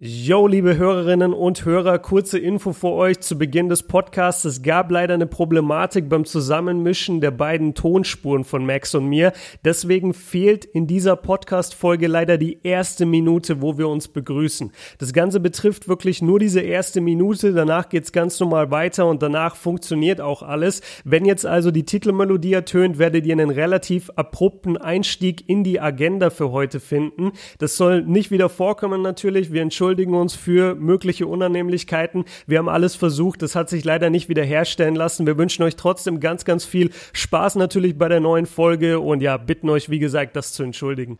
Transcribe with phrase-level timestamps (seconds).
[0.00, 4.44] Yo, liebe Hörerinnen und Hörer, kurze Info für euch zu Beginn des Podcasts.
[4.44, 9.32] Es gab leider eine Problematik beim Zusammenmischen der beiden Tonspuren von Max und mir.
[9.64, 14.70] Deswegen fehlt in dieser Podcast-Folge leider die erste Minute, wo wir uns begrüßen.
[14.98, 17.52] Das Ganze betrifft wirklich nur diese erste Minute.
[17.52, 20.80] Danach geht's ganz normal weiter und danach funktioniert auch alles.
[21.04, 26.30] Wenn jetzt also die Titelmelodie ertönt, werdet ihr einen relativ abrupten Einstieg in die Agenda
[26.30, 27.32] für heute finden.
[27.58, 29.52] Das soll nicht wieder vorkommen natürlich.
[29.52, 32.26] Wir entschuldigen entschuldigen uns für mögliche Unannehmlichkeiten.
[32.46, 33.40] Wir haben alles versucht.
[33.40, 35.26] Das hat sich leider nicht wiederherstellen lassen.
[35.26, 39.38] Wir wünschen euch trotzdem ganz, ganz viel Spaß natürlich bei der neuen Folge und ja,
[39.38, 41.18] bitten euch, wie gesagt, das zu entschuldigen.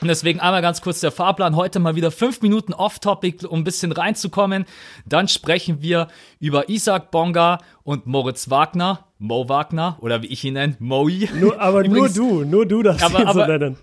[0.00, 1.56] Und deswegen einmal ganz kurz der Fahrplan.
[1.56, 4.64] Heute mal wieder fünf Minuten off-topic, um ein bisschen reinzukommen.
[5.04, 9.06] Dann sprechen wir über Isaac Bonga und Moritz Wagner.
[9.18, 11.28] Mo Wagner oder wie ich ihn nenne, Moi.
[11.38, 13.76] Nur, aber Übrigens, nur du, nur du darfst aber, ihn so nennen.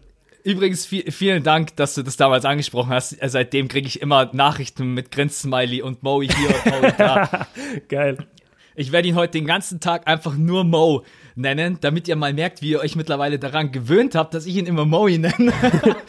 [0.43, 3.17] Übrigens, viel, vielen Dank, dass du das damals angesprochen hast.
[3.21, 7.47] Seitdem kriege ich immer Nachrichten mit Grins-Smiley und Mo hier und Mo da.
[7.89, 8.17] Geil.
[8.79, 12.61] Ich werde ihn heute den ganzen Tag einfach nur Mo nennen, damit ihr mal merkt,
[12.61, 15.51] wie ihr euch mittlerweile daran gewöhnt habt, dass ich ihn immer Moe nenne.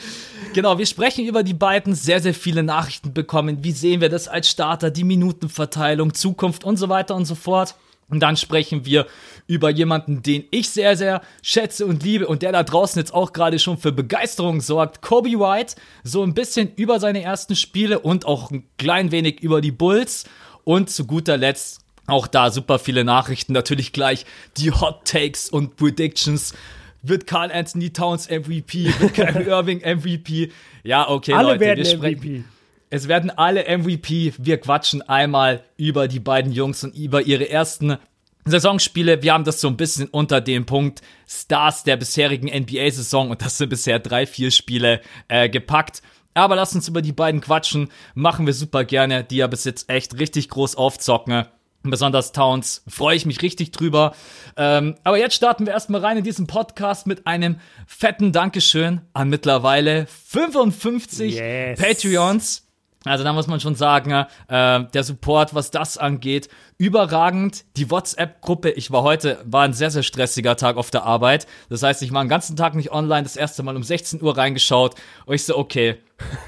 [0.53, 3.65] genau, wir sprechen über die beiden, sehr, sehr viele Nachrichten bekommen.
[3.65, 7.75] Wie sehen wir das als Starter, die Minutenverteilung, Zukunft und so weiter und so fort.
[8.11, 9.07] Und dann sprechen wir
[9.47, 13.33] über jemanden, den ich sehr, sehr schätze und liebe und der da draußen jetzt auch
[13.33, 15.01] gerade schon für Begeisterung sorgt.
[15.01, 19.63] Kobe White, so ein bisschen über seine ersten Spiele und auch ein klein wenig über
[19.63, 20.25] die Bulls.
[20.65, 25.77] Und zu guter Letzt auch da super viele Nachrichten, natürlich gleich die Hot Takes und
[25.77, 26.55] Predictions.
[27.03, 28.93] Wird Carl Anthony Towns MVP?
[28.99, 30.51] Wird Kyrie Irving MVP?
[30.83, 32.19] Ja, okay, alle Leute, werden wir sprechen.
[32.19, 32.45] MVP.
[32.91, 34.33] Es werden alle MVP.
[34.39, 37.99] Wir quatschen einmal über die beiden Jungs und über ihre ersten
[38.47, 39.23] Saisonspiele.
[39.23, 43.59] Wir haben das so ein bisschen unter dem Punkt Stars der bisherigen NBA-Saison und das
[43.59, 46.03] sind bisher drei, vier Spiele äh, gepackt.
[46.35, 47.91] Aber lasst uns über die beiden quatschen.
[48.15, 51.47] Machen wir super gerne, die ja bis jetzt echt richtig groß aufzocken.
[51.83, 54.15] Besonders Towns, freue ich mich richtig drüber.
[54.57, 59.29] Ähm, aber jetzt starten wir erstmal rein in diesen Podcast mit einem fetten Dankeschön an
[59.29, 61.81] mittlerweile 55 yes.
[61.81, 62.69] Patreons.
[63.05, 67.65] Also da muss man schon sagen, äh, der Support, was das angeht, überragend.
[67.77, 71.47] Die WhatsApp-Gruppe, ich war heute, war ein sehr, sehr stressiger Tag auf der Arbeit.
[71.71, 74.37] Das heißt, ich war den ganzen Tag nicht online, das erste Mal um 16 Uhr
[74.37, 74.97] reingeschaut.
[75.27, 75.99] Und ich so, okay,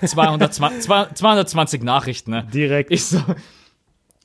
[0.04, 2.32] 220, 220 Nachrichten.
[2.32, 2.46] Ne?
[2.52, 2.90] Direkt.
[2.90, 3.22] Ich so,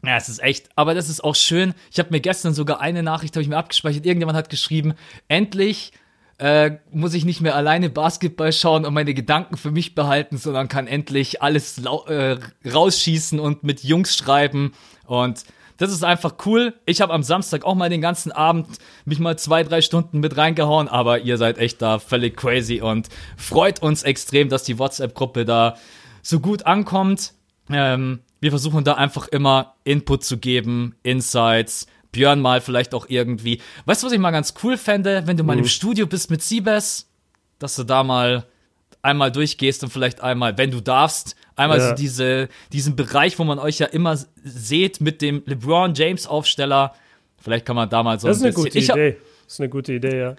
[0.05, 1.73] ja, es ist echt, aber das ist auch schön.
[1.91, 4.05] Ich habe mir gestern sogar eine Nachricht, habe ich mir abgespeichert.
[4.05, 4.93] Irgendjemand hat geschrieben,
[5.27, 5.91] endlich
[6.37, 10.67] äh, muss ich nicht mehr alleine Basketball schauen und meine Gedanken für mich behalten, sondern
[10.67, 14.73] kann endlich alles äh, rausschießen und mit Jungs schreiben.
[15.05, 15.45] Und
[15.77, 16.73] das ist einfach cool.
[16.85, 18.67] Ich habe am Samstag auch mal den ganzen Abend
[19.05, 23.09] mich mal zwei, drei Stunden mit reingehauen, aber ihr seid echt da völlig crazy und
[23.37, 25.77] freut uns extrem, dass die WhatsApp-Gruppe da
[26.21, 27.33] so gut ankommt.
[27.69, 31.87] Ähm, wir versuchen da einfach immer Input zu geben, Insights.
[32.11, 33.61] Björn mal vielleicht auch irgendwie.
[33.85, 35.63] Weißt du, was ich mal ganz cool fände, wenn du mal mhm.
[35.63, 37.09] im Studio bist mit Siebes,
[37.59, 38.45] dass du da mal
[39.01, 41.89] einmal durchgehst und vielleicht einmal, wenn du darfst, einmal ja.
[41.89, 46.93] so diese, diesen Bereich, wo man euch ja immer seht mit dem LeBron James Aufsteller.
[47.37, 48.63] Vielleicht kann man da mal so das ein bisschen.
[48.65, 49.17] Das ist eine gute Idee.
[49.43, 50.35] Das ist eine gute Idee, ja.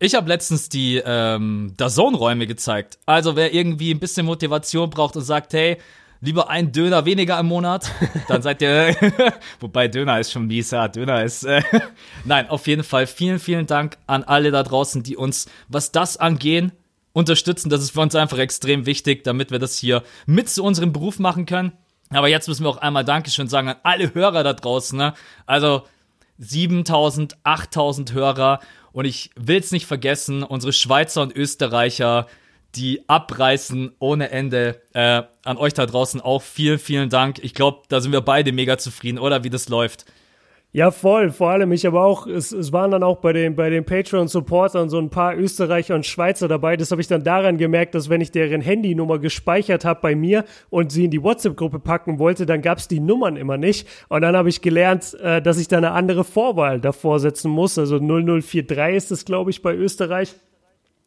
[0.00, 2.98] Ich habe letztens die ähm, Dazone-Räume gezeigt.
[3.06, 5.78] Also wer irgendwie ein bisschen Motivation braucht und sagt, hey,
[6.24, 7.90] lieber ein Döner weniger im Monat,
[8.28, 8.96] dann seid ihr,
[9.60, 11.62] wobei Döner ist schon mies, ja, Döner ist, äh,
[12.24, 16.16] nein, auf jeden Fall vielen, vielen Dank an alle da draußen, die uns, was das
[16.16, 16.72] angehen,
[17.12, 17.68] unterstützen.
[17.68, 21.18] Das ist für uns einfach extrem wichtig, damit wir das hier mit zu unserem Beruf
[21.18, 21.72] machen können.
[22.10, 25.14] Aber jetzt müssen wir auch einmal Dankeschön sagen an alle Hörer da draußen, ne?
[25.46, 25.84] Also
[26.38, 28.60] 7000, 8000 Hörer
[28.92, 32.26] und ich will es nicht vergessen, unsere Schweizer und Österreicher,
[32.76, 34.80] die abreißen ohne Ende.
[34.92, 37.42] Äh, an euch da draußen auch vielen, vielen Dank.
[37.42, 40.04] Ich glaube, da sind wir beide mega zufrieden, oder wie das läuft.
[40.76, 41.30] Ja, voll.
[41.30, 44.88] Vor allem ich aber auch, es, es waren dann auch bei den, bei den Patreon-Supportern
[44.88, 46.76] so ein paar Österreicher und Schweizer dabei.
[46.76, 50.44] Das habe ich dann daran gemerkt, dass wenn ich deren Handynummer gespeichert habe bei mir
[50.70, 53.86] und sie in die WhatsApp-Gruppe packen wollte, dann gab es die Nummern immer nicht.
[54.08, 57.78] Und dann habe ich gelernt, äh, dass ich da eine andere Vorwahl davor setzen muss.
[57.78, 60.34] Also 0043 ist es, glaube ich, bei Österreich.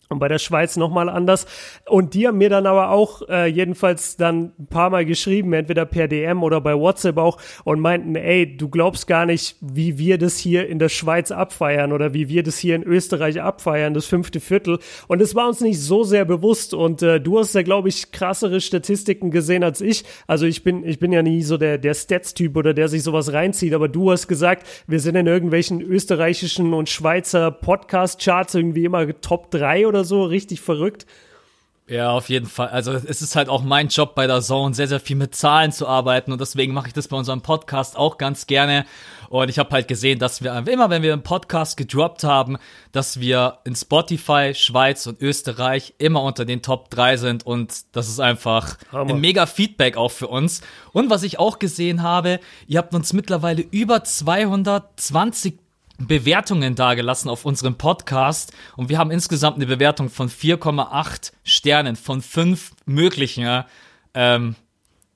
[0.09, 1.45] Und bei der Schweiz nochmal anders.
[1.87, 5.85] Und die haben mir dann aber auch äh, jedenfalls dann ein paar Mal geschrieben, entweder
[5.85, 10.17] per DM oder bei WhatsApp auch, und meinten, ey, du glaubst gar nicht, wie wir
[10.17, 14.05] das hier in der Schweiz abfeiern oder wie wir das hier in Österreich abfeiern, das
[14.05, 14.79] fünfte Viertel.
[15.07, 16.73] Und es war uns nicht so sehr bewusst.
[16.73, 20.05] Und äh, du hast ja, glaube ich, krassere Statistiken gesehen als ich.
[20.27, 23.33] Also ich bin, ich bin ja nie so der, der Stats-Typ oder der sich sowas
[23.33, 29.07] reinzieht, aber du hast gesagt, wir sind in irgendwelchen österreichischen und Schweizer Podcast-Charts irgendwie immer
[29.21, 31.05] Top 3 oder oder so, richtig verrückt.
[31.89, 32.67] Ja, auf jeden Fall.
[32.67, 35.71] Also es ist halt auch mein Job bei der Zone, sehr, sehr viel mit Zahlen
[35.71, 38.85] zu arbeiten und deswegen mache ich das bei unserem Podcast auch ganz gerne.
[39.29, 42.57] Und ich habe halt gesehen, dass wir immer, wenn wir einen Podcast gedroppt haben,
[42.91, 48.09] dass wir in Spotify, Schweiz und Österreich immer unter den Top 3 sind und das
[48.09, 49.13] ist einfach Hammer.
[49.13, 50.61] ein mega Feedback auch für uns.
[50.91, 55.57] Und was ich auch gesehen habe, ihr habt uns mittlerweile über 220
[55.97, 62.21] Bewertungen dagelassen auf unserem Podcast und wir haben insgesamt eine Bewertung von 4,8 Sternen von
[62.21, 63.63] fünf möglichen.
[64.13, 64.55] Ähm,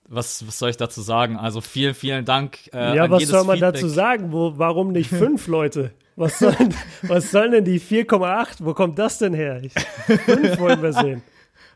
[0.07, 1.37] was, was soll ich dazu sagen?
[1.37, 2.69] Also vielen, vielen Dank.
[2.73, 3.75] Äh, ja, was soll man Feedback.
[3.75, 4.31] dazu sagen?
[4.31, 5.91] Wo, warum nicht fünf Leute?
[6.15, 8.57] Was sollen, was sollen denn die 4,8?
[8.59, 9.61] Wo kommt das denn her?
[9.63, 11.23] Ich, fünf wollen wir sehen.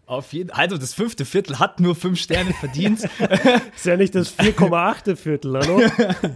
[0.07, 3.03] Auf jeden Also das fünfte Viertel hat nur fünf Sterne verdient.
[3.75, 5.15] ist ja nicht das 4,8.
[5.15, 5.81] Viertel, hallo?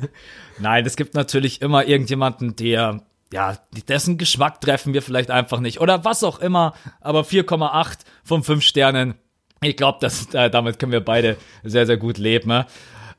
[0.59, 3.01] Nein, es gibt natürlich immer irgendjemanden, der,
[3.31, 3.57] ja,
[3.87, 5.81] dessen Geschmack treffen wir vielleicht einfach nicht.
[5.81, 6.73] Oder was auch immer.
[6.99, 9.13] Aber 4,8 von fünf Sternen.
[9.61, 12.49] Ich glaube, äh, damit können wir beide sehr, sehr gut leben.
[12.49, 12.65] Ne?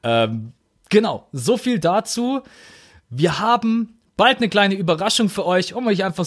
[0.03, 0.53] Ähm,
[0.89, 2.43] genau, so viel dazu.
[3.09, 6.27] Wir haben bald eine kleine Überraschung für euch, um euch einfach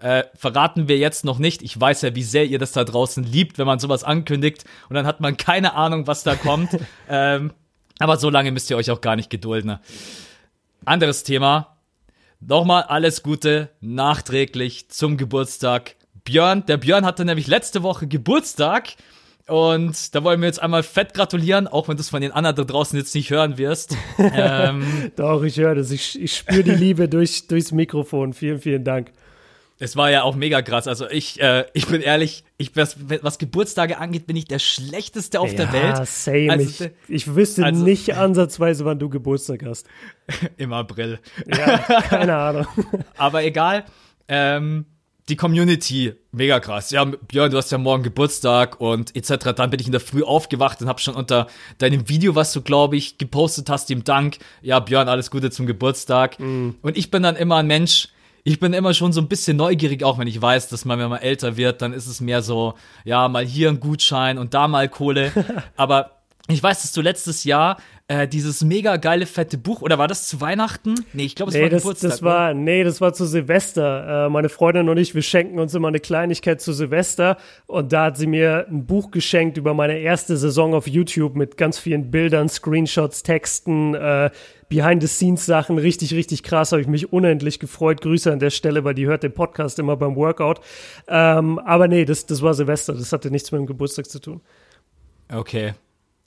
[0.00, 1.62] Äh, verraten wir jetzt noch nicht.
[1.62, 4.94] Ich weiß ja, wie sehr ihr das da draußen liebt, wenn man sowas ankündigt und
[4.94, 6.70] dann hat man keine Ahnung, was da kommt.
[7.08, 7.52] ähm,
[7.98, 9.68] aber so lange müsst ihr euch auch gar nicht gedulden.
[9.68, 9.80] Ne?
[10.84, 11.76] Anderes Thema.
[12.40, 15.96] Nochmal alles Gute nachträglich zum Geburtstag.
[16.24, 18.90] Björn, der Björn hatte nämlich letzte Woche Geburtstag.
[19.48, 22.54] Und da wollen wir jetzt einmal fett gratulieren, auch wenn du es von den anderen
[22.54, 23.96] da draußen jetzt nicht hören wirst.
[24.18, 25.90] ähm, Doch, ich höre das.
[25.90, 28.34] Ich, ich spüre die Liebe durch, durchs Mikrofon.
[28.34, 29.10] Vielen, vielen Dank.
[29.80, 30.88] Es war ja auch mega krass.
[30.88, 35.38] Also ich, äh, ich bin ehrlich, ich, was, was Geburtstage angeht, bin ich der Schlechteste
[35.38, 36.06] auf ja, der Welt.
[36.06, 36.50] Same.
[36.50, 39.86] Also, ich, ich wüsste also, nicht ansatzweise, wann du Geburtstag hast.
[40.56, 41.20] Im April.
[41.46, 42.66] Ja, keine Ahnung.
[43.16, 43.84] Aber egal.
[44.26, 44.86] Ähm,
[45.28, 46.90] die Community, mega krass.
[46.90, 49.52] Ja, Björn, du hast ja morgen Geburtstag und etc.
[49.54, 51.46] Dann bin ich in der Früh aufgewacht und habe schon unter
[51.78, 54.38] deinem Video, was du, glaube ich, gepostet hast, ihm Dank.
[54.62, 56.40] Ja, Björn, alles Gute zum Geburtstag.
[56.40, 56.70] Mm.
[56.82, 58.08] Und ich bin dann immer ein Mensch,
[58.44, 61.10] ich bin immer schon so ein bisschen neugierig, auch wenn ich weiß, dass man, wenn
[61.10, 62.74] man älter wird, dann ist es mehr so,
[63.04, 65.32] ja, mal hier ein Gutschein und da mal Kohle.
[65.76, 66.18] Aber
[66.50, 67.76] ich weiß, dass du letztes Jahr
[68.08, 70.94] äh, dieses mega geile fette Buch, oder war das zu Weihnachten?
[71.12, 72.10] Nee, ich glaube, es nee, war das, Geburtstag.
[72.10, 74.26] Das war, nee, das war zu Silvester.
[74.26, 77.36] Äh, meine Freundin und ich, wir schenken uns immer eine Kleinigkeit zu Silvester
[77.66, 81.58] und da hat sie mir ein Buch geschenkt über meine erste Saison auf YouTube mit
[81.58, 84.30] ganz vielen Bildern, Screenshots, Texten, äh,
[84.68, 85.78] Behind-the-Scenes-Sachen.
[85.78, 86.72] Richtig, richtig krass.
[86.72, 88.00] Habe ich mich unendlich gefreut.
[88.00, 90.60] Grüße an der Stelle, weil die hört den Podcast immer beim Workout.
[91.08, 92.94] Ähm, aber nee, das, das war Silvester.
[92.94, 94.40] Das hatte nichts mit dem Geburtstag zu tun.
[95.32, 95.74] Okay.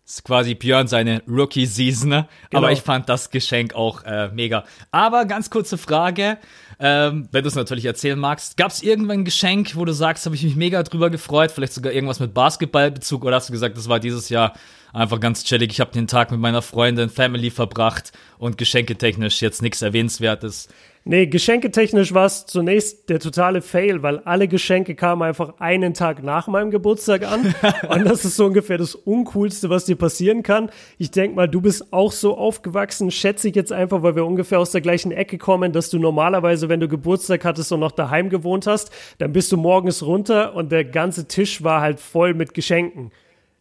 [0.04, 2.10] Das ist quasi Björn seine Rookie-Season.
[2.10, 2.28] Ne?
[2.50, 2.64] Genau.
[2.64, 4.66] Aber ich fand das Geschenk auch äh, mega.
[4.92, 6.38] Aber ganz kurze Frage,
[6.80, 8.58] ähm, wenn du es natürlich erzählen magst.
[8.58, 11.52] Gab es irgendwann ein Geschenk, wo du sagst, habe ich mich mega drüber gefreut?
[11.52, 13.24] Vielleicht sogar irgendwas mit Basketballbezug?
[13.24, 14.54] Oder hast du gesagt, das war dieses Jahr
[14.94, 15.72] einfach ganz chillig.
[15.72, 20.68] Ich habe den Tag mit meiner Freundin, Family verbracht und geschenketechnisch jetzt nichts Erwähnenswertes.
[21.04, 26.22] Nee, geschenketechnisch war es zunächst der totale Fail, weil alle Geschenke kamen einfach einen Tag
[26.22, 27.56] nach meinem Geburtstag an.
[27.90, 30.70] und das ist so ungefähr das Uncoolste, was dir passieren kann.
[31.00, 34.60] Ich denk mal, du bist auch so aufgewachsen, schätze ich jetzt einfach, weil wir ungefähr
[34.60, 38.30] aus der gleichen Ecke kommen, dass du normalerweise, wenn du Geburtstag hattest und noch daheim
[38.30, 42.54] gewohnt hast, dann bist du morgens runter und der ganze Tisch war halt voll mit
[42.54, 43.12] Geschenken.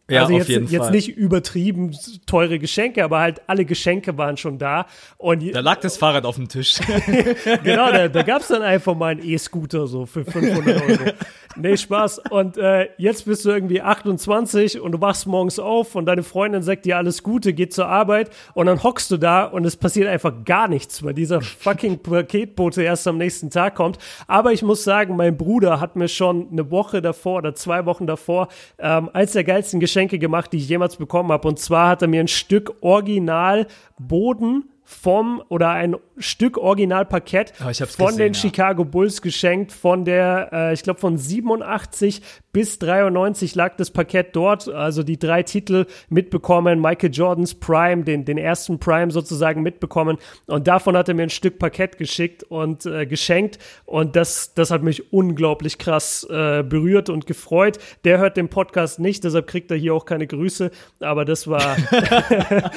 [0.09, 4.87] Ja, also jetzt, jetzt nicht übertrieben teure Geschenke, aber halt alle Geschenke waren schon da.
[5.17, 6.79] Und da lag das Fahrrad auf dem Tisch.
[7.63, 11.11] genau, da, da gab es dann einfach mal einen E-Scooter so für 500 Euro.
[11.55, 12.23] nee, Spaß.
[12.29, 16.61] Und äh, jetzt bist du irgendwie 28 und du wachst morgens auf und deine Freundin
[16.61, 20.09] sagt dir alles Gute, geht zur Arbeit und dann hockst du da und es passiert
[20.09, 23.97] einfach gar nichts, weil dieser fucking Paketbote erst am nächsten Tag kommt.
[24.27, 28.07] Aber ich muss sagen, mein Bruder hat mir schon eine Woche davor oder zwei Wochen
[28.07, 31.47] davor ähm, als der geilsten Geschenke Geschenke gemacht, die ich jemals bekommen habe.
[31.49, 33.67] Und zwar hat er mir ein Stück Original
[33.99, 38.39] Boden vom oder ein Stück Originalparkett Oh, von gesehen, den ja.
[38.39, 42.21] Chicago Bulls geschenkt, von der, äh, ich glaube von 87
[42.51, 48.25] bis 93 lag das Parkett dort, also die drei Titel mitbekommen, Michael Jordans Prime, den,
[48.25, 50.17] den ersten Prime sozusagen mitbekommen
[50.47, 54.69] und davon hat er mir ein Stück Parkett geschickt und äh, geschenkt und das, das
[54.69, 57.79] hat mich unglaublich krass äh, berührt und gefreut.
[58.03, 60.69] Der hört den Podcast nicht, deshalb kriegt er hier auch keine Grüße,
[60.99, 61.77] aber das war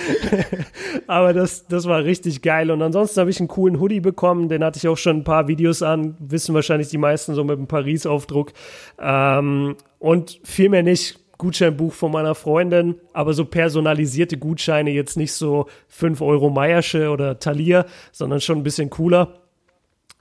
[1.08, 2.70] aber das, das war richtig geil.
[2.70, 4.48] Und ansonsten habe ich einen coolen Hoodie bekommen.
[4.48, 6.16] Den hatte ich auch schon ein paar Videos an.
[6.18, 8.52] Wissen wahrscheinlich die meisten so mit dem Paris-Aufdruck.
[8.98, 11.20] Ähm, und viel mehr nicht.
[11.36, 17.38] Gutscheinbuch von meiner Freundin, aber so personalisierte Gutscheine, jetzt nicht so 5 Euro Meiersche oder
[17.40, 19.34] Thalia, sondern schon ein bisschen cooler.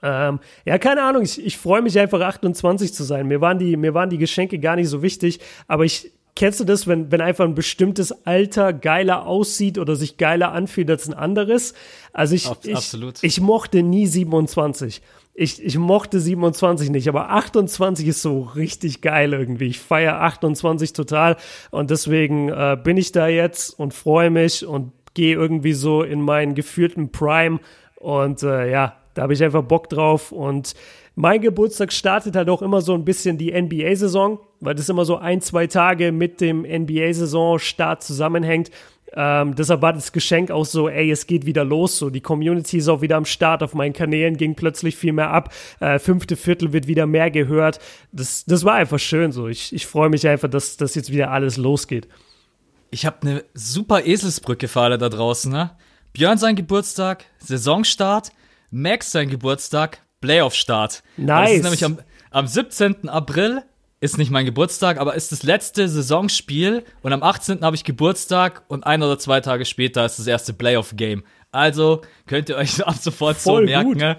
[0.02, 3.28] Ähm, ja, keine Ahnung, ich, ich freue mich einfach 28 zu sein.
[3.28, 6.64] Mir waren, die, mir waren die Geschenke gar nicht so wichtig, aber ich, kennst du
[6.64, 11.14] das, wenn, wenn einfach ein bestimmtes Alter geiler aussieht oder sich geiler anfühlt als ein
[11.14, 11.74] anderes?
[12.12, 13.24] Also ich, Ab- ich, absolut.
[13.24, 15.02] ich mochte nie 27.
[15.36, 19.66] Ich, ich mochte 27 nicht, aber 28 ist so richtig geil irgendwie.
[19.66, 21.38] Ich feiere 28 total
[21.72, 26.22] und deswegen äh, bin ich da jetzt und freue mich und gehe irgendwie so in
[26.22, 27.60] meinen gefühlten Prime
[27.96, 30.74] und äh, ja, da habe ich einfach Bock drauf und
[31.16, 35.18] mein Geburtstag startet halt auch immer so ein bisschen die NBA-Saison, weil das immer so
[35.18, 38.72] ein, zwei Tage mit dem NBA-Saison-Start zusammenhängt.
[39.16, 42.78] Ähm, deshalb war das Geschenk auch so, ey, es geht wieder los, so die Community
[42.78, 46.36] ist auch wieder am Start, auf meinen Kanälen ging plötzlich viel mehr ab, äh, fünfte
[46.36, 47.80] Viertel wird wieder mehr gehört.
[48.12, 49.48] Das, das war einfach schön so.
[49.48, 52.08] Ich, ich freue mich einfach, dass, dass jetzt wieder alles losgeht.
[52.90, 55.72] Ich habe eine super Eselsbrücke für alle da draußen, ne?
[56.14, 58.32] Björn sein Geburtstag, Saisonstart,
[58.70, 61.04] Max sein Geburtstag, Playoff-Start.
[61.18, 61.50] Nice.
[61.50, 62.00] Das ist nämlich am,
[62.32, 63.10] am 17.
[63.10, 63.62] April,
[64.00, 67.62] ist nicht mein Geburtstag, aber ist das letzte Saisonspiel und am 18.
[67.62, 71.24] habe ich Geburtstag und ein oder zwei Tage später ist das erste Playoff-Game.
[71.52, 73.98] Also könnt ihr euch ab sofort Voll so merken, gut.
[73.98, 74.18] ne?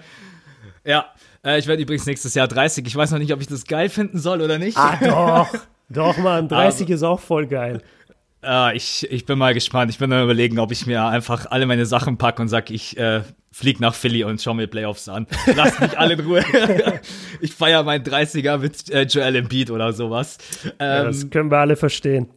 [0.85, 1.07] Ja,
[1.43, 2.85] äh, ich werde übrigens nächstes Jahr 30.
[2.85, 4.77] Ich weiß noch nicht, ob ich das geil finden soll oder nicht.
[4.77, 5.59] Ah, doch.
[5.87, 7.83] Doch, Mann, 30 ist auch voll geil.
[8.41, 9.89] Ah, ich, ich bin mal gespannt.
[9.91, 12.95] Ich bin am überlegen, ob ich mir einfach alle meine Sachen packe und sag, ich
[12.97, 15.25] äh, flieg nach Philly und schau mir Playoffs an.
[15.55, 16.43] Lasst mich alle in Ruhe.
[17.41, 20.37] ich feiere meinen 30er mit äh, Joel Embiid oder sowas.
[20.63, 22.29] Ja, Ähm, das können wir alle verstehen.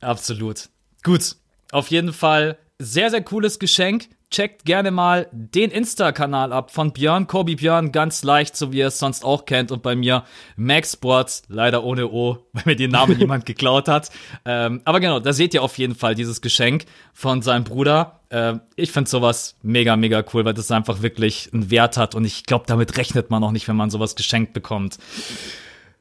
[0.00, 0.68] Absolut.
[1.02, 1.36] Gut.
[1.72, 4.08] Auf jeden Fall sehr, sehr cooles Geschenk.
[4.30, 8.88] Checkt gerne mal den Insta-Kanal ab von Björn, Kobi Björn, ganz leicht, so wie ihr
[8.88, 9.72] es sonst auch kennt.
[9.72, 10.24] Und bei mir
[10.56, 14.10] Max Sports, leider ohne O, weil mir den Namen jemand geklaut hat.
[14.44, 18.20] Ähm, aber genau, da seht ihr auf jeden Fall dieses Geschenk von seinem Bruder.
[18.30, 22.14] Ähm, ich finde sowas mega, mega cool, weil das einfach wirklich einen Wert hat.
[22.14, 24.98] Und ich glaube, damit rechnet man auch nicht, wenn man sowas geschenkt bekommt.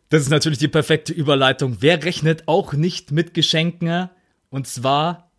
[0.09, 1.77] Das ist natürlich die perfekte Überleitung.
[1.79, 4.09] Wer rechnet auch nicht mit Geschenken?
[4.49, 5.29] Und zwar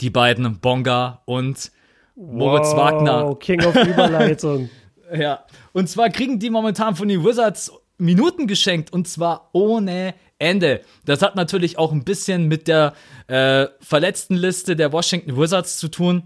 [0.00, 1.72] die beiden Bonga und
[2.18, 3.36] Moritz wow, Wagner.
[3.36, 4.70] King of Überleitung.
[5.10, 5.46] Ja.
[5.72, 10.82] Und zwar kriegen die momentan von den Wizards Minuten geschenkt und zwar ohne Ende.
[11.06, 12.92] Das hat natürlich auch ein bisschen mit der
[13.26, 16.24] äh, Verletztenliste der Washington Wizards zu tun.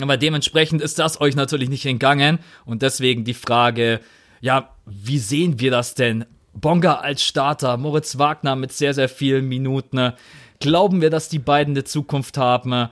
[0.00, 2.38] Aber dementsprechend ist das euch natürlich nicht entgangen.
[2.64, 4.00] Und deswegen die Frage,
[4.40, 6.24] ja, wie sehen wir das denn?
[6.54, 10.14] Bonga als Starter, Moritz Wagner mit sehr, sehr vielen Minuten.
[10.60, 12.88] Glauben wir, dass die beiden eine Zukunft haben?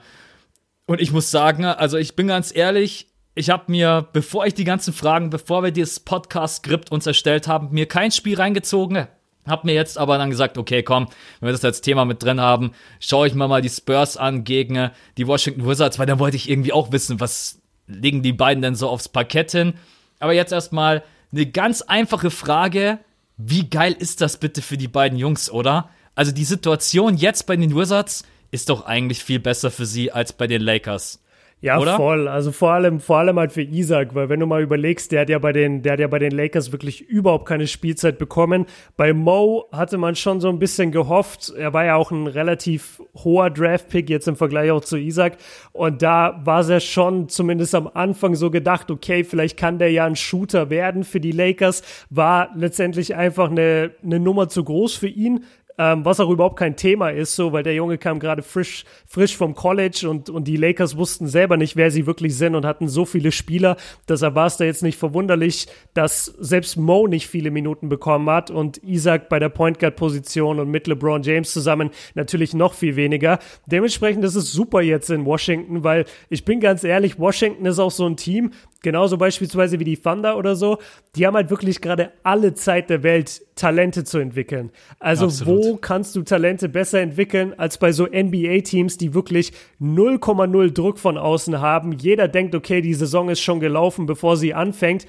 [0.85, 4.63] Und ich muss sagen, also ich bin ganz ehrlich, ich habe mir, bevor ich die
[4.63, 9.07] ganzen Fragen, bevor wir dieses Podcast-Skript uns erstellt haben, mir kein Spiel reingezogen.
[9.45, 11.07] Hab mir jetzt aber dann gesagt, okay, komm,
[11.39, 14.43] wenn wir das als Thema mit drin haben, schaue ich mir mal die Spurs an
[14.43, 18.31] gegen äh, die Washington Wizards, weil dann wollte ich irgendwie auch wissen, was legen die
[18.31, 19.73] beiden denn so aufs Parkett hin.
[20.19, 22.99] Aber jetzt erstmal eine ganz einfache Frage.
[23.35, 25.89] Wie geil ist das bitte für die beiden Jungs, oder?
[26.15, 30.31] Also die Situation jetzt bei den Wizards ist doch eigentlich viel besser für sie als
[30.31, 31.19] bei den Lakers.
[31.63, 31.95] Ja, Oder?
[31.95, 32.27] voll.
[32.27, 35.29] Also vor allem, vor allem halt für Isaac, weil wenn du mal überlegst, der hat
[35.29, 38.65] ja bei den, der hat ja bei den Lakers wirklich überhaupt keine Spielzeit bekommen.
[38.97, 41.53] Bei Mo hatte man schon so ein bisschen gehofft.
[41.57, 45.37] Er war ja auch ein relativ hoher Draft-Pick jetzt im Vergleich auch zu Isaac.
[45.71, 49.89] Und da war es ja schon zumindest am Anfang so gedacht, okay, vielleicht kann der
[49.89, 51.81] ja ein Shooter werden für die Lakers.
[52.09, 55.45] War letztendlich einfach eine, eine Nummer zu groß für ihn.
[55.79, 59.35] Ähm, was auch überhaupt kein Thema ist, so, weil der Junge kam gerade frisch, frisch
[59.35, 62.87] vom College und, und die Lakers wussten selber nicht, wer sie wirklich sind und hatten
[62.87, 63.77] so viele Spieler.
[64.07, 68.51] Deshalb war es da jetzt nicht verwunderlich, dass selbst Mo nicht viele Minuten bekommen hat
[68.51, 72.95] und Isaac bei der Point Guard Position und mit LeBron James zusammen natürlich noch viel
[72.95, 73.39] weniger.
[73.65, 77.91] Dementsprechend ist es super jetzt in Washington, weil ich bin ganz ehrlich, Washington ist auch
[77.91, 78.51] so ein Team,
[78.83, 80.77] Genauso beispielsweise wie die Thunder oder so.
[81.15, 84.71] Die haben halt wirklich gerade alle Zeit der Welt, Talente zu entwickeln.
[84.99, 85.65] Also Absolut.
[85.65, 91.17] wo kannst du Talente besser entwickeln als bei so NBA-Teams, die wirklich 0,0 Druck von
[91.17, 91.93] außen haben.
[91.93, 95.07] Jeder denkt, okay, die Saison ist schon gelaufen, bevor sie anfängt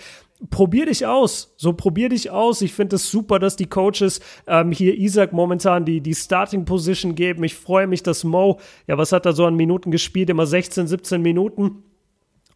[0.50, 1.54] probier dich aus.
[1.56, 2.60] So probier dich aus.
[2.60, 7.14] Ich finde es super, dass die Coaches ähm, hier Isaac momentan die, die Starting Position
[7.14, 7.44] geben.
[7.44, 10.30] Ich freue mich, dass Mo, ja, was hat er so an Minuten gespielt?
[10.30, 11.82] Immer 16, 17 Minuten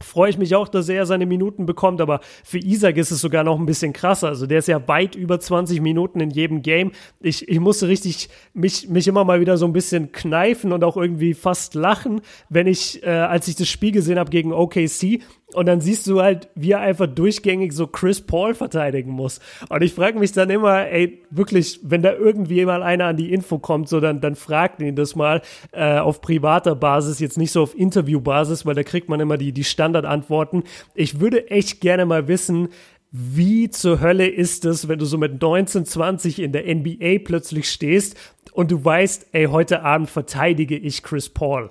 [0.00, 3.44] freue ich mich auch, dass er seine Minuten bekommt, aber für Isaac ist es sogar
[3.44, 4.28] noch ein bisschen krasser.
[4.28, 6.92] Also der ist ja weit über 20 Minuten in jedem Game.
[7.20, 10.96] Ich, ich musste richtig mich, mich immer mal wieder so ein bisschen kneifen und auch
[10.96, 15.20] irgendwie fast lachen, wenn ich, äh, als ich das Spiel gesehen habe gegen OKC,
[15.54, 19.40] und dann siehst du halt, wie er einfach durchgängig so Chris Paul verteidigen muss.
[19.70, 23.32] Und ich frage mich dann immer, ey, wirklich, wenn da irgendwie mal einer an die
[23.32, 25.40] Info kommt, so dann, dann fragt ihn das mal
[25.72, 29.52] äh, auf privater Basis, jetzt nicht so auf Interviewbasis, weil da kriegt man immer die,
[29.52, 30.64] die Standardantworten.
[30.94, 32.68] Ich würde echt gerne mal wissen,
[33.10, 37.70] wie zur Hölle ist es, wenn du so mit 19, 20 in der NBA plötzlich
[37.70, 38.18] stehst
[38.52, 41.70] und du weißt, ey, heute Abend verteidige ich Chris Paul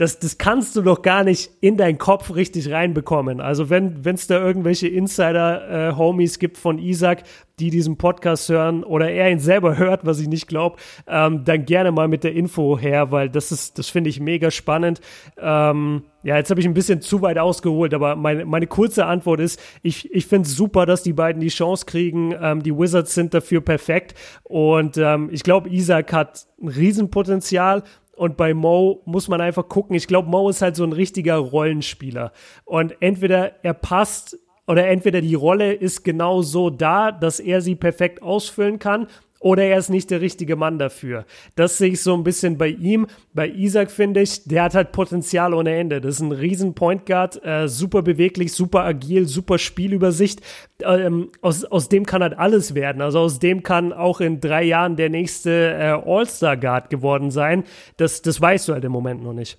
[0.00, 3.42] das, das kannst du doch gar nicht in deinen Kopf richtig reinbekommen.
[3.42, 7.24] Also wenn es da irgendwelche Insider-Homies äh, gibt von Isaac,
[7.58, 11.66] die diesen Podcast hören oder er ihn selber hört, was ich nicht glaube, ähm, dann
[11.66, 15.02] gerne mal mit der Info her, weil das ist, das finde ich mega spannend.
[15.36, 19.40] Ähm, ja, jetzt habe ich ein bisschen zu weit ausgeholt, aber meine, meine kurze Antwort
[19.40, 22.34] ist, ich, ich finde es super, dass die beiden die Chance kriegen.
[22.40, 24.14] Ähm, die Wizards sind dafür perfekt
[24.44, 27.82] und ähm, ich glaube, Isaac hat ein Riesenpotenzial
[28.20, 29.96] und bei Mo muss man einfach gucken.
[29.96, 32.32] Ich glaube, Mo ist halt so ein richtiger Rollenspieler.
[32.66, 37.76] Und entweder er passt oder entweder die Rolle ist genau so da, dass er sie
[37.76, 39.06] perfekt ausfüllen kann
[39.40, 41.24] oder er ist nicht der richtige Mann dafür.
[41.56, 43.06] Das sehe ich so ein bisschen bei ihm.
[43.32, 46.00] Bei Isaac finde ich, der hat halt Potenzial ohne Ende.
[46.00, 50.42] Das ist ein riesen Point Guard, äh, super beweglich, super agil, super Spielübersicht.
[50.84, 53.00] Ähm, aus, aus dem kann halt alles werden.
[53.00, 57.64] Also aus dem kann auch in drei Jahren der nächste äh, All-Star Guard geworden sein.
[57.96, 59.58] Das, das weißt du halt im Moment noch nicht.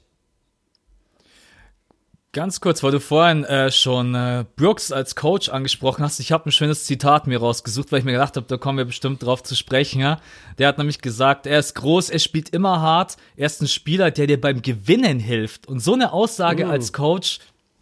[2.34, 6.48] Ganz kurz, weil du vorhin äh, schon äh, Brooks als Coach angesprochen hast, ich habe
[6.48, 9.44] ein schönes Zitat mir rausgesucht, weil ich mir gedacht habe, da kommen wir bestimmt drauf
[9.44, 10.00] zu sprechen.
[10.00, 10.18] Ja?
[10.58, 14.12] Der hat nämlich gesagt, er ist groß, er spielt immer hart, er ist ein Spieler,
[14.12, 15.68] der dir beim Gewinnen hilft.
[15.68, 16.70] Und so eine Aussage mm.
[16.70, 17.40] als Coach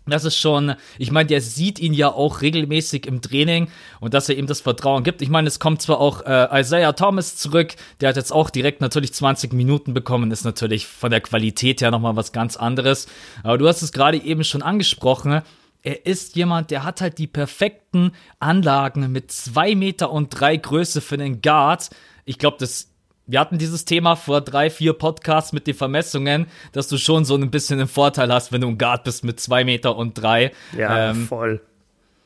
[0.10, 4.30] das ist schon, ich meine, der sieht ihn ja auch regelmäßig im Training und dass
[4.30, 5.22] er ihm das Vertrauen gibt.
[5.22, 8.82] Ich meine, es kommt zwar auch äh, Isaiah Thomas zurück, der hat jetzt auch direkt
[8.82, 13.08] natürlich 20 Minuten bekommen, ist natürlich von der Qualität her nochmal was ganz anderes.
[13.44, 15.42] Aber du hast es gerade eben schon angesprochen.
[15.82, 21.00] Er ist jemand, der hat halt die perfekten Anlagen mit zwei Meter und drei Größe
[21.00, 21.90] für den Guard.
[22.26, 22.89] Ich glaube, das
[23.30, 27.36] wir hatten dieses Thema vor drei, vier Podcasts mit den Vermessungen, dass du schon so
[27.36, 30.52] ein bisschen einen Vorteil hast, wenn du ein Guard bist mit zwei Meter und drei.
[30.76, 31.62] Ja, ähm, voll.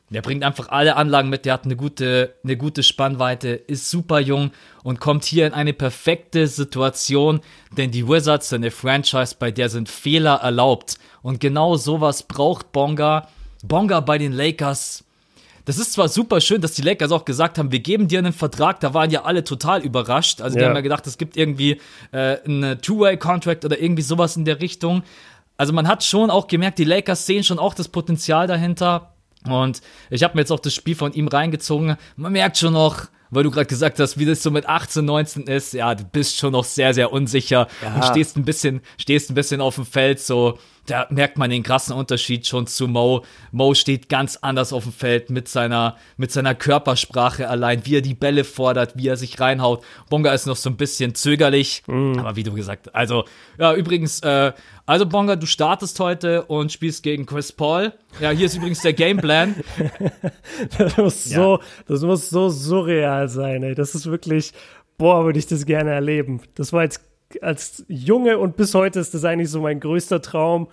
[0.10, 4.20] Der bringt einfach alle Anlagen mit, der hat eine gute, eine gute Spannweite, ist super
[4.20, 4.52] jung
[4.84, 7.42] und kommt hier in eine perfekte Situation,
[7.76, 10.96] denn die Wizards sind eine Franchise, bei der sind Fehler erlaubt.
[11.22, 13.28] Und genau sowas braucht Bonga.
[13.64, 15.04] Bonga bei den Lakers
[15.66, 18.34] das ist zwar super schön, dass die Lakers auch gesagt haben, wir geben dir einen
[18.34, 20.42] Vertrag, da waren ja alle total überrascht.
[20.42, 21.80] Also die haben ja gedacht, es gibt irgendwie
[22.12, 25.04] äh, einen Two-Way-Contract oder irgendwie sowas in der Richtung.
[25.58, 29.14] Also man hat schon auch gemerkt, die Lakers sehen schon auch das Potenzial dahinter.
[29.48, 31.98] Und ich habe mir jetzt auch das Spiel von ihm reingezogen.
[32.16, 35.44] Man merkt schon noch, weil du gerade gesagt hast, wie das so mit 18, 19
[35.44, 37.96] ist, ja, du bist schon noch sehr, sehr unsicher ja.
[37.96, 41.64] und stehst ein bisschen, stehst ein bisschen auf dem Feld, so, da merkt man den
[41.64, 43.24] krassen Unterschied schon zu Mo.
[43.52, 48.02] Mo steht ganz anders auf dem Feld mit seiner, mit seiner Körpersprache allein, wie er
[48.02, 49.84] die Bälle fordert, wie er sich reinhaut.
[50.10, 52.20] Bonga ist noch so ein bisschen zögerlich, mm.
[52.20, 53.24] aber wie du gesagt, also,
[53.58, 54.52] ja, übrigens, äh,
[54.86, 57.94] also Bonga, du startest heute und spielst gegen Chris Paul.
[58.20, 59.56] Ja, hier ist übrigens der Gameplan.
[60.78, 61.38] das muss ja.
[61.38, 63.76] so, das muss so surreal sein, ey.
[63.76, 64.52] Das ist wirklich,
[64.98, 66.42] boah, würde ich das gerne erleben.
[66.56, 67.02] Das war jetzt
[67.42, 70.68] als Junge und bis heute ist das eigentlich so mein größter Traum,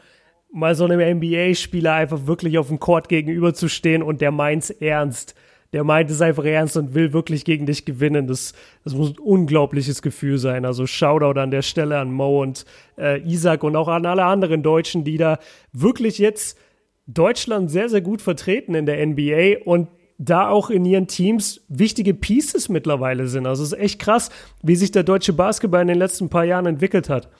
[0.52, 5.34] mal so einem NBA-Spieler einfach wirklich auf dem Court gegenüberzustehen und der meint's ernst.
[5.72, 8.26] Der meint es einfach ernst und will wirklich gegen dich gewinnen.
[8.26, 10.64] Das, das muss ein unglaubliches Gefühl sein.
[10.64, 12.64] Also Shoutout an der Stelle an Mo und
[12.98, 15.38] äh, Isaac und auch an alle anderen Deutschen, die da
[15.72, 16.58] wirklich jetzt
[17.06, 19.88] Deutschland sehr, sehr gut vertreten in der NBA und
[20.20, 23.46] da auch in ihren Teams wichtige Pieces mittlerweile sind.
[23.46, 24.28] Also es ist echt krass,
[24.62, 27.30] wie sich der deutsche Basketball in den letzten paar Jahren entwickelt hat.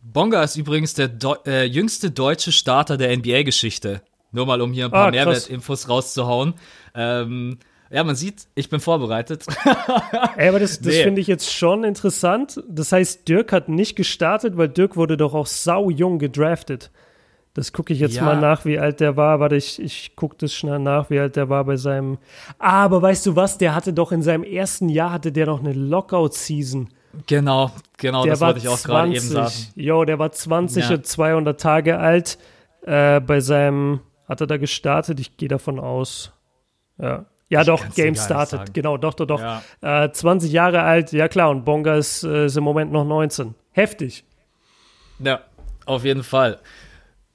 [0.00, 4.00] Bonga ist übrigens der Deu äh, jüngste deutsche Starter der NBA-Geschichte.
[4.32, 6.54] Nur mal, um hier ein paar ah, Mehrwertinfos rauszuhauen.
[6.94, 7.58] Ähm,
[7.90, 9.44] ja, man sieht, ich bin vorbereitet.
[10.36, 11.02] Ey, aber das, das nee.
[11.02, 12.62] finde ich jetzt schon interessant.
[12.66, 16.90] Das heißt, Dirk hat nicht gestartet, weil Dirk wurde doch auch sau jung gedraftet.
[17.54, 18.24] Das gucke ich jetzt Ja.
[18.24, 19.38] mal nach, wie alt der war.
[19.40, 22.18] Warte, ich, ich gucke das schnell nach, wie alt der war bei seinem.
[22.58, 23.58] Ah, aber weißt du was?
[23.58, 26.88] Der hatte doch in seinem ersten Jahr hatte der noch eine Lockout-Season.
[27.26, 29.30] Genau, genau, Der das war wollte ich auch gerade eben 20.
[29.32, 29.72] sagen.
[29.74, 30.94] Jo, der war 20 Ja.
[30.96, 32.38] und 200 Tage alt.
[32.86, 35.20] Äh, bei seinem, hat er da gestartet?
[35.20, 36.32] Ich gehe davon aus.
[36.98, 37.26] Ja.
[37.50, 38.72] Ja, doch, Game started.
[38.72, 39.40] Genau, doch, doch, doch.
[39.40, 39.62] Ja.
[39.82, 43.54] Äh, 20 Jahre alt, ja klar, und Bonga ist, äh, ist im Moment noch 19.
[43.72, 44.24] Heftig.
[45.18, 45.40] Ja,
[45.84, 46.58] auf jeden Fall.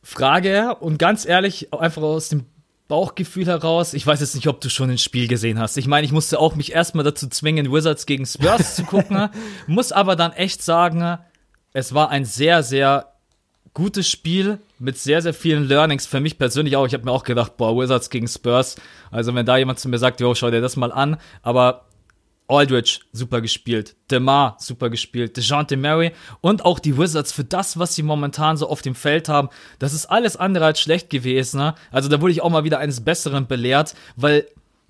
[0.08, 2.46] Frage und ganz ehrlich, einfach aus dem
[2.88, 5.76] Bauchgefühl heraus, ich weiß jetzt nicht, ob du schon ein Spiel gesehen hast.
[5.76, 9.28] Ich meine, ich musste auch mich erstmal dazu zwingen, Wizards gegen Spurs zu gucken,
[9.68, 11.18] muss aber dann echt sagen,
[11.74, 13.12] es war ein sehr, sehr
[13.74, 16.06] gutes Spiel mit sehr, sehr vielen Learnings.
[16.06, 16.88] Für mich persönlich auch.
[16.88, 18.78] Ich habe mir auch gedacht, boah, Wizards gegen Spurs.
[19.12, 21.18] Also wenn da jemand zu mir sagt, jo, schau dir das mal an.
[21.44, 21.87] Aber
[22.50, 23.96] Aldridge, super gespielt.
[24.10, 25.36] DeMar, super gespielt.
[25.36, 29.28] DeJounte Murray und auch die Wizards für das, was sie momentan so auf dem Feld
[29.28, 31.60] haben, das ist alles andere als schlecht gewesen.
[31.60, 31.76] Ne?
[31.92, 34.48] Also da wurde ich auch mal wieder eines Besseren belehrt, weil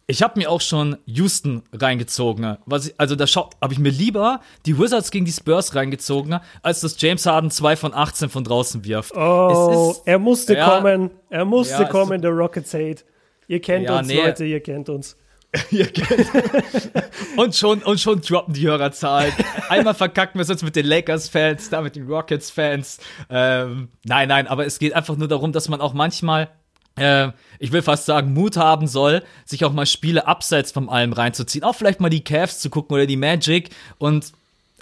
[0.10, 2.42] ich habe mir auch schon Houston reingezogen.
[2.42, 2.60] ne?
[2.66, 6.42] Was ich, also da habe ich mir lieber die Wizards gegen die Spurs reingezogen, ne?
[6.62, 9.14] als dass James Harden 2 von 18 von draußen wirft.
[9.18, 10.70] Oh, ist- er musste Ja.
[10.70, 11.10] kommen.
[11.30, 13.04] Er musste Ja, kommen, der Rockets Hate.
[13.50, 14.16] Ihr kennt Ja, uns, nee.
[14.22, 15.18] Leute, ihr kennt uns.
[17.38, 19.32] Und schon, und schon droppen die Hörerzahlen.
[19.70, 23.00] Einmal verkacken wir es jetzt mit den Lakers-Fans, da mit den Rockets-Fans.
[23.30, 26.50] Ähm, nein, nein, aber es geht einfach nur darum, dass man auch manchmal,
[26.98, 27.30] äh,
[27.60, 31.64] ich will fast sagen, Mut haben soll, sich auch mal Spiele abseits vom allem reinzuziehen.
[31.64, 33.70] Auch vielleicht mal die Cavs zu gucken oder die Magic.
[33.98, 34.34] Und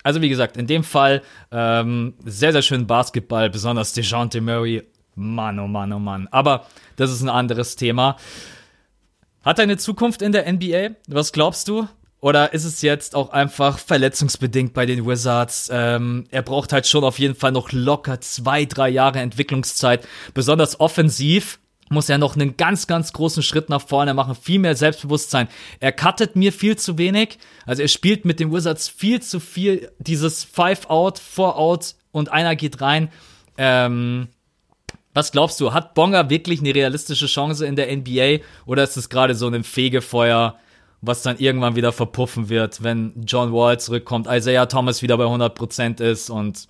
[0.04, 4.84] also wie gesagt, in dem Fall ähm, sehr, sehr schön Basketball, besonders DeJounte Murray.
[5.16, 6.28] Mann, oh Mann, oh Mann.
[6.32, 8.18] Aber das ist ein anderes Thema.
[9.46, 10.96] Hat er eine Zukunft in der NBA?
[11.08, 11.88] Was glaubst du?
[12.20, 15.70] Oder ist es jetzt auch einfach verletzungsbedingt bei den Wizards?
[15.72, 20.08] Ähm, er braucht halt schon auf jeden Fall noch locker zwei, drei Jahre Entwicklungszeit.
[20.34, 24.76] Besonders offensiv muss er noch einen ganz, ganz großen Schritt nach vorne machen, viel mehr
[24.76, 25.48] Selbstbewusstsein.
[25.80, 27.38] Er cuttet mir viel zu wenig.
[27.68, 32.82] Also er spielt mit den Wizards viel zu viel dieses Five-Out, Four-Out und einer geht
[32.82, 33.12] rein.
[33.60, 34.30] Ähm,
[35.16, 39.10] was glaubst du, hat Bonga wirklich eine realistische Chance in der NBA oder ist es
[39.10, 40.58] gerade so ein Fegefeuer,
[41.02, 46.04] was dann irgendwann wieder verpuffen wird, wenn John Wall zurückkommt, Isaiah Thomas wieder bei 100%
[46.04, 46.68] ist und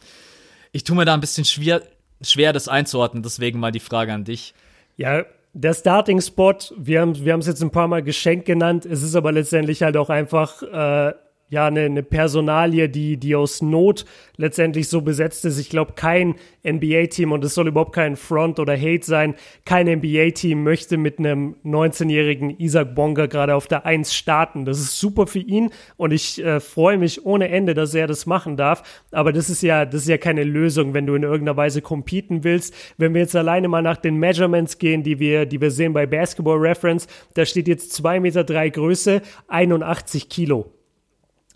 [0.71, 1.81] ich tue mir da ein bisschen schwer,
[2.21, 4.53] schwer das einzuordnen, deswegen mal die Frage an dich.
[4.95, 8.85] Ja, der Starting-Spot, wir haben wir es jetzt ein paar Mal Geschenk genannt.
[8.85, 11.13] Es ist aber letztendlich halt auch einfach äh,
[11.49, 14.05] ja eine, eine Personalie, die, die aus Not
[14.37, 15.59] letztendlich so besetzt ist.
[15.59, 16.35] Ich glaube, kein
[16.67, 21.55] NBA-Team, und es soll überhaupt kein Front oder Hate sein, kein NBA-Team möchte mit einem
[21.63, 24.65] 19-jährigen Isaac Bonga gerade auf der 1 starten.
[24.65, 28.25] Das ist super für ihn und ich äh, freue mich ohne Ende, dass er das
[28.25, 28.83] machen darf.
[29.11, 32.43] Aber das ist ja, das ist ja keine Lösung, wenn du in irgendeiner Weise competen
[32.43, 32.73] willst.
[32.97, 36.07] Wenn wir jetzt alleine mal nach den Measurements gehen, die wir, die wir sehen bei
[36.07, 40.74] Basketball Reference, da steht jetzt 2 Meter drei Größe, 81 Kilo.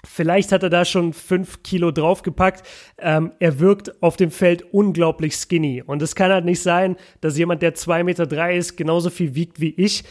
[0.06, 2.66] Vielleicht hat er da schon fünf Kilo draufgepackt.
[2.98, 5.84] Ähm, er wirkt auf dem Feld unglaublich skinny.
[5.86, 9.36] Und es kann halt nicht sein, dass jemand, der zwei Meter drei ist, genauso viel
[9.36, 10.06] wiegt wie ich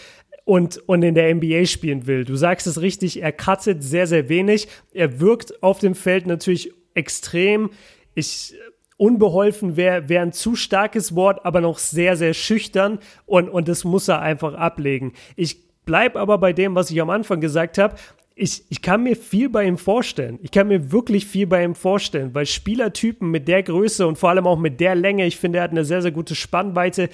[0.45, 2.25] und, und in der NBA spielen will.
[2.25, 4.69] Du sagst es richtig, er cuttet sehr, sehr wenig.
[4.93, 7.71] Er wirkt auf dem Feld natürlich extrem.
[8.15, 8.55] Ich,
[8.99, 13.85] unbeholfen wäre wär ein zu starkes Wort, aber noch sehr, sehr schüchtern und, und das
[13.85, 15.13] muss er einfach ablegen.
[15.37, 17.95] Ich bleib aber bei dem, was ich am Anfang gesagt habe
[18.39, 20.39] ich, ich kann mir viel bei ihm vorstellen.
[20.43, 24.31] Ich kann mir wirklich viel bei ihm vorstellen, weil Spielertypen mit der Größe und vor
[24.31, 27.09] allem auch mit der Länge, ich finde, er hat eine sehr, sehr gute Spannweite.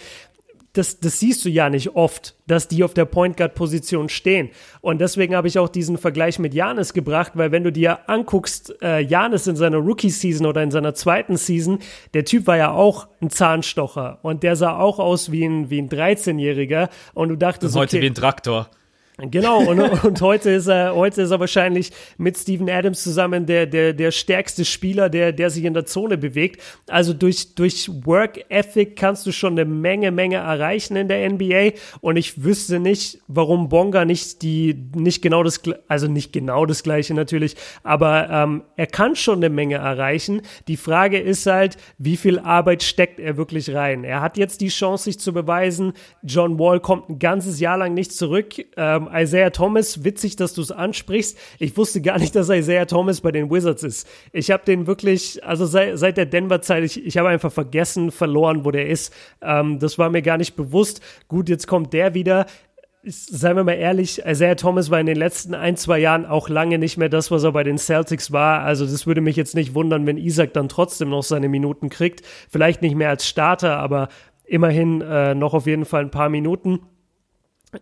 [0.74, 4.50] Das, das siehst du ja nicht oft, dass die auf der Point Guard Position stehen.
[4.80, 8.74] Und deswegen habe ich auch diesen Vergleich mit Janis gebracht, weil wenn du dir anguckst,
[8.82, 11.78] äh, Janis in seiner Rookie Season oder in seiner zweiten Season,
[12.12, 15.80] der Typ war ja auch ein Zahnstocher und der sah auch aus wie ein, wie
[15.80, 18.68] ein 13-Jähriger und du dachtest, Heute okay, wie ein Traktor.
[19.16, 23.64] Genau, und, und heute ist er, heute ist er wahrscheinlich mit Steven Adams zusammen der,
[23.64, 26.60] der, der stärkste Spieler, der, der sich in der Zone bewegt.
[26.88, 31.78] Also durch, durch Work Ethic kannst du schon eine Menge, Menge erreichen in der NBA.
[32.00, 36.82] Und ich wüsste nicht, warum Bonga nicht die, nicht genau das, also nicht genau das
[36.82, 40.42] Gleiche natürlich, aber ähm, er kann schon eine Menge erreichen.
[40.66, 44.02] Die Frage ist halt, wie viel Arbeit steckt er wirklich rein?
[44.02, 45.92] Er hat jetzt die Chance, sich zu beweisen.
[46.24, 48.54] John Wall kommt ein ganzes Jahr lang nicht zurück.
[48.76, 51.38] Ähm, Isaiah Thomas, witzig, dass du es ansprichst.
[51.58, 54.08] Ich wusste gar nicht, dass Isaiah Thomas bei den Wizards ist.
[54.32, 58.64] Ich habe den wirklich, also seit, seit der Denver-Zeit, ich, ich habe einfach vergessen, verloren,
[58.64, 59.12] wo der ist.
[59.42, 61.00] Ähm, das war mir gar nicht bewusst.
[61.28, 62.46] Gut, jetzt kommt der wieder.
[63.06, 66.78] Seien wir mal ehrlich, Isaiah Thomas war in den letzten ein, zwei Jahren auch lange
[66.78, 68.60] nicht mehr das, was er bei den Celtics war.
[68.60, 72.22] Also das würde mich jetzt nicht wundern, wenn Isaac dann trotzdem noch seine Minuten kriegt.
[72.50, 74.08] Vielleicht nicht mehr als Starter, aber
[74.46, 76.80] immerhin äh, noch auf jeden Fall ein paar Minuten.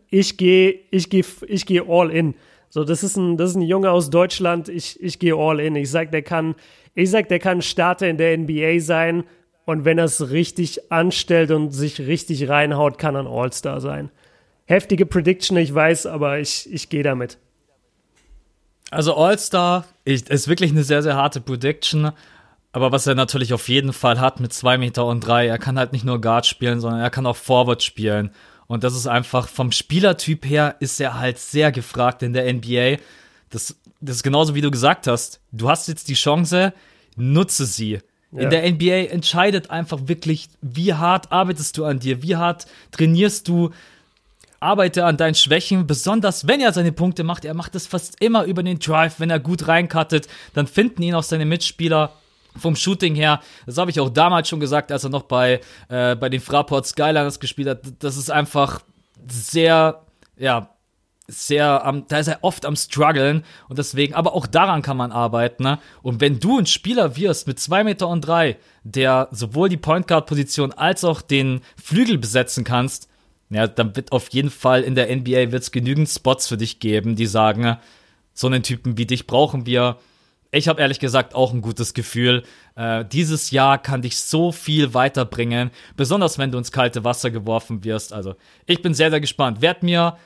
[0.09, 2.35] Ich gehe, ich gehe, ich gehe all in.
[2.69, 4.69] So, das ist ein, das ist ein Junge aus Deutschland.
[4.69, 5.77] Ich, ich gehe all in.
[5.77, 6.55] Ich sag, der kann,
[6.95, 9.25] ich sag, der kann Starter in der NBA sein.
[9.65, 14.11] Und wenn er es richtig anstellt und sich richtig reinhaut, kann er ein All-Star sein.
[14.65, 17.39] Heftige Prediction, ich weiß, aber ich, ich gehe damit.
[18.91, 22.13] Also All-Star ist wirklich eine sehr, sehr harte Prediction.
[22.73, 25.79] Aber was er natürlich auf jeden Fall hat mit zwei Meter und drei, er kann
[25.79, 28.31] halt nicht nur Guard spielen, sondern er kann auch Forward spielen.
[28.73, 32.97] Und das ist einfach vom Spielertyp her ist er halt sehr gefragt in der NBA.
[33.51, 35.41] Das, das ist genauso wie du gesagt hast.
[35.53, 36.73] Du hast jetzt die Chance,
[37.15, 37.99] nutze sie.
[38.31, 38.41] Ja.
[38.41, 43.47] In der NBA entscheidet einfach wirklich, wie hart arbeitest du an dir, wie hart trainierst
[43.47, 43.73] du,
[44.59, 47.45] arbeite an deinen Schwächen, besonders wenn er seine Punkte macht.
[47.45, 51.15] Er macht das fast immer über den Drive, wenn er gut reinkattet, dann finden ihn
[51.15, 52.15] auch seine Mitspieler
[52.57, 56.17] vom Shooting her, das habe ich auch damals schon gesagt, als er noch bei, äh,
[56.17, 58.81] bei den Fraport Skyliners gespielt hat, das ist einfach
[59.29, 60.03] sehr,
[60.37, 60.69] ja,
[61.29, 65.13] sehr am, da ist er oft am struggeln und deswegen, aber auch daran kann man
[65.13, 65.79] arbeiten, ne?
[66.03, 70.09] Und wenn du ein Spieler wirst mit zwei Meter und drei, der sowohl die Point
[70.09, 73.09] Guard Position als auch den Flügel besetzen kannst,
[73.51, 77.17] ja, dann wird auf jeden Fall in der NBA wird's genügend Spots für dich geben,
[77.17, 77.77] die sagen,
[78.35, 79.99] so einen Typen wie dich brauchen wir
[80.53, 82.45] ich habe ehrlich gesagt auch ein gutes Gefühl.
[82.77, 87.85] Äh, dieses Jahr kann dich so viel weiterbringen, besonders wenn du ins kalte Wasser geworfen
[87.85, 88.13] wirst.
[88.13, 88.37] Also
[88.67, 89.63] ich bin sehr, sehr gespannt.
[89.63, 90.19] Werd mir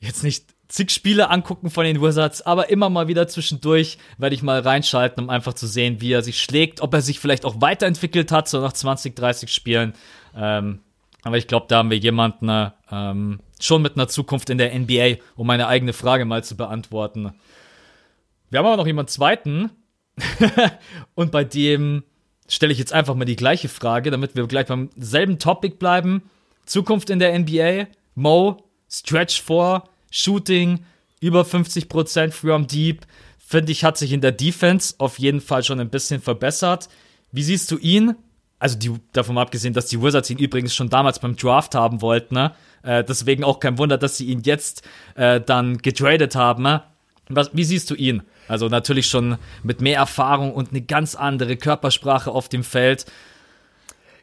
[0.00, 4.42] jetzt nicht zig Spiele angucken von den Wizards, aber immer mal wieder zwischendurch werde ich
[4.42, 7.60] mal reinschalten, um einfach zu sehen, wie er sich schlägt, ob er sich vielleicht auch
[7.60, 9.94] weiterentwickelt hat, so nach 20, 30 Spielen.
[10.36, 10.80] Ähm,
[11.22, 15.22] aber ich glaube, da haben wir jemanden ähm, schon mit einer Zukunft in der NBA,
[15.36, 17.32] um meine eigene Frage mal zu beantworten.
[18.50, 19.70] Wir haben aber noch jemanden zweiten.
[21.14, 22.02] und bei dem
[22.48, 26.22] stelle ich jetzt einfach mal die gleiche Frage, damit wir gleich beim selben Topic bleiben.
[26.64, 27.86] Zukunft in der NBA.
[28.14, 30.84] Mo, Stretch 4, Shooting,
[31.20, 33.06] über 50% from Deep.
[33.38, 36.88] Finde ich, hat sich in der Defense auf jeden Fall schon ein bisschen verbessert.
[37.32, 38.14] Wie siehst du ihn?
[38.58, 42.34] Also die, davon abgesehen, dass die Wizards ihn übrigens schon damals beim Draft haben wollten.
[42.34, 42.52] Ne?
[42.82, 44.82] Äh, deswegen auch kein Wunder, dass sie ihn jetzt
[45.14, 46.64] äh, dann getradet haben.
[46.64, 46.82] Ne?
[47.28, 48.22] Was, wie siehst du ihn?
[48.48, 53.06] Also natürlich schon mit mehr Erfahrung und eine ganz andere Körpersprache auf dem Feld.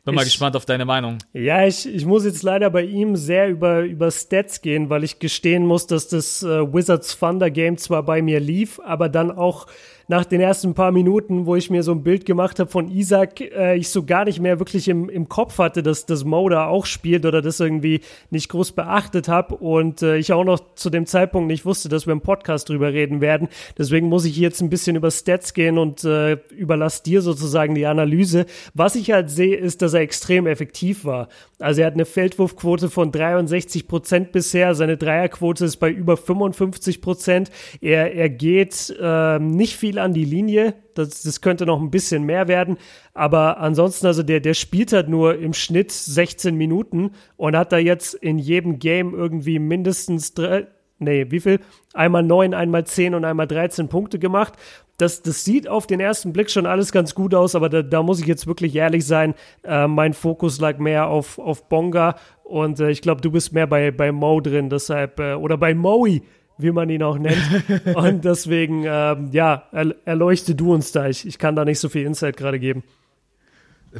[0.03, 1.17] Bin ich, mal gespannt auf deine Meinung.
[1.33, 5.17] Ja, ich, ich muss jetzt leider bei ihm sehr über, über Stats gehen, weil ich
[5.17, 9.65] gestehen muss, dass das äh, Wizards Thunder Game zwar bei mir lief, aber dann auch
[10.07, 13.41] nach den ersten paar Minuten, wo ich mir so ein Bild gemacht habe von Isaac,
[13.41, 16.67] äh, ich so gar nicht mehr wirklich im, im Kopf hatte, dass das Mo da
[16.67, 20.89] auch spielt oder das irgendwie nicht groß beachtet habe und äh, ich auch noch zu
[20.89, 23.47] dem Zeitpunkt nicht wusste, dass wir im Podcast drüber reden werden.
[23.77, 27.85] Deswegen muss ich jetzt ein bisschen über Stats gehen und äh, überlasse dir sozusagen die
[27.85, 28.45] Analyse.
[28.73, 31.29] Was ich halt sehe, ist, dass er extrem effektiv war.
[31.59, 37.01] Also er hat eine Feldwurfquote von 63 Prozent bisher, seine Dreierquote ist bei über 55
[37.01, 37.49] Prozent.
[37.81, 42.23] Er, er geht äh, nicht viel an die Linie, das, das könnte noch ein bisschen
[42.23, 42.77] mehr werden,
[43.13, 47.77] aber ansonsten, also der, der spielt halt nur im Schnitt 16 Minuten und hat da
[47.77, 50.67] jetzt in jedem Game irgendwie mindestens drei,
[50.99, 51.59] nee, wie viel?
[51.93, 54.53] Einmal neun, einmal zehn und einmal 13 Punkte gemacht
[54.97, 58.01] das, das sieht auf den ersten Blick schon alles ganz gut aus, aber da, da
[58.01, 59.33] muss ich jetzt wirklich ehrlich sein.
[59.63, 63.67] Äh, mein Fokus lag mehr auf, auf Bonga und äh, ich glaube, du bist mehr
[63.67, 66.21] bei, bei Mo drin, deshalb, äh, oder bei Moe,
[66.57, 67.41] wie man ihn auch nennt.
[67.95, 71.07] und deswegen, ähm, ja, er, erleuchte du uns da.
[71.07, 72.83] Ich, ich kann da nicht so viel Insight gerade geben.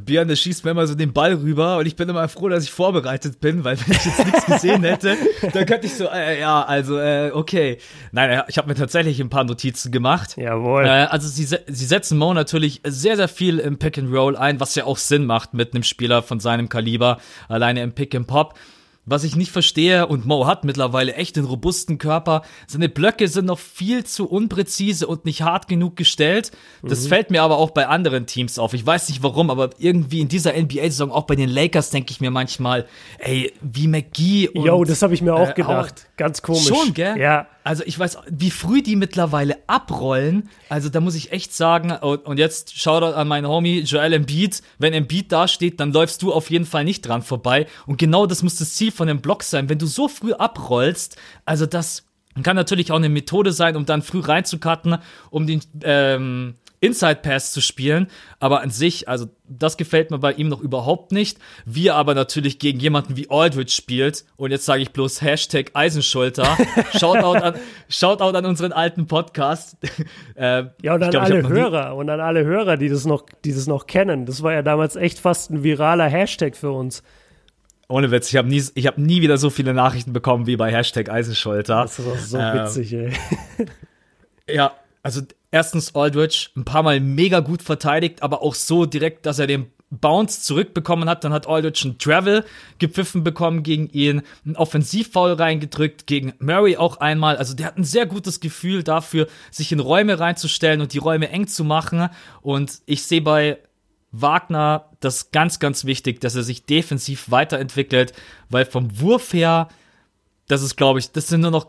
[0.04, 2.66] Björn, der schießt mir immer so den Ball rüber und ich bin immer froh, dass
[2.66, 5.16] ich vorbereitet bin, weil wenn ich jetzt nichts gesehen hätte,
[5.54, 7.78] dann könnte ich so, äh, ja, also, äh, okay.
[8.12, 10.36] Nein, äh, ich habe mir tatsächlich ein paar Notizen gemacht.
[10.36, 10.86] Jawohl.
[10.86, 14.60] Äh, also sie, sie setzen Mo natürlich sehr, sehr viel im Pick and Roll ein,
[14.60, 18.28] was ja auch Sinn macht mit einem Spieler von seinem Kaliber, alleine im Pick and
[18.28, 18.56] Pop.
[19.08, 23.46] Was ich nicht verstehe, und Mo hat mittlerweile echt einen robusten Körper, seine Blöcke sind
[23.46, 26.52] noch viel zu unpräzise und nicht hart genug gestellt.
[26.82, 27.10] Das mhm.
[27.10, 28.74] fällt mir aber auch bei anderen Teams auf.
[28.74, 32.20] Ich weiß nicht warum, aber irgendwie in dieser NBA-Saison, auch bei den Lakers, denke ich
[32.20, 32.88] mir manchmal,
[33.20, 34.66] ey, wie McGee und.
[34.66, 36.08] Yo, das habe ich mir auch äh, gedacht.
[36.18, 36.68] Ganz komisch.
[36.68, 37.18] Schon, gell?
[37.20, 37.48] Ja.
[37.64, 40.50] Also ich weiß, wie früh die mittlerweile abrollen.
[40.70, 44.62] Also da muss ich echt sagen, und jetzt Shoutout an meinen Homie Joel Embiid.
[44.78, 47.68] Wenn Embiid da steht, dann läufst du auf jeden Fall nicht dran vorbei.
[47.86, 49.68] Und genau das muss das Ziel von dem Block sein.
[49.68, 52.06] Wenn du so früh abrollst, also das
[52.44, 54.98] kann natürlich auch eine Methode sein, um dann früh reinzukarten,
[55.30, 58.08] um den ähm, Inside Pass zu spielen.
[58.40, 61.40] Aber an sich, also das gefällt mir bei ihm noch überhaupt nicht.
[61.66, 64.26] Wie er aber natürlich gegen jemanden wie Aldridge spielt.
[64.36, 66.58] Und jetzt sage ich bloß Hashtag Eisenschulter.
[66.98, 67.56] Shoutout an,
[67.90, 69.78] Shoutout an unseren alten Podcast.
[70.36, 71.96] äh, ja, und an glaub, alle Hörer.
[71.96, 74.26] Und an alle Hörer, die das, noch, die das noch kennen.
[74.26, 77.04] Das war ja damals echt fast ein viraler Hashtag für uns.
[77.88, 80.72] ohne Witz, ich habe nie, ich hab nie wieder so viele Nachrichten bekommen wie bei
[80.72, 81.82] Hashtag Eisenscholter.
[81.82, 83.12] Das ist doch so ähm, witzig, ey.
[84.48, 85.22] Ja, also
[85.56, 89.68] erstens Aldridge ein paar Mal mega gut verteidigt, aber auch so direkt, dass er den
[89.90, 91.24] Bounce zurückbekommen hat.
[91.24, 92.44] Dann hat Aldridge einen Travel
[92.78, 97.38] gepfiffen bekommen gegen ihn, einen Offensivfoul reingedrückt, gegen Murray auch einmal.
[97.38, 101.30] Also der hat ein sehr gutes Gefühl dafür, sich in Räume reinzustellen und die Räume
[101.30, 102.10] eng zu machen.
[102.42, 103.58] Und ich sehe bei
[104.12, 108.12] Wagner das ganz, ganz wichtig, dass er sich defensiv weiterentwickelt,
[108.50, 109.70] weil vom Wurf her,
[110.48, 111.68] das ist, glaube ich, das sind nur noch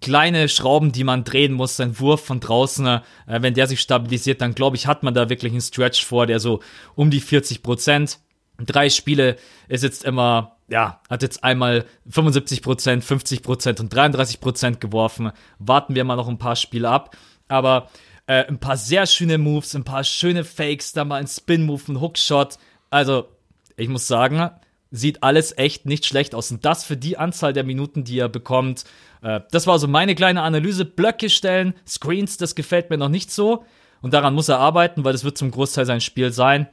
[0.00, 4.40] kleine Schrauben, die man drehen muss, sein Wurf von draußen, äh, wenn der sich stabilisiert,
[4.40, 6.60] dann glaube ich, hat man da wirklich einen Stretch vor, der so
[6.94, 8.18] um die 40 Prozent.
[8.58, 9.36] Drei Spiele
[9.68, 15.32] ist jetzt immer, ja, hat jetzt einmal 75 Prozent, 50 Prozent und 33 Prozent geworfen.
[15.58, 17.16] Warten wir mal noch ein paar Spiele ab.
[17.48, 17.88] Aber
[18.26, 22.00] äh, ein paar sehr schöne Moves, ein paar schöne Fakes, da mal ein Spin-Move, ein
[22.00, 22.58] Hookshot.
[22.90, 23.28] Also,
[23.76, 24.50] ich muss sagen,
[24.90, 26.50] sieht alles echt nicht schlecht aus.
[26.50, 28.84] Und das für die Anzahl der Minuten, die er bekommt.
[29.22, 30.84] Äh, das war so meine kleine Analyse.
[30.84, 33.64] Blöcke stellen, Screens, das gefällt mir noch nicht so.
[34.02, 36.68] Und daran muss er arbeiten, weil das wird zum Großteil sein Spiel sein.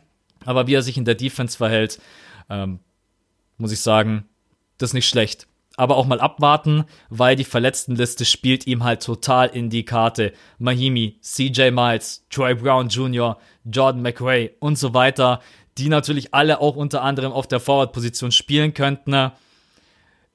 [0.45, 1.99] Aber wie er sich in der Defense verhält,
[2.49, 2.79] ähm,
[3.57, 4.25] muss ich sagen,
[4.77, 5.47] das ist nicht schlecht.
[5.75, 10.33] Aber auch mal abwarten, weil die Verletztenliste spielt ihm halt total in die Karte.
[10.57, 15.41] Mahimi, CJ Miles, Troy Brown Jr., Jordan McRae und so weiter
[15.77, 19.31] die natürlich alle auch unter anderem auf der Forward-Position spielen könnten.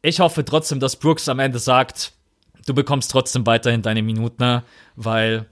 [0.03, 2.13] Ich hoffe trotzdem, dass Brooks am Ende sagt,
[2.67, 4.63] du bekommst trotzdem weiterhin deine Minuten,
[4.97, 5.47] weil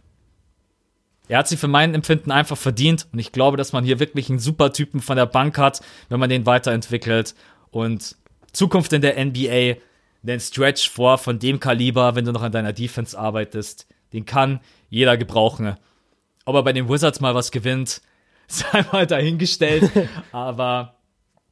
[1.28, 4.28] er hat sie für mein Empfinden einfach verdient und ich glaube, dass man hier wirklich
[4.30, 7.34] einen super Typen von der Bank hat, wenn man den weiterentwickelt
[7.70, 8.16] und
[8.52, 9.80] Zukunft in der NBA,
[10.22, 14.60] den Stretch vor von dem Kaliber, wenn du noch an deiner Defense arbeitest, den kann
[14.88, 15.76] jeder gebrauchen.
[16.44, 18.02] Ob er bei den Wizards mal was gewinnt,
[18.52, 19.90] sei mal dahingestellt.
[20.32, 21.00] Aber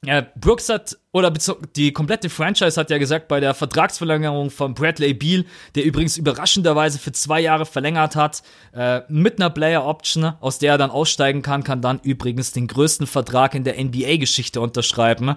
[0.05, 1.33] ja, Brooks hat, oder
[1.75, 7.01] die komplette Franchise hat ja gesagt, bei der Vertragsverlängerung von Bradley Beal, der übrigens überraschenderweise
[7.01, 11.43] für zwei Jahre verlängert hat, äh, mit einer Player Option, aus der er dann aussteigen
[11.43, 15.35] kann, kann dann übrigens den größten Vertrag in der NBA-Geschichte unterschreiben.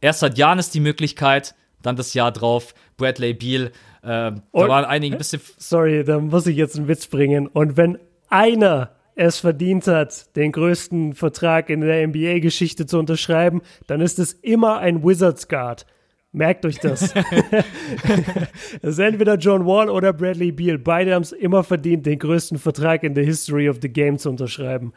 [0.00, 3.72] Erst hat Janis die Möglichkeit, dann das Jahr drauf, Bradley Beal.
[4.02, 5.42] Äh, da waren einige ein bisschen.
[5.58, 7.48] Sorry, da muss ich jetzt einen Witz bringen.
[7.48, 14.00] Und wenn einer es verdient hat, den größten Vertrag in der NBA-Geschichte zu unterschreiben, dann
[14.00, 15.86] ist es immer ein Wizards Guard.
[16.32, 17.12] Merkt euch das.
[18.80, 20.78] Es ist entweder John Wall oder Bradley Beal.
[20.78, 24.30] Beide haben es immer verdient, den größten Vertrag in der History of the Game zu
[24.30, 24.94] unterschreiben.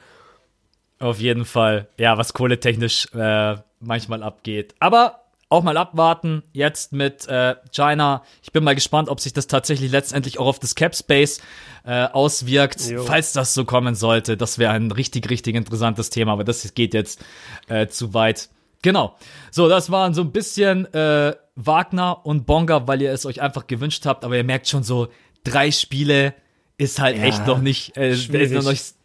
[0.99, 1.89] Auf jeden Fall.
[1.97, 4.75] Ja, was kohletechnisch äh, manchmal abgeht.
[4.79, 6.43] Aber auch mal abwarten.
[6.53, 8.23] Jetzt mit äh, China.
[8.41, 11.41] Ich bin mal gespannt, ob sich das tatsächlich letztendlich auch auf das Cap Space
[11.85, 13.03] äh, auswirkt, jo.
[13.03, 14.37] falls das so kommen sollte.
[14.37, 17.23] Das wäre ein richtig, richtig interessantes Thema, aber das geht jetzt
[17.67, 18.49] äh, zu weit.
[18.81, 19.15] Genau.
[19.51, 23.67] So, das waren so ein bisschen äh, Wagner und Bonga, weil ihr es euch einfach
[23.67, 25.07] gewünscht habt, aber ihr merkt schon so,
[25.43, 26.33] drei Spiele
[26.77, 28.95] ist halt ja, echt noch nicht, äh, ist noch nicht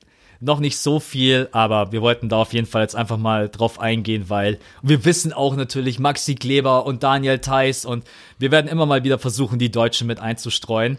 [0.41, 3.79] noch nicht so viel, aber wir wollten da auf jeden Fall jetzt einfach mal drauf
[3.79, 8.05] eingehen, weil wir wissen auch natürlich Maxi Kleber und Daniel Theiss und
[8.39, 10.99] wir werden immer mal wieder versuchen, die Deutschen mit einzustreuen.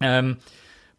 [0.00, 0.38] Ähm,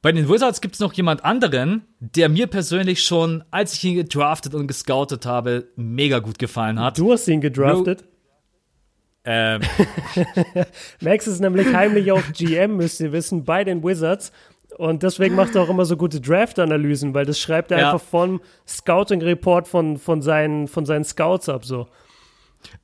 [0.02, 3.96] bei den Wizards gibt es noch jemand anderen, der mir persönlich schon, als ich ihn
[3.96, 6.98] gedraftet und gescoutet habe, mega gut gefallen hat.
[6.98, 8.06] Du hast ihn gedraftet?
[9.24, 9.62] Ähm.
[11.02, 14.32] Max ist nämlich heimlich auch GM, müsst ihr wissen, bei den Wizards.
[14.78, 17.92] Und deswegen macht er auch immer so gute Draft-Analysen, weil das schreibt er ja.
[17.92, 21.88] einfach vom Scouting-Report von, von, seinen, von seinen Scouts ab, so.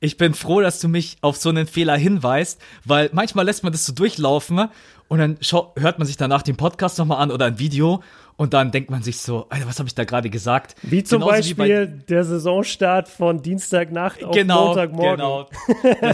[0.00, 3.72] Ich bin froh, dass du mich auf so einen Fehler hinweist, weil manchmal lässt man
[3.72, 4.68] das so durchlaufen
[5.06, 5.38] und dann
[5.76, 8.02] hört man sich danach den Podcast nochmal an oder ein Video
[8.38, 10.76] und dann denkt man sich so, Alter, was habe ich da gerade gesagt?
[10.82, 15.16] Wie zum Genauso Beispiel wie der Saisonstart von Dienstagnacht auf genau, Montagmorgen.
[15.16, 15.48] Genau,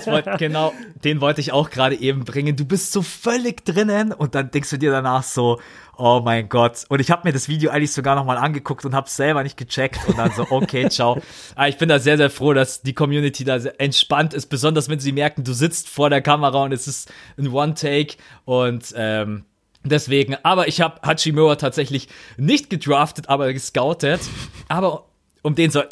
[0.06, 0.72] wollt, genau,
[1.04, 2.56] den wollte ich auch gerade eben bringen.
[2.56, 5.60] Du bist so völlig drinnen und dann denkst du dir danach so,
[5.98, 6.86] oh mein Gott.
[6.88, 10.00] Und ich habe mir das Video eigentlich sogar nochmal angeguckt und habe selber nicht gecheckt
[10.08, 11.20] und dann so, okay, ciao.
[11.54, 14.98] Aber ich bin da sehr, sehr froh, dass die Community da entspannt ist, besonders wenn
[14.98, 19.44] sie merken, du sitzt vor der Kamera und es ist ein One-Take und ähm,
[19.84, 24.20] Deswegen, aber ich habe Hachimura tatsächlich nicht gedraftet, aber gescoutet.
[24.68, 25.04] Aber
[25.42, 25.88] um den soll.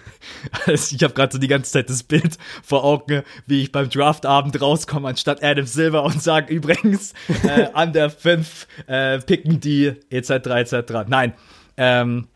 [0.66, 3.88] also ich habe gerade so die ganze Zeit das Bild vor Augen, wie ich beim
[3.88, 7.14] Draftabend rauskomme, anstatt Adam Silver und sage übrigens,
[7.44, 10.30] äh, an der 5 äh, picken die, etc.
[10.30, 10.74] etc.
[11.06, 11.32] Nein.
[11.78, 12.28] Ähm,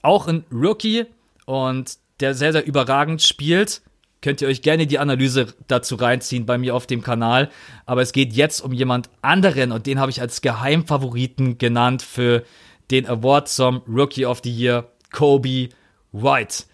[0.00, 1.04] auch ein Rookie
[1.44, 3.82] und der sehr, sehr überragend spielt
[4.24, 7.50] könnt ihr euch gerne die Analyse dazu reinziehen bei mir auf dem Kanal.
[7.84, 12.42] Aber es geht jetzt um jemand anderen und den habe ich als Geheimfavoriten genannt für
[12.90, 15.68] den Award zum Rookie of the Year, Kobe
[16.12, 16.64] White.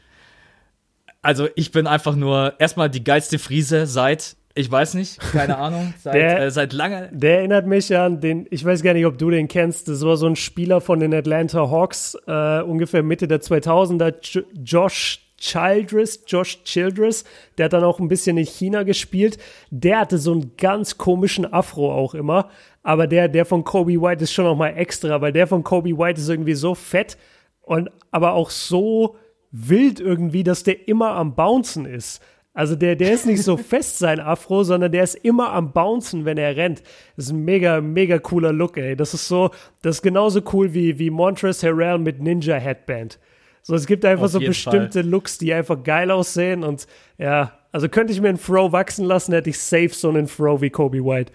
[1.22, 5.94] also ich bin einfach nur erstmal die geilste Friese seit ich weiß nicht, keine Ahnung,
[5.98, 7.08] seit, der, äh, seit lange.
[7.12, 10.16] Der erinnert mich an den, ich weiß gar nicht, ob du den kennst, das war
[10.16, 16.62] so ein Spieler von den Atlanta Hawks, äh, ungefähr Mitte der 2000er, Josh Childress, Josh
[16.64, 17.24] Childress,
[17.58, 19.38] der hat dann auch ein bisschen in China gespielt.
[19.70, 22.50] Der hatte so einen ganz komischen Afro auch immer.
[22.82, 25.98] Aber der, der von Kobe White ist schon noch mal extra, weil der von Kobe
[25.98, 27.16] White ist irgendwie so fett
[27.62, 29.16] und aber auch so
[29.50, 32.22] wild irgendwie, dass der immer am Bouncen ist.
[32.52, 36.24] Also der, der ist nicht so fest sein Afro, sondern der ist immer am Bouncen,
[36.24, 36.82] wenn er rennt.
[37.16, 38.96] Das ist ein mega, mega cooler Look, ey.
[38.96, 39.50] Das ist so,
[39.82, 43.18] das ist genauso cool wie, wie Montrezl Harrell mit Ninja Headband.
[43.62, 45.10] So, es gibt einfach Auf so bestimmte Fall.
[45.10, 46.86] Looks, die einfach geil aussehen und
[47.18, 50.60] ja, also könnte ich mir einen Fro wachsen lassen, hätte ich safe so einen Fro
[50.60, 51.32] wie Kobe White.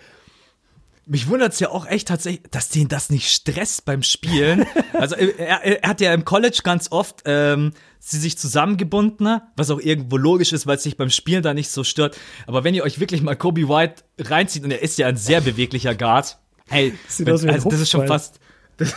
[1.08, 4.66] Mich wundert es ja auch echt tatsächlich, dass den das nicht stresst beim Spielen.
[4.94, 9.80] also er, er, hat ja im College ganz oft ähm, sie sich zusammengebunden, was auch
[9.80, 12.18] irgendwo logisch ist, weil es sich beim Spielen da nicht so stört.
[12.48, 15.42] Aber wenn ihr euch wirklich mal Kobe White reinzieht, und er ist ja ein sehr
[15.42, 18.40] beweglicher Guard, hey, wenn, also das ist schon fast
[18.78, 18.94] das,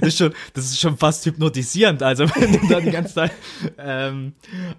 [0.00, 3.32] das, ist schon, das ist schon fast hypnotisierend, also wenn du da die ganze Zeit.
[3.78, 4.32] Ähm,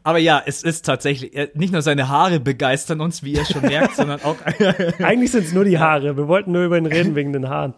[0.04, 3.96] aber ja, es ist tatsächlich, nicht nur seine Haare begeistern uns, wie ihr schon merkt,
[3.96, 4.38] sondern auch.
[5.00, 6.18] eigentlich sind es nur die Haare.
[6.18, 7.74] Wir wollten nur über ihn reden wegen den Haaren.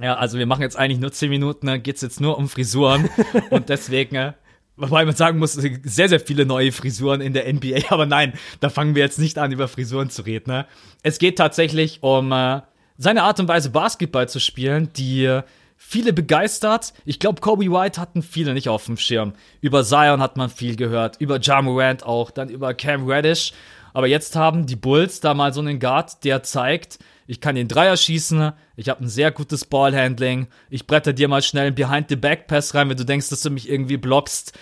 [0.00, 2.48] Ja, also wir machen jetzt eigentlich nur zehn Minuten, da geht es jetzt nur um
[2.48, 3.08] Frisuren.
[3.50, 4.32] und deswegen, äh,
[4.78, 7.90] Wobei man sagen muss, sehr, sehr viele neue Frisuren in der NBA.
[7.90, 10.52] Aber nein, da fangen wir jetzt nicht an, über Frisuren zu reden.
[10.52, 10.66] Ne?
[11.02, 12.60] Es geht tatsächlich um äh,
[12.98, 15.40] seine Art und Weise, Basketball zu spielen, die
[15.76, 16.92] viele begeistert.
[17.04, 19.32] Ich glaube, Kobe White hatten viele nicht auf dem Schirm.
[19.60, 21.62] Über Zion hat man viel gehört, über Ja
[22.02, 23.52] auch, dann über Cam Reddish.
[23.94, 27.68] Aber jetzt haben die Bulls da mal so einen Guard, der zeigt, ich kann den
[27.68, 32.74] Dreier schießen, ich habe ein sehr gutes Ballhandling, ich bretter dir mal schnell einen Behind-the-Back-Pass
[32.74, 34.58] rein, wenn du denkst, dass du mich irgendwie blockst.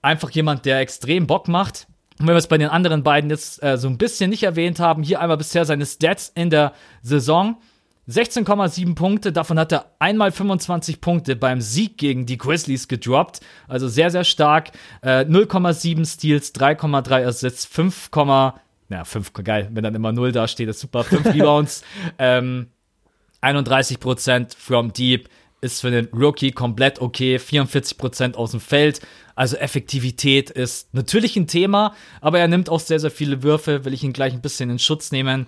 [0.00, 1.86] Einfach jemand, der extrem Bock macht.
[2.18, 4.80] Und wenn wir es bei den anderen beiden jetzt äh, so ein bisschen nicht erwähnt
[4.80, 7.56] haben, hier einmal bisher seine Stats in der Saison.
[8.08, 13.40] 16,7 Punkte, davon hat er einmal 25 Punkte beim Sieg gegen die Grizzlies gedroppt.
[13.68, 14.72] Also sehr, sehr stark.
[15.02, 18.10] Äh, 0,7 Steals, 3,3 Assists, 5,
[18.88, 21.04] na, 5, geil, wenn dann immer 0 da steht, ist super.
[21.04, 21.82] 5 Rebounds,
[22.18, 22.66] ähm,
[23.40, 25.28] 31% from deep,
[25.62, 27.36] ist für den Rookie komplett okay.
[27.36, 29.00] 44% aus dem Feld.
[29.34, 33.84] Also Effektivität ist natürlich ein Thema, aber er nimmt auch sehr, sehr viele Würfe.
[33.84, 35.46] Will ich ihn gleich ein bisschen in Schutz nehmen.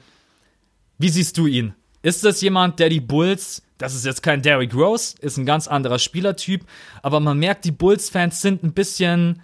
[0.99, 1.75] Wie siehst du ihn?
[2.03, 5.67] Ist das jemand, der die Bulls, das ist jetzt kein Derrick Rose, ist ein ganz
[5.67, 6.65] anderer Spielertyp,
[7.03, 9.41] aber man merkt, die Bulls-Fans sind ein bisschen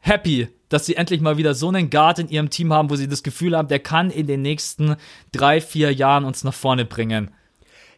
[0.00, 3.08] happy, dass sie endlich mal wieder so einen Guard in ihrem Team haben, wo sie
[3.08, 4.96] das Gefühl haben, der kann in den nächsten
[5.30, 7.30] drei, vier Jahren uns nach vorne bringen.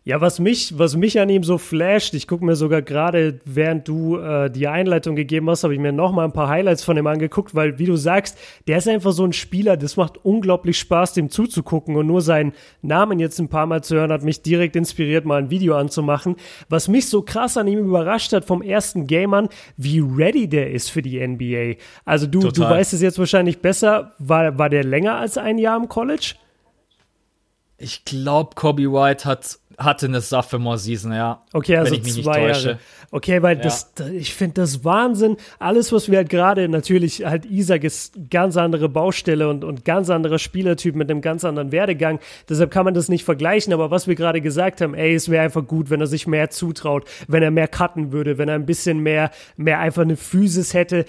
[0.07, 3.89] Ja, was mich, was mich an ihm so flasht, ich gucke mir sogar gerade, während
[3.89, 6.99] du äh, die Einleitung gegeben hast, habe ich mir noch mal ein paar Highlights von
[6.99, 8.37] ihm angeguckt, weil, wie du sagst,
[8.67, 12.53] der ist einfach so ein Spieler, das macht unglaublich Spaß, dem zuzugucken und nur seinen
[12.83, 16.37] Namen jetzt ein paar Mal zu hören, hat mich direkt inspiriert, mal ein Video anzumachen.
[16.69, 19.49] Was mich so krass an ihm überrascht hat vom ersten Game an,
[19.79, 21.81] wie ready der ist für die NBA.
[22.05, 25.79] Also du, du weißt es jetzt wahrscheinlich besser, war, war der länger als ein Jahr
[25.79, 26.35] im College?
[27.77, 31.43] Ich glaube, Kobe White hat hatte eine Sophomore-Season, ja.
[31.53, 32.79] Okay, also zwei Jahre.
[33.11, 33.63] Okay, weil ja.
[33.63, 35.37] das, ich finde das Wahnsinn.
[35.59, 40.11] Alles, was wir halt gerade, natürlich halt Isaac ist ganz andere Baustelle und, und ganz
[40.11, 42.19] anderer Spielertyp mit einem ganz anderen Werdegang.
[42.49, 43.73] Deshalb kann man das nicht vergleichen.
[43.73, 46.51] Aber was wir gerade gesagt haben, ey, es wäre einfach gut, wenn er sich mehr
[46.51, 50.75] zutraut, wenn er mehr cutten würde, wenn er ein bisschen mehr, mehr einfach eine Physis
[50.75, 51.05] hätte.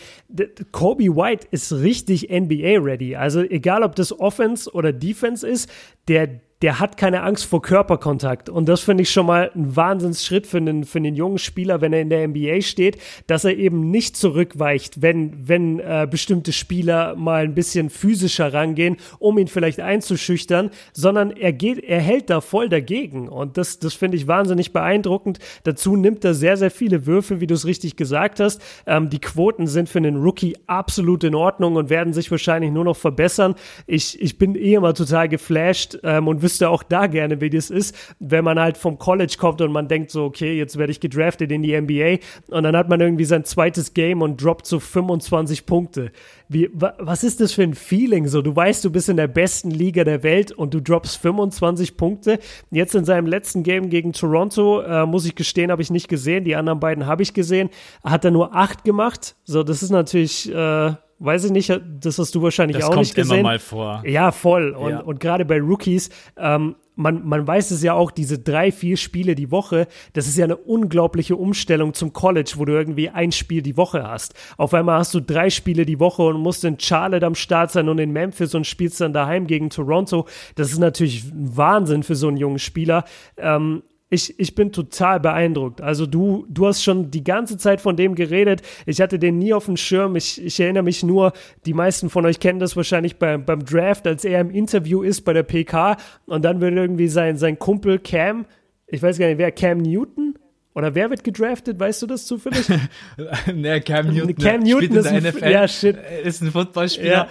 [0.72, 3.16] Kobe White ist richtig NBA-ready.
[3.16, 5.70] Also egal, ob das Offense oder Defense ist,
[6.08, 6.28] der,
[6.66, 8.50] der hat keine Angst vor Körperkontakt.
[8.50, 11.94] Und das finde ich schon mal ein Wahnsinnsschritt für einen, für einen jungen Spieler, wenn
[11.94, 12.98] er in der NBA steht,
[13.28, 18.98] dass er eben nicht zurückweicht, wenn, wenn äh, bestimmte Spieler mal ein bisschen physischer rangehen,
[19.20, 23.30] um ihn vielleicht einzuschüchtern, sondern er geht, er hält da voll dagegen.
[23.30, 25.38] Und das, das finde ich wahnsinnig beeindruckend.
[25.66, 28.60] Dazu nimmt er sehr, sehr viele Würfe, wie du es richtig gesagt hast.
[28.88, 32.86] Ähm, die Quoten sind für einen Rookie absolut in Ordnung und werden sich wahrscheinlich nur
[32.86, 33.54] noch verbessern.
[33.86, 37.70] Ich, ich bin eh immer total geflasht ähm, und wüsste auch da gerne, wie das
[37.70, 41.00] ist, wenn man halt vom College kommt und man denkt so, okay, jetzt werde ich
[41.00, 42.18] gedraftet in die NBA
[42.56, 46.12] und dann hat man irgendwie sein zweites Game und droppt so 25 Punkte.
[46.48, 48.28] Wie, was ist das für ein Feeling?
[48.28, 51.98] So, du weißt, du bist in der besten Liga der Welt und du droppst 25
[51.98, 52.40] Punkte.
[52.70, 56.44] Jetzt in seinem letzten Game gegen Toronto, äh, muss ich gestehen, habe ich nicht gesehen.
[56.44, 57.70] Die anderen beiden habe ich gesehen.
[58.04, 59.36] Hat er nur acht gemacht.
[59.44, 63.16] So, das ist natürlich, äh, weiß ich nicht, das hast du wahrscheinlich das auch nicht
[63.16, 63.24] gesehen.
[63.24, 64.04] Das kommt immer mal vor.
[64.06, 64.72] Ja, voll.
[64.72, 65.00] Und, ja.
[65.00, 66.10] und gerade bei Rookies.
[66.38, 70.38] Ähm, man, man weiß es ja auch, diese drei, vier Spiele die Woche, das ist
[70.38, 74.34] ja eine unglaubliche Umstellung zum College, wo du irgendwie ein Spiel die Woche hast.
[74.58, 77.90] Auf einmal hast du drei Spiele die Woche und musst in Charlotte am Start sein
[77.90, 80.26] und in Memphis und spielst dann daheim gegen Toronto.
[80.56, 83.04] Das ist natürlich Wahnsinn für so einen jungen Spieler.
[83.38, 85.82] Ähm, ich, ich bin total beeindruckt.
[85.82, 88.62] Also du, du hast schon die ganze Zeit von dem geredet.
[88.86, 90.16] Ich hatte den nie auf dem Schirm.
[90.16, 91.34] Ich, ich erinnere mich nur,
[91.66, 95.22] die meisten von euch kennen das wahrscheinlich beim, beim Draft, als er im Interview ist
[95.22, 95.98] bei der PK
[96.28, 98.46] und dann wird irgendwie sein, sein Kumpel Cam,
[98.88, 100.36] ich weiß gar nicht, wer, Cam Newton?
[100.76, 101.80] Oder wer wird gedraftet?
[101.80, 102.68] Weißt du das zufällig?
[103.54, 104.36] ne, Cam Newton.
[104.36, 105.98] Cam Newton ist ein, NFL, ja, shit.
[106.24, 107.12] ist ein Footballspieler.
[107.12, 107.28] Ja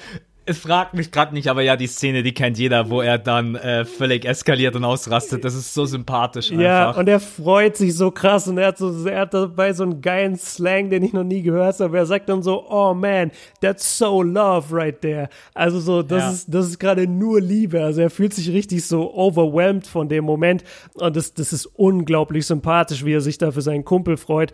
[0.47, 3.55] es fragt mich gerade nicht, aber ja, die Szene, die kennt jeder, wo er dann
[3.55, 5.45] äh, völlig eskaliert und ausrastet.
[5.45, 6.63] Das ist so sympathisch einfach.
[6.63, 9.85] Ja, und er freut sich so krass und er hat so, er hat dabei so
[9.85, 11.97] einen geilen Slang, den ich noch nie gehört habe.
[11.97, 13.31] Er sagt dann so, oh man,
[13.63, 15.29] that's so love right there.
[15.55, 16.31] Also so, das ja.
[16.31, 17.83] ist, das ist gerade nur Liebe.
[17.83, 20.63] Also er fühlt sich richtig so overwhelmed von dem Moment
[20.95, 24.53] und das, das ist unglaublich sympathisch, wie er sich da für seinen Kumpel freut.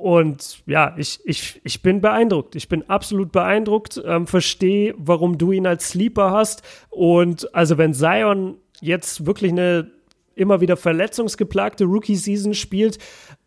[0.00, 2.54] Und ja, ich, ich, ich bin beeindruckt.
[2.54, 4.00] Ich bin absolut beeindruckt.
[4.04, 6.62] Ähm, Verstehe, warum du ihn als Sleeper hast.
[6.88, 9.90] Und also, wenn Zion jetzt wirklich eine
[10.36, 12.98] immer wieder verletzungsgeplagte Rookie-Season spielt,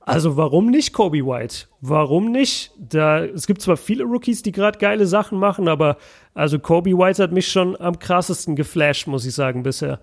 [0.02, 1.68] also warum nicht Kobe White?
[1.80, 2.72] Warum nicht?
[2.78, 5.95] Da, es gibt zwar viele Rookies, die gerade geile Sachen machen, aber
[6.34, 10.02] also Kobe White hat mich schon am krassesten geflasht, muss ich sagen, bisher.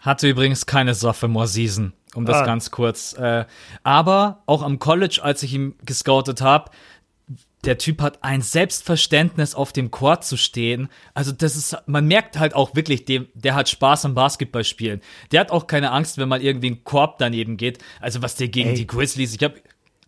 [0.00, 2.44] Hatte übrigens keine Sophomore-Season um das ah.
[2.44, 3.14] ganz kurz.
[3.14, 3.44] Äh,
[3.82, 6.70] aber auch am College, als ich ihn gescoutet habe,
[7.64, 10.88] der Typ hat ein Selbstverständnis, auf dem Court zu stehen.
[11.14, 15.00] Also das ist, man merkt halt auch wirklich, dem, der hat Spaß am Basketballspielen.
[15.30, 17.78] Der hat auch keine Angst, wenn mal irgendwie ein Korb daneben geht.
[18.00, 18.74] Also was der gegen Ey.
[18.74, 19.60] die Grizzlies, ich habe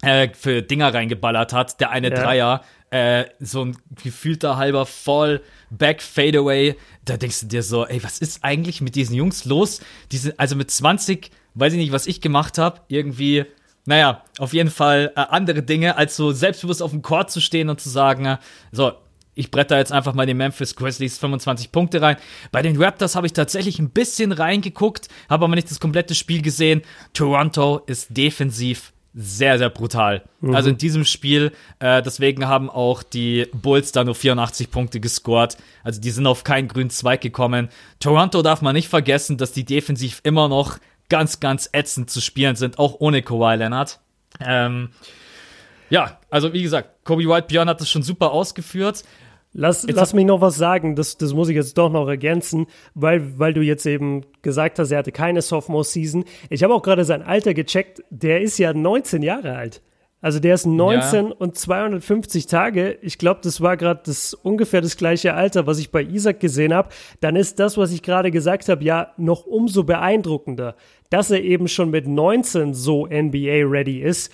[0.03, 2.15] äh, für Dinger reingeballert hat, der eine ja.
[2.15, 5.41] Dreier, äh, so ein gefühlter halber Fall
[5.71, 6.77] Back Fadeaway.
[7.05, 9.81] Da denkst du dir so, ey, was ist eigentlich mit diesen Jungs los?
[10.11, 13.45] Diese, also mit 20 weiß ich nicht, was ich gemacht habe, irgendwie,
[13.87, 17.69] naja, auf jeden Fall äh, andere Dinge, als so selbstbewusst auf dem Court zu stehen
[17.69, 18.39] und zu sagen, äh,
[18.73, 18.93] so,
[19.35, 22.17] ich bretter jetzt einfach mal den Memphis Grizzlies 25 Punkte rein.
[22.53, 26.41] Bei den Raptors habe ich tatsächlich ein bisschen reingeguckt, habe aber nicht das komplette Spiel
[26.41, 26.83] gesehen.
[27.13, 30.25] Toronto ist defensiv sehr, sehr brutal.
[30.41, 30.55] Mhm.
[30.55, 35.57] Also in diesem Spiel, äh, deswegen haben auch die Bulls da nur 84 Punkte gescored.
[35.85, 37.69] Also die sind auf keinen grünen Zweig gekommen.
[38.01, 40.79] Toronto darf man nicht vergessen, dass die defensiv immer noch
[41.09, 44.01] ganz, ganz ätzend zu spielen sind, auch ohne Kawhi Leonard.
[44.41, 44.91] Ähm,
[45.91, 49.05] ja, also wie gesagt, Kobe White Björn hat das schon super ausgeführt.
[49.57, 53.39] Lass, lass mich noch was sagen, das, das muss ich jetzt doch noch ergänzen, weil,
[53.39, 56.25] weil du jetzt eben gesagt hast, er hatte keine Sophomore-Season.
[56.51, 59.81] Ich habe auch gerade sein Alter gecheckt, der ist ja 19 Jahre alt.
[60.25, 61.35] Also der ist 19 ja.
[61.37, 62.97] und 250 Tage.
[63.03, 66.73] Ich glaube, das war gerade das ungefähr das gleiche Alter, was ich bei Isaac gesehen
[66.73, 66.89] habe.
[67.21, 70.77] Dann ist das, was ich gerade gesagt habe, ja noch umso beeindruckender,
[71.11, 74.33] dass er eben schon mit 19 so NBA ready ist.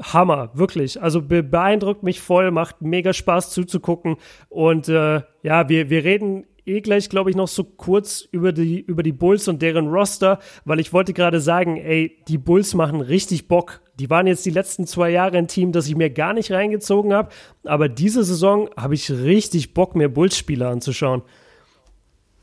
[0.00, 1.02] Hammer, wirklich.
[1.02, 4.18] Also be beeindruckt mich voll, macht mega Spaß zuzugucken.
[4.50, 8.80] Und äh, ja, wir, wir reden eh gleich, glaube ich, noch so kurz über die,
[8.80, 13.00] über die Bulls und deren Roster, weil ich wollte gerade sagen, ey, die Bulls machen
[13.00, 13.80] richtig Bock.
[13.98, 17.12] Die waren jetzt die letzten zwei Jahre ein Team, das ich mir gar nicht reingezogen
[17.12, 17.30] habe,
[17.64, 21.22] aber diese Saison habe ich richtig Bock, mir Bulls-Spieler anzuschauen.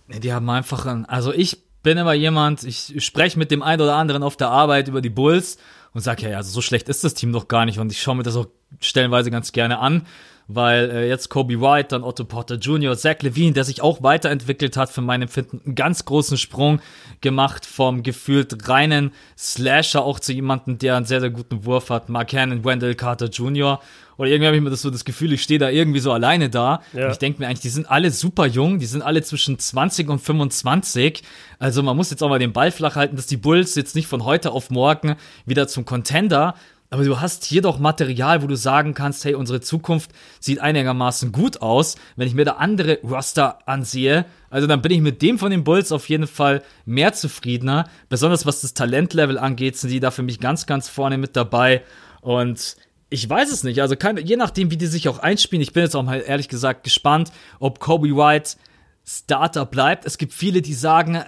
[0.07, 3.95] Die haben einfach, ein, also ich bin immer jemand, ich spreche mit dem einen oder
[3.95, 5.57] anderen auf der Arbeit über die Bulls
[5.93, 8.15] und sage, ja, also so schlecht ist das Team doch gar nicht und ich schaue
[8.15, 8.47] mir das auch
[8.79, 10.05] stellenweise ganz gerne an
[10.49, 14.75] weil äh, jetzt Kobe White, dann Otto Porter Jr., Zach Levine, der sich auch weiterentwickelt
[14.75, 16.81] hat, für mein Empfinden einen ganz großen Sprung
[17.21, 22.09] gemacht vom gefühlt reinen Slasher auch zu jemandem, der einen sehr, sehr guten Wurf hat,
[22.09, 23.79] Mark Cannon, Wendell Carter Jr.,
[24.17, 26.49] oder irgendwie habe ich mir das so das Gefühl, ich stehe da irgendwie so alleine
[26.49, 26.81] da.
[26.91, 27.05] Ja.
[27.05, 30.09] Und ich denke mir eigentlich, die sind alle super jung, die sind alle zwischen 20
[30.09, 31.23] und 25.
[31.57, 34.07] Also man muss jetzt auch mal den Ball flach halten, dass die Bulls jetzt nicht
[34.07, 36.55] von heute auf morgen wieder zum Contender
[36.91, 41.31] aber du hast hier doch Material, wo du sagen kannst, hey, unsere Zukunft sieht einigermaßen
[41.31, 41.95] gut aus.
[42.15, 45.63] Wenn ich mir da andere Roster ansehe, also dann bin ich mit dem von den
[45.63, 47.87] Bulls auf jeden Fall mehr zufriedener.
[48.09, 51.83] Besonders was das Talentlevel angeht, sind die da für mich ganz, ganz vorne mit dabei.
[52.21, 52.75] Und
[53.11, 53.81] ich weiß es nicht.
[53.81, 55.61] Also kann, je nachdem, wie die sich auch einspielen.
[55.61, 58.57] Ich bin jetzt auch mal ehrlich gesagt gespannt, ob Kobe White
[59.05, 60.05] Starter bleibt.
[60.05, 61.23] Es gibt viele, die sagen,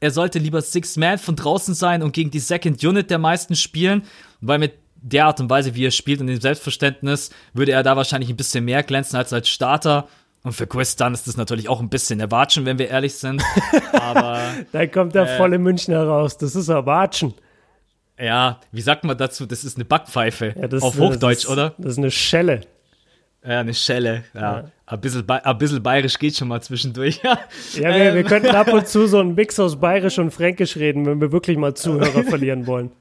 [0.00, 3.54] er sollte lieber Six Man von draußen sein und gegen die Second Unit der meisten
[3.54, 4.02] spielen,
[4.40, 4.72] weil mit
[5.02, 8.36] der Art und Weise, wie er spielt und dem Selbstverständnis, würde er da wahrscheinlich ein
[8.36, 10.08] bisschen mehr glänzen als als Starter.
[10.44, 13.42] Und für Chris Dunn ist das natürlich auch ein bisschen Erwatschen, wenn wir ehrlich sind.
[13.92, 14.40] Aber.
[14.72, 16.36] da kommt der äh, volle Münchner raus.
[16.36, 17.34] Das ist Erwatschen.
[18.18, 19.46] Ja, wie sagt man dazu?
[19.46, 20.54] Das ist eine Backpfeife.
[20.58, 21.74] Ja, das, Auf Hochdeutsch, das ist, oder?
[21.78, 22.60] Das ist eine Schelle.
[23.44, 24.40] Ja, eine Schelle, ja.
[24.40, 24.64] ja.
[24.86, 27.20] Ein bisschen, ein bisschen bayerisch geht schon mal zwischendurch.
[27.22, 27.38] ja,
[27.74, 28.14] wir, ähm.
[28.14, 31.32] wir könnten ab und zu so einen Mix aus bayerisch und fränkisch reden, wenn wir
[31.32, 32.92] wirklich mal Zuhörer verlieren wollen.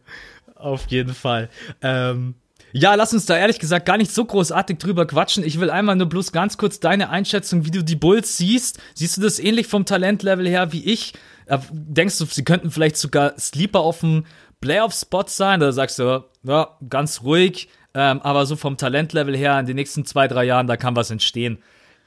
[0.61, 1.49] Auf jeden Fall.
[1.81, 2.35] Ähm,
[2.73, 5.43] ja, lass uns da ehrlich gesagt gar nicht so großartig drüber quatschen.
[5.43, 8.79] Ich will einmal nur bloß ganz kurz deine Einschätzung, wie du die Bulls siehst.
[8.93, 11.13] Siehst du das ähnlich vom Talentlevel her wie ich?
[11.47, 14.25] Äh, denkst du, sie könnten vielleicht sogar Sleeper auf dem
[14.61, 15.61] Playoff-Spot sein?
[15.61, 20.05] Oder sagst du, ja, ganz ruhig, ähm, aber so vom Talentlevel her in den nächsten
[20.05, 21.57] zwei, drei Jahren, da kann was entstehen.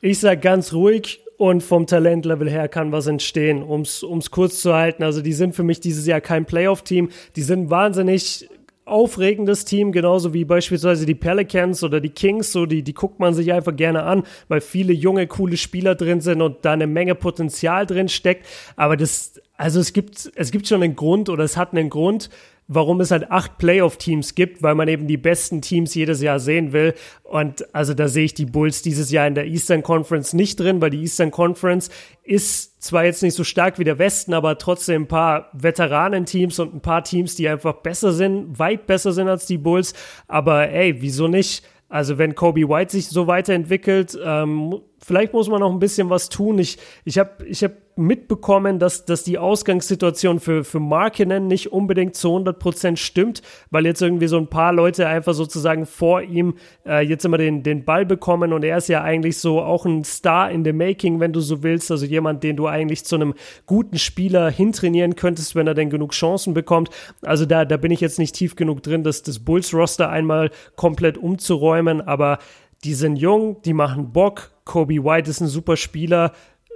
[0.01, 4.75] Ich sag ganz ruhig und vom Talentlevel her kann was entstehen, ums ums kurz zu
[4.75, 5.03] halten.
[5.03, 7.11] Also die sind für mich dieses Jahr kein Playoff-Team.
[7.37, 8.49] Die sind wahnsinnig
[8.87, 13.33] aufregendes Team, genauso wie beispielsweise die Pelicans oder die Kings, so die, die guckt man
[13.33, 17.15] sich einfach gerne an, weil viele junge, coole Spieler drin sind und da eine Menge
[17.15, 18.47] Potenzial drin steckt.
[18.77, 22.29] Aber das, also es gibt, es gibt schon einen Grund oder es hat einen Grund,
[22.67, 26.73] warum es halt acht Playoff-Teams gibt, weil man eben die besten Teams jedes Jahr sehen
[26.73, 26.95] will.
[27.23, 30.81] Und also da sehe ich die Bulls dieses Jahr in der Eastern Conference nicht drin,
[30.81, 31.91] weil die Eastern Conference
[32.23, 36.75] ist zwar jetzt nicht so stark wie der Westen, aber trotzdem ein paar Veteranenteams und
[36.75, 39.95] ein paar Teams, die einfach besser sind, weit besser sind als die Bulls.
[40.27, 41.65] Aber ey, wieso nicht?
[41.89, 46.29] Also wenn Kobe White sich so weiterentwickelt, ähm, vielleicht muss man noch ein bisschen was
[46.29, 46.59] tun.
[46.59, 52.17] Ich, ich habe ich hab mitbekommen, dass, dass die Ausgangssituation für, für Markinen nicht unbedingt
[52.17, 56.55] zu 100 Prozent stimmt, weil jetzt irgendwie so ein paar Leute einfach sozusagen vor ihm
[56.85, 60.03] äh, jetzt immer den, den Ball bekommen und er ist ja eigentlich so auch ein
[60.03, 63.35] Star in the making, wenn du so willst, also jemand, den du eigentlich zu einem
[63.67, 66.91] guten Spieler hintrainieren könntest, wenn er denn genug Chancen bekommt.
[67.23, 71.17] Also da, da bin ich jetzt nicht tief genug drin, das, das Bulls-Roster einmal komplett
[71.17, 72.39] umzuräumen, aber
[72.83, 74.54] die sind jung, die machen Bock.
[74.65, 76.33] Kobe White ist ein super Spieler.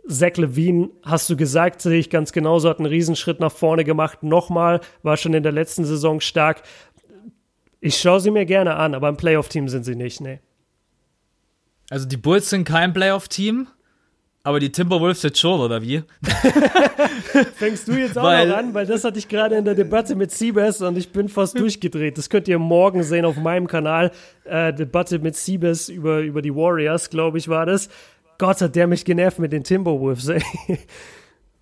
[0.09, 4.23] Zach Levine, hast du gesagt, sehe ich ganz genauso, hat einen Riesenschritt nach vorne gemacht.
[4.23, 6.63] Nochmal, war schon in der letzten Saison stark.
[7.81, 10.41] Ich schaue sie mir gerne an, aber ein Playoff-Team sind sie nicht, nee.
[11.91, 13.69] Also die Bulls sind kein Playoff-Team,
[14.49, 16.03] aber die Timberwolves jetzt schon, oder wie?
[17.57, 20.17] Fängst du jetzt auch weil, noch an, weil das hatte ich gerade in der Debatte
[20.17, 22.17] mit Siebes und ich bin fast durchgedreht.
[22.17, 24.11] Das könnt ihr morgen sehen auf meinem Kanal.
[24.45, 27.91] Äh, Debatte mit Siebes über, über die Warriors, glaube ich, war das.
[28.39, 30.43] Gott hat der mich genervt mit den Timberwolves, ey.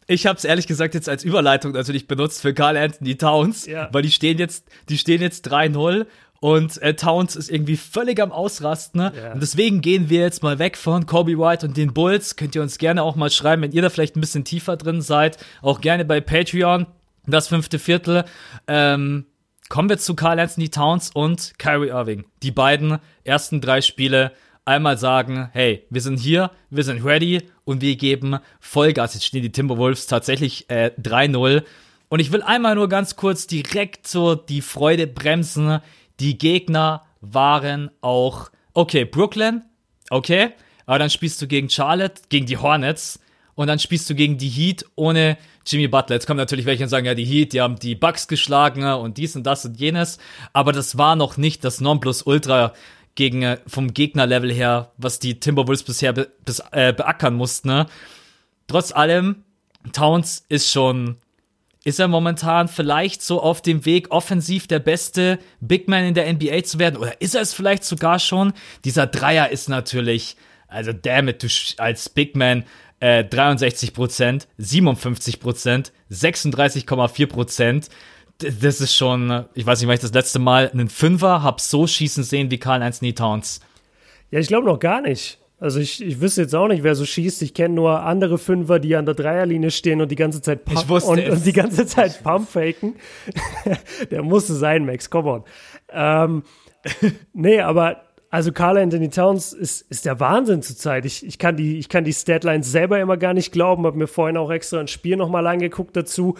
[0.06, 3.88] Ich habe es ehrlich gesagt jetzt als Überleitung natürlich benutzt für Carl Anthony Towns, ja.
[3.90, 6.06] weil die stehen jetzt, die stehen jetzt 3-0
[6.46, 9.00] und äh, Towns ist irgendwie völlig am Ausrasten.
[9.00, 9.12] Ne?
[9.16, 9.32] Ja.
[9.32, 12.36] Und deswegen gehen wir jetzt mal weg von Kobe White und den Bulls.
[12.36, 15.02] Könnt ihr uns gerne auch mal schreiben, wenn ihr da vielleicht ein bisschen tiefer drin
[15.02, 15.38] seid.
[15.60, 16.86] Auch gerne bei Patreon,
[17.26, 18.24] das fünfte Viertel.
[18.68, 19.26] Ähm,
[19.68, 22.26] kommen wir zu Carl Anthony Towns und Kyrie Irving.
[22.44, 24.30] Die beiden ersten drei Spiele
[24.64, 29.14] einmal sagen, hey, wir sind hier, wir sind ready und wir geben Vollgas.
[29.14, 31.64] Jetzt stehen die Timberwolves tatsächlich äh, 3-0.
[32.08, 35.80] Und ich will einmal nur ganz kurz direkt so die Freude bremsen.
[36.20, 39.62] Die Gegner waren auch, okay, Brooklyn,
[40.10, 40.50] okay,
[40.86, 43.20] aber dann spielst du gegen Charlotte, gegen die Hornets
[43.54, 45.36] und dann spielst du gegen die Heat ohne
[45.66, 46.16] Jimmy Butler.
[46.16, 49.18] Jetzt kommen natürlich welche und sagen, ja, die Heat, die haben die Bucks geschlagen und
[49.18, 50.18] dies und das und jenes,
[50.52, 52.72] aber das war noch nicht das Nonplusultra
[53.16, 57.68] gegen, äh, vom Gegnerlevel her, was die Timberwolves bisher be, bis, äh, beackern mussten.
[57.68, 57.86] Ne?
[58.68, 59.44] Trotz allem,
[59.92, 61.16] Towns ist schon,
[61.86, 66.32] ist er momentan vielleicht so auf dem Weg, offensiv der beste Big Man in der
[66.32, 66.96] NBA zu werden?
[66.96, 68.54] Oder ist er es vielleicht sogar schon?
[68.84, 71.48] Dieser Dreier ist natürlich, also damn it, du
[71.80, 72.64] als Big Man
[72.98, 77.88] äh, 63% 57% 36,4%
[78.38, 81.86] das ist schon, ich weiß nicht, weil ich das letzte Mal einen Fünfer hab so
[81.86, 83.60] schießen sehen wie Carl Anthony Towns.
[84.30, 85.38] Ja, ich glaube noch gar nicht.
[85.58, 87.40] Also ich, ich wüsste jetzt auch nicht, wer so schießt.
[87.40, 90.90] Ich kenne nur andere Fünfer, die an der Dreierlinie stehen und die ganze Zeit Pump
[90.90, 92.96] und, und, die ganze Zeit Pump faken.
[94.10, 95.44] der musste sein, Max, come on.
[95.90, 96.42] Ähm,
[97.32, 101.06] nee, aber also Carl Anthony Towns ist, ist der Wahnsinn zurzeit.
[101.06, 103.86] Ich, ich, kann die, ich kann die Statlines selber immer gar nicht glauben.
[103.86, 106.36] Habe mir vorhin auch extra ein Spiel nochmal angeguckt dazu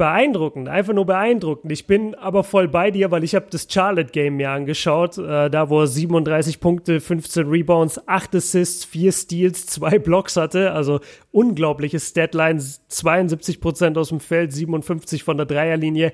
[0.00, 1.70] beeindruckend, einfach nur beeindruckend.
[1.70, 5.50] Ich bin aber voll bei dir, weil ich habe das Charlotte Game mir angeschaut, äh,
[5.50, 11.00] da wo er 37 Punkte, 15 Rebounds, 8 Assists, 4 Steals, 2 Blocks hatte, also
[11.32, 16.12] unglaubliches Statline, 72 Prozent aus dem Feld, 57 von der Dreierlinie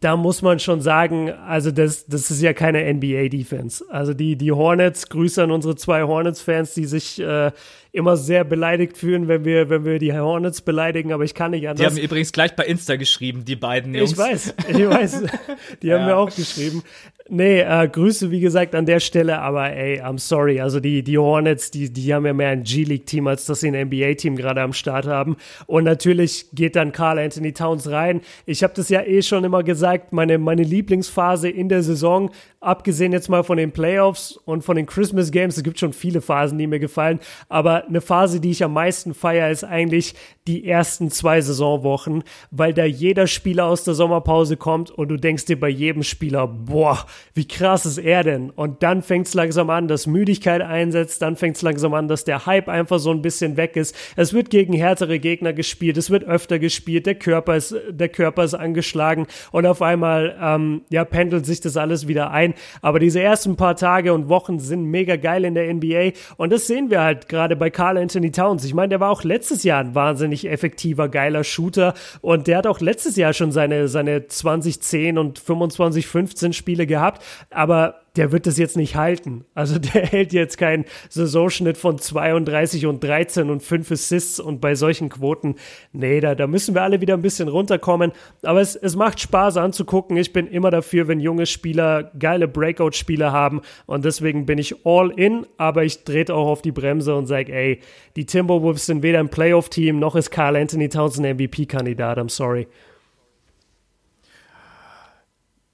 [0.00, 3.84] da muss man schon sagen, also das, das ist ja keine NBA-Defense.
[3.88, 7.50] Also die, die Hornets, Grüße an unsere zwei Hornets-Fans, die sich äh,
[7.92, 11.66] immer sehr beleidigt fühlen, wenn wir, wenn wir die Hornets beleidigen, aber ich kann nicht
[11.66, 11.80] anders.
[11.80, 14.12] Die haben übrigens gleich bei Insta geschrieben, die beiden Jungs.
[14.12, 15.22] Ich weiß, ich weiß.
[15.82, 16.06] Die haben ja.
[16.06, 16.82] mir auch geschrieben.
[17.28, 20.60] Nee, äh, Grüße wie gesagt an der Stelle, aber ey, I'm sorry.
[20.60, 23.88] Also die, die Hornets, die, die haben ja mehr ein G-League-Team, als dass sie ein
[23.88, 25.36] NBA-Team gerade am Start haben.
[25.66, 28.20] Und natürlich geht dann Carl Anthony Towns rein.
[28.44, 33.12] Ich habe das ja eh schon immer gesagt, meine, meine Lieblingsphase in der Saison, abgesehen
[33.12, 36.58] jetzt mal von den Playoffs und von den Christmas Games, es gibt schon viele Phasen,
[36.58, 40.14] die mir gefallen, aber eine Phase, die ich am meisten feiere, ist eigentlich
[40.46, 45.46] die ersten zwei Saisonwochen, weil da jeder Spieler aus der Sommerpause kommt und du denkst
[45.46, 48.50] dir bei jedem Spieler, boah, wie krass ist er denn?
[48.50, 52.24] Und dann fängt es langsam an, dass Müdigkeit einsetzt, dann fängt es langsam an, dass
[52.24, 53.94] der Hype einfach so ein bisschen weg ist.
[54.16, 58.44] Es wird gegen härtere Gegner gespielt, es wird öfter gespielt, der Körper ist, der Körper
[58.44, 62.54] ist angeschlagen und auf einmal, ähm, ja, pendelt sich das alles wieder ein.
[62.82, 66.66] Aber diese ersten paar Tage und Wochen sind mega geil in der NBA und das
[66.66, 68.64] sehen wir halt gerade bei Carl Anthony Towns.
[68.64, 72.66] Ich meine, der war auch letztes Jahr ein wahnsinnig effektiver, geiler Shooter und der hat
[72.66, 78.32] auch letztes Jahr schon seine, seine 2010 und 25, 15 Spiele gehabt gehabt, aber der
[78.32, 79.44] wird das jetzt nicht halten.
[79.54, 84.74] Also der hält jetzt keinen Saisonschnitt von 32 und 13 und 5 Assists und bei
[84.74, 85.56] solchen Quoten,
[85.92, 88.12] nee, da, da müssen wir alle wieder ein bisschen runterkommen.
[88.42, 90.16] Aber es, es macht Spaß anzugucken.
[90.16, 95.10] Ich bin immer dafür, wenn junge Spieler geile Breakout-Spiele haben und deswegen bin ich all
[95.10, 97.80] in, aber ich drehe auch auf die Bremse und sage, ey,
[98.16, 102.66] die Timberwolves sind weder ein Playoff-Team, noch ist Carl Anthony Towns ein MVP-Kandidat, I'm sorry.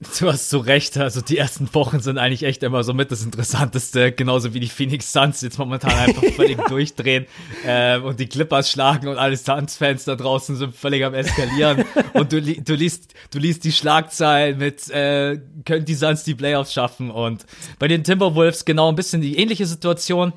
[0.20, 3.22] Du hast so recht, also die ersten Wochen sind eigentlich echt immer so mit das
[3.22, 7.26] Interessanteste, genauso wie die Phoenix Suns jetzt momentan einfach völlig durchdrehen
[7.64, 11.84] äh, und die Clippers schlagen und alle Suns-Fans da draußen sind völlig am eskalieren.
[12.14, 16.72] Und du, du, liest, du liest die Schlagzeilen mit, äh, können die Suns die Playoffs
[16.72, 17.10] schaffen?
[17.10, 17.46] Und
[17.78, 20.32] bei den Timberwolves genau ein bisschen die ähnliche Situation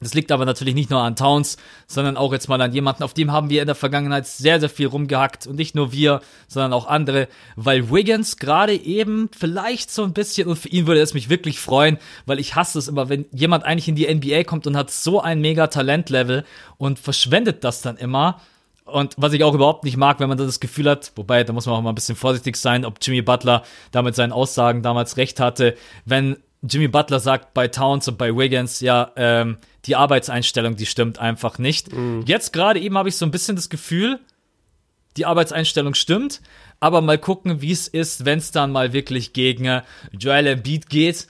[0.00, 3.14] das liegt aber natürlich nicht nur an Towns, sondern auch jetzt mal an jemanden, auf
[3.14, 5.46] dem haben wir in der Vergangenheit sehr, sehr viel rumgehackt.
[5.46, 10.48] Und nicht nur wir, sondern auch andere, weil Wiggins gerade eben vielleicht so ein bisschen,
[10.48, 13.64] und für ihn würde es mich wirklich freuen, weil ich hasse es immer, wenn jemand
[13.64, 16.44] eigentlich in die NBA kommt und hat so ein mega Talentlevel
[16.76, 18.40] und verschwendet das dann immer.
[18.84, 21.66] Und was ich auch überhaupt nicht mag, wenn man das Gefühl hat, wobei, da muss
[21.66, 25.40] man auch mal ein bisschen vorsichtig sein, ob Jimmy Butler damit seinen Aussagen damals recht
[25.40, 25.74] hatte,
[26.04, 31.18] wenn Jimmy Butler sagt bei Towns und bei Wiggins, ja, ähm, die Arbeitseinstellung, die stimmt
[31.18, 31.92] einfach nicht.
[31.92, 32.24] Mhm.
[32.26, 34.20] Jetzt gerade eben habe ich so ein bisschen das Gefühl,
[35.16, 36.40] die Arbeitseinstellung stimmt,
[36.80, 39.82] aber mal gucken, wie es ist, wenn es dann mal wirklich gegen äh,
[40.12, 41.26] Joel Embiid geht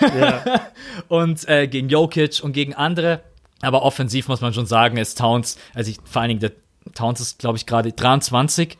[0.00, 0.44] ja.
[1.08, 3.20] und äh, gegen Jokic und gegen andere.
[3.60, 6.52] Aber offensiv muss man schon sagen, ist Towns, also ich, vor allen Dingen der
[6.94, 8.78] Towns ist, glaube ich, gerade 23.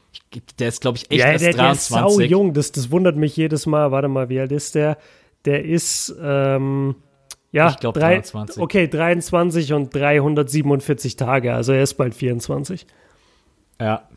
[0.58, 1.88] Der ist, glaube ich, echt ja, erst der, 23.
[1.96, 3.92] Der ist sau jung, das, das wundert mich jedes Mal.
[3.92, 4.98] Warte mal, wie alt ist der?
[5.44, 6.96] Der ist, ähm,
[7.54, 8.60] ja, ich glaube 23.
[8.60, 12.86] Okay, 23 und 347 Tage, also er ist bald 24.
[13.80, 14.08] Ja.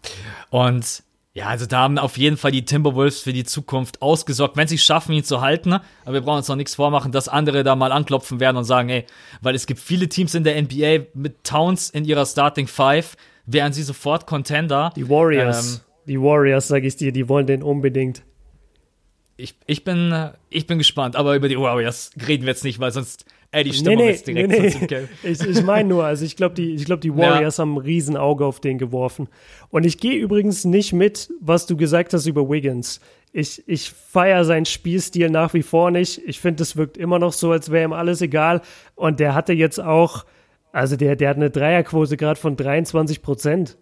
[0.49, 4.67] Und ja, also da haben auf jeden Fall die Timberwolves für die Zukunft ausgesorgt, wenn
[4.67, 5.73] sie es schaffen, ihn zu halten.
[5.73, 8.89] Aber wir brauchen uns noch nichts vormachen, dass andere da mal anklopfen werden und sagen,
[8.89, 9.05] ey,
[9.41, 13.71] weil es gibt viele Teams in der NBA mit Towns in ihrer Starting Five, wären
[13.71, 14.91] sie sofort Contender.
[14.95, 15.75] Die Warriors.
[15.75, 18.23] Ähm, die Warriors, sag ich dir, die wollen den unbedingt
[19.37, 22.91] ich, ich, bin, ich bin gespannt, aber über die Warriors reden wir jetzt nicht, weil
[22.91, 25.07] sonst ey, die Stimmung nee, nee, ist direkt nee, nee.
[25.31, 27.61] Ich, ich meine nur, also ich glaube, die, glaub, die Warriors ja.
[27.61, 29.29] haben ein Riesenauge auf den geworfen.
[29.69, 32.99] Und ich gehe übrigens nicht mit, was du gesagt hast über Wiggins.
[33.31, 36.19] Ich, ich feiere seinen Spielstil nach wie vor nicht.
[36.25, 38.61] Ich finde, es wirkt immer noch so, als wäre ihm alles egal.
[38.95, 40.25] Und der hatte jetzt auch,
[40.71, 43.77] also der, der hat eine Dreierquote gerade von 23 Prozent.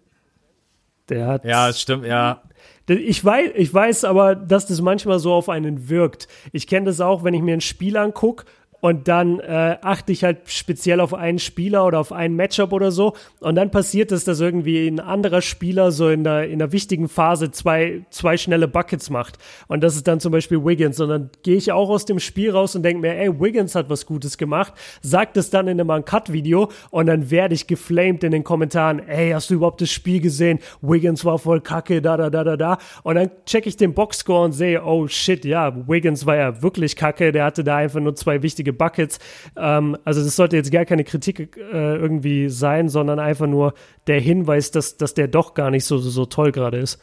[1.08, 1.44] Der hat.
[1.44, 2.42] Ja, stimmt, ja.
[2.88, 6.28] Ich weiß, ich weiß aber, dass das manchmal so auf einen wirkt.
[6.52, 8.44] Ich kenne das auch, wenn ich mir ein Spiel angucke
[8.86, 12.92] und dann äh, achte ich halt speziell auf einen Spieler oder auf ein Matchup oder
[12.92, 13.14] so.
[13.40, 17.08] Und dann passiert es, dass irgendwie ein anderer Spieler so in der, in der wichtigen
[17.08, 19.38] Phase zwei, zwei schnelle Buckets macht.
[19.66, 21.00] Und das ist dann zum Beispiel Wiggins.
[21.00, 23.90] Und dann gehe ich auch aus dem Spiel raus und denke mir, ey, Wiggins hat
[23.90, 24.72] was Gutes gemacht,
[25.02, 29.32] sagt es dann in einem Uncut-Video und dann werde ich geflamed in den Kommentaren, ey,
[29.32, 30.60] hast du überhaupt das Spiel gesehen?
[30.80, 32.78] Wiggins war voll kacke, da, da, da, da, da.
[33.02, 36.94] Und dann checke ich den Boxscore und sehe, oh shit, ja, Wiggins war ja wirklich
[36.94, 39.18] kacke, der hatte da einfach nur zwei wichtige Buckets.
[39.56, 43.74] Ähm, also das sollte jetzt gar keine Kritik äh, irgendwie sein, sondern einfach nur
[44.06, 47.00] der Hinweis, dass, dass der doch gar nicht so, so, so toll gerade ist.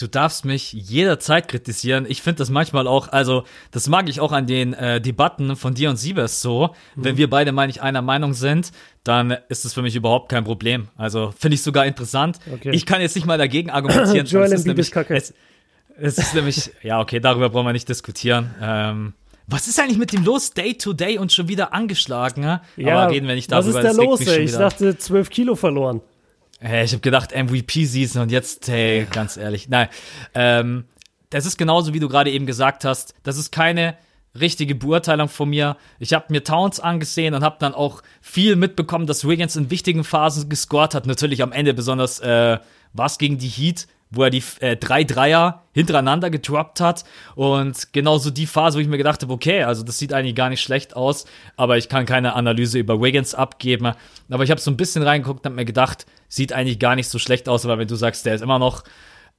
[0.00, 2.06] Du darfst mich jederzeit kritisieren.
[2.08, 5.74] Ich finde das manchmal auch, also das mag ich auch an den äh, Debatten von
[5.74, 6.74] dir und Siebers so.
[6.94, 7.04] Mhm.
[7.04, 8.72] Wenn wir beide mal nicht einer Meinung sind,
[9.04, 10.88] dann ist es für mich überhaupt kein Problem.
[10.96, 12.38] Also finde ich sogar interessant.
[12.50, 12.70] Okay.
[12.72, 14.26] Ich kann jetzt nicht mal dagegen argumentieren.
[14.26, 15.14] Joel Embiid ist kacke.
[15.14, 15.34] Es,
[15.98, 18.54] es ist nämlich, ja okay, darüber brauchen wir nicht diskutieren.
[18.62, 19.12] Ähm,
[19.50, 20.52] was ist eigentlich mit dem los?
[20.52, 22.42] Day to Day und schon wieder angeschlagen.
[22.42, 22.62] Ja,
[23.02, 23.74] Aber reden wir nicht darüber.
[23.74, 24.44] Was ist da los, ey?
[24.44, 26.00] Ich dachte, 12 Kilo verloren.
[26.60, 29.68] Hey, ich habe gedacht, MVP-Season und jetzt, hey, ganz ehrlich.
[29.68, 29.88] Nein.
[30.34, 30.84] Ähm,
[31.30, 33.14] das ist genauso, wie du gerade eben gesagt hast.
[33.22, 33.96] Das ist keine
[34.38, 35.76] richtige Beurteilung von mir.
[35.98, 40.04] Ich habe mir Towns angesehen und habe dann auch viel mitbekommen, dass Wiggins in wichtigen
[40.04, 41.06] Phasen gescored hat.
[41.06, 42.58] Natürlich am Ende besonders äh,
[42.92, 47.04] was gegen die Heat, wo er die äh, drei Dreier hintereinander gedroppt hat.
[47.36, 50.48] Und genauso die Phase, wo ich mir gedacht habe, okay, also das sieht eigentlich gar
[50.48, 53.92] nicht schlecht aus, aber ich kann keine Analyse über Wiggins abgeben.
[54.28, 57.08] Aber ich habe so ein bisschen reingeguckt und habe mir gedacht, sieht eigentlich gar nicht
[57.08, 58.82] so schlecht aus, aber wenn du sagst, der ist immer noch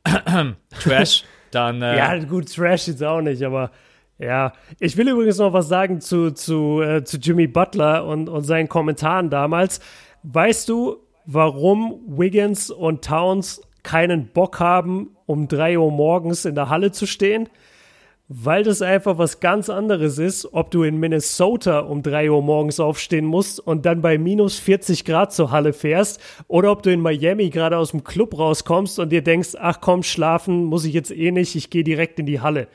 [0.82, 1.82] Trash, dann.
[1.82, 3.72] Äh ja, gut, Trash jetzt auch nicht, aber
[4.18, 8.44] ja, ich will übrigens noch was sagen zu, zu, äh, zu Jimmy Butler und, und
[8.44, 9.82] seinen Kommentaren damals.
[10.24, 16.70] Weißt du, warum Wiggins und Towns keinen Bock haben, um 3 Uhr morgens in der
[16.70, 17.50] Halle zu stehen?
[18.28, 22.80] Weil das einfach was ganz anderes ist, ob du in Minnesota um 3 Uhr morgens
[22.80, 27.02] aufstehen musst und dann bei minus 40 Grad zur Halle fährst oder ob du in
[27.02, 31.12] Miami gerade aus dem Club rauskommst und dir denkst, ach komm, schlafen muss ich jetzt
[31.12, 32.70] eh nicht, ich gehe direkt in die Halle.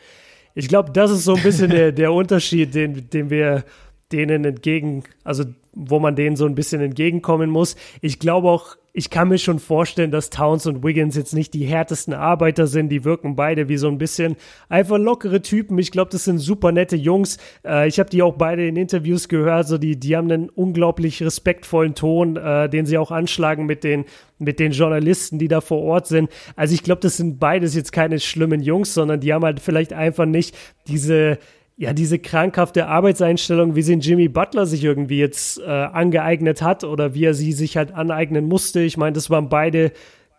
[0.55, 3.65] Ich glaube, das ist so ein bisschen der, der Unterschied, den, den wir
[4.13, 7.77] denen entgegen, also wo man denen so ein bisschen entgegenkommen muss.
[8.01, 11.67] Ich glaube auch, ich kann mir schon vorstellen, dass Towns und Wiggins jetzt nicht die
[11.67, 12.89] härtesten Arbeiter sind.
[12.89, 14.37] Die wirken beide wie so ein bisschen
[14.71, 15.79] einfach lockere Typen.
[15.79, 17.37] Ich glaube, das sind super nette Jungs.
[17.63, 19.69] Äh, ich habe die auch beide in Interviews gehört.
[19.69, 24.07] So die, die haben einen unglaublich respektvollen Ton, äh, den sie auch anschlagen mit den,
[24.39, 26.31] mit den Journalisten, die da vor Ort sind.
[26.55, 29.93] Also ich glaube, das sind beides jetzt keine schlimmen Jungs, sondern die haben halt vielleicht
[29.93, 30.57] einfach nicht
[30.89, 31.39] diese
[31.77, 36.85] ja, diese krankhafte Arbeitseinstellung, wie sie in Jimmy Butler sich irgendwie jetzt äh, angeeignet hat
[36.85, 38.81] oder wie er sie sich halt aneignen musste.
[38.81, 39.93] Ich meine, das waren beide,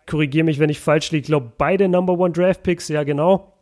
[0.06, 3.54] korrigiere mich, wenn ich falsch liege, glaube beide Number One Draft Picks, ja genau.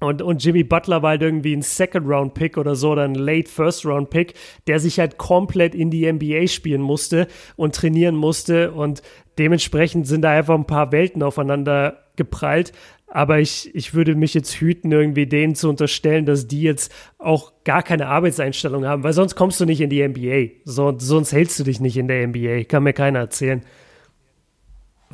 [0.00, 4.34] Und, und Jimmy Butler war halt irgendwie ein Second-Round-Pick oder so, oder ein Late First-Round-Pick,
[4.66, 8.72] der sich halt komplett in die NBA spielen musste und trainieren musste.
[8.72, 9.02] Und
[9.38, 12.72] dementsprechend sind da einfach ein paar Welten aufeinander geprallt.
[13.14, 17.52] Aber ich, ich würde mich jetzt hüten, irgendwie denen zu unterstellen, dass die jetzt auch
[17.62, 20.62] gar keine Arbeitseinstellung haben, weil sonst kommst du nicht in die NBA.
[20.64, 22.64] So, sonst hältst du dich nicht in der NBA.
[22.64, 23.62] Kann mir keiner erzählen.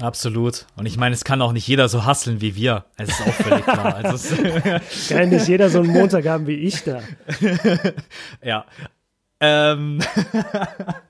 [0.01, 0.65] Absolut.
[0.77, 2.87] Und ich meine, es kann auch nicht jeder so hasseln wie wir.
[2.97, 3.95] Es ist auch völlig klar.
[4.03, 4.35] Also
[5.11, 7.03] kann nicht jeder so einen Montag haben wie ich da.
[8.43, 8.65] ja.
[9.41, 10.01] Ähm.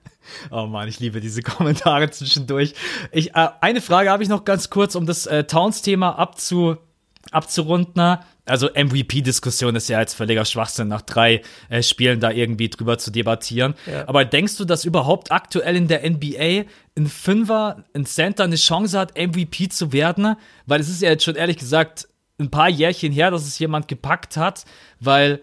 [0.50, 2.74] Oh Mann, ich liebe diese Kommentare zwischendurch.
[3.12, 6.76] Ich, äh, eine Frage habe ich noch ganz kurz, um das äh, Towns-Thema abzu,
[7.30, 8.18] abzurunden.
[8.46, 13.10] Also MVP-Diskussion ist ja jetzt völliger Schwachsinn, nach drei äh, Spielen da irgendwie drüber zu
[13.12, 13.74] debattieren.
[13.86, 14.08] Ja.
[14.08, 16.64] Aber denkst du, dass überhaupt aktuell in der NBA
[16.96, 20.34] ein Fünfer, ein Center eine Chance hat, MVP zu werden?
[20.66, 22.08] Weil es ist ja jetzt schon ehrlich gesagt
[22.40, 24.64] ein paar Jährchen her, dass es jemand gepackt hat,
[24.98, 25.42] weil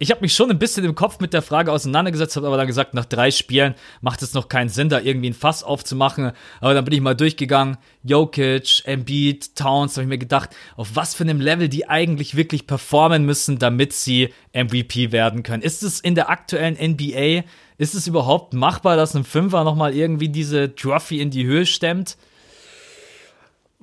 [0.00, 2.66] ich habe mich schon ein bisschen im Kopf mit der Frage auseinandergesetzt, habe aber dann
[2.66, 6.32] gesagt, nach drei Spielen macht es noch keinen Sinn, da irgendwie ein Fass aufzumachen.
[6.60, 11.14] Aber dann bin ich mal durchgegangen, Jokic, Embiid, Towns, habe ich mir gedacht, auf was
[11.14, 15.62] für einem Level die eigentlich wirklich performen müssen, damit sie MVP werden können.
[15.62, 17.44] Ist es in der aktuellen NBA,
[17.76, 22.16] ist es überhaupt machbar, dass ein Fünfer nochmal irgendwie diese Trophy in die Höhe stemmt?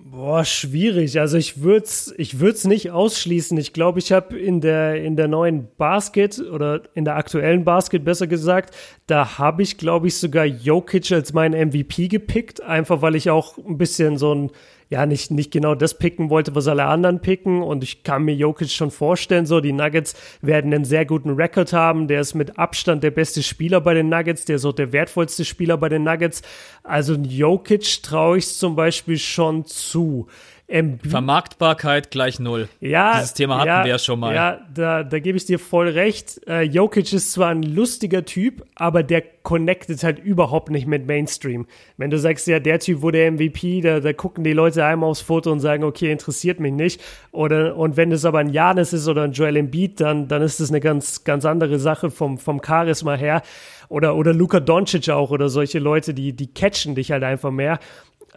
[0.08, 1.20] Boah, schwierig.
[1.20, 3.58] Also ich würde es ich würd's nicht ausschließen.
[3.58, 8.06] Ich glaube, ich habe in der, in der neuen Basket oder in der aktuellen Basket
[8.06, 8.76] besser gesagt,
[9.08, 13.58] da habe ich, glaube ich, sogar Jokic als meinen MVP gepickt, einfach weil ich auch
[13.58, 14.52] ein bisschen so ein
[14.90, 17.62] ja nicht, nicht genau das picken wollte, was alle anderen picken.
[17.62, 21.74] Und ich kann mir Jokic schon vorstellen, so die Nuggets werden einen sehr guten Rekord
[21.74, 22.08] haben.
[22.08, 25.46] Der ist mit Abstand der beste Spieler bei den Nuggets, der ist auch der wertvollste
[25.46, 26.42] Spieler bei den Nuggets.
[26.84, 30.28] Also Jokic traue ich zum Beispiel schon zu.
[30.68, 31.12] Embiid.
[31.12, 32.68] Vermarktbarkeit gleich null.
[32.80, 33.14] Ja.
[33.16, 34.34] Dieses Thema hatten ja, wir ja schon mal.
[34.34, 36.42] Ja, da, da gebe ich dir voll recht.
[36.48, 41.68] Äh, Jokic ist zwar ein lustiger Typ, aber der connectet halt überhaupt nicht mit Mainstream.
[41.98, 45.22] Wenn du sagst, ja, der Typ wurde MVP, da, da gucken die Leute einmal aufs
[45.22, 47.00] Foto und sagen, okay, interessiert mich nicht.
[47.32, 50.60] Oder, und wenn es aber ein Janis ist oder ein Joel Embiid, dann, dann ist
[50.60, 53.44] das eine ganz, ganz andere Sache vom, vom Charisma her.
[53.88, 57.80] Oder, oder Luka Doncic auch oder solche Leute, die, die catchen dich halt einfach mehr.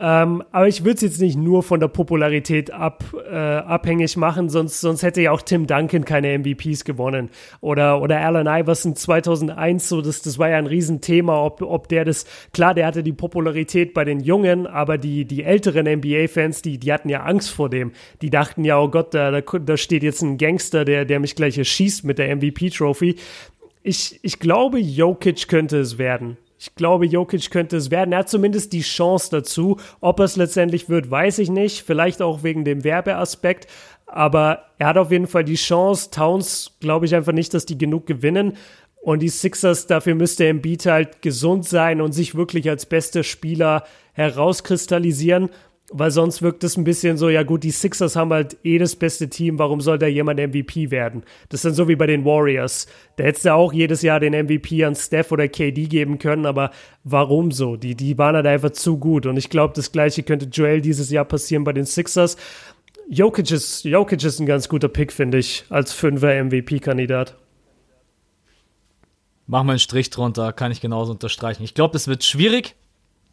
[0.01, 4.49] Ähm, aber ich würde es jetzt nicht nur von der Popularität ab, äh, abhängig machen,
[4.49, 7.31] sonst, sonst hätte ja auch Tim Duncan keine MVPs gewonnen.
[7.61, 12.05] Oder, oder Allen Iverson 2001, so das, das war ja ein Riesenthema, ob, ob der
[12.05, 16.79] das, klar, der hatte die Popularität bei den Jungen, aber die, die älteren NBA-Fans, die,
[16.79, 17.91] die hatten ja Angst vor dem.
[18.23, 21.35] Die dachten ja, oh Gott, da, da, da steht jetzt ein Gangster, der, der mich
[21.35, 23.17] gleich erschießt mit der MVP-Trophy.
[23.83, 26.37] Ich, ich glaube, Jokic könnte es werden.
[26.59, 28.13] Ich glaube, Jokic könnte es werden.
[28.13, 29.79] Er hat zumindest die Chance dazu.
[30.01, 31.83] Ob es letztendlich wird, weiß ich nicht.
[31.83, 33.69] Vielleicht auch wegen dem Werbeaspekt.
[34.07, 36.11] Aber er hat auf jeden Fall die Chance.
[36.11, 38.57] Towns glaube ich einfach nicht, dass die genug gewinnen.
[39.01, 43.85] Und die Sixers, dafür müsste Embiid halt gesund sein und sich wirklich als bester Spieler
[44.13, 45.51] herauskristallisieren.
[45.91, 48.95] Weil sonst wirkt es ein bisschen so, ja gut, die Sixers haben halt eh das
[48.95, 51.23] beste Team, warum soll da jemand MVP werden?
[51.49, 52.87] Das ist dann so wie bei den Warriors.
[53.17, 56.71] Da hättest du auch jedes Jahr den MVP an Steph oder KD geben können, aber
[57.05, 57.77] warum so?
[57.77, 61.11] Die, die waren halt einfach zu gut und ich glaube, das gleiche könnte Joel dieses
[61.11, 62.37] Jahr passieren bei den Sixers.
[63.09, 67.37] Jokic ist, Jokic ist ein ganz guter Pick, finde ich, als Fünfer MVP-Kandidat.
[69.47, 71.63] Mach mal einen Strich drunter, kann ich genauso unterstreichen.
[71.63, 72.75] Ich glaube, es wird schwierig,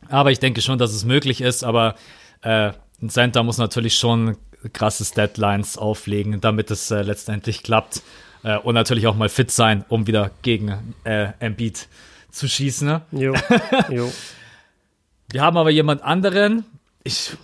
[0.08, 1.96] aber ich denke schon, dass es möglich ist, aber
[2.46, 2.72] äh,
[3.02, 4.38] ein Center muss natürlich schon
[4.72, 8.02] krasse Deadlines auflegen, damit es äh, letztendlich klappt.
[8.44, 11.88] Äh, und natürlich auch mal fit sein, um wieder gegen äh, Embiid
[12.32, 12.88] zu schießen.
[12.88, 13.02] Ne?
[13.12, 13.34] Jo.
[13.90, 14.12] jo.
[15.32, 16.66] Wir haben aber jemand anderen.
[17.04, 17.36] Ich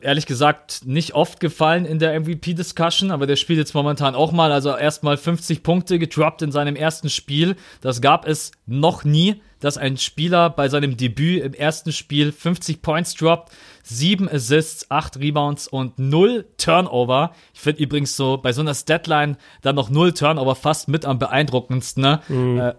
[0.00, 4.52] ehrlich gesagt nicht oft gefallen in der MVP-Discussion, aber der spielt jetzt momentan auch mal.
[4.52, 7.56] Also erstmal 50 Punkte gedroppt in seinem ersten Spiel.
[7.80, 12.82] Das gab es noch nie, dass ein Spieler bei seinem Debüt im ersten Spiel 50
[12.82, 17.32] Points droppt, 7 Assists, 8 Rebounds und 0 Turnover.
[17.52, 21.18] Ich finde übrigens so bei so einer Statline dann noch 0 Turnover fast mit am
[21.18, 22.02] beeindruckendsten.
[22.02, 22.20] Ne?
[22.28, 22.60] Mhm.
[22.60, 22.74] Äh,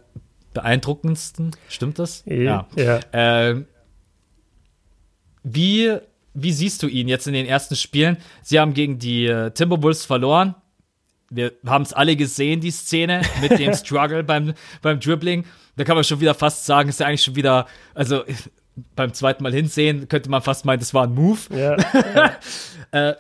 [0.54, 2.24] beeindruckendsten, stimmt das?
[2.26, 2.68] Ja.
[2.76, 3.00] ja.
[3.12, 3.66] Äh,
[5.44, 6.00] wie
[6.36, 8.18] wie siehst du ihn jetzt in den ersten Spielen?
[8.44, 10.54] Sie haben gegen die äh, Timberwolves verloren.
[11.30, 15.46] Wir haben es alle gesehen, die Szene mit dem Struggle beim, beim Dribbling.
[15.76, 18.24] Da kann man schon wieder fast sagen, ist ja eigentlich schon wieder, also
[18.96, 21.40] beim zweiten Mal hinsehen, könnte man fast meinen, das war ein Move.
[21.50, 22.38] Ja, ja.
[23.10, 23.16] äh,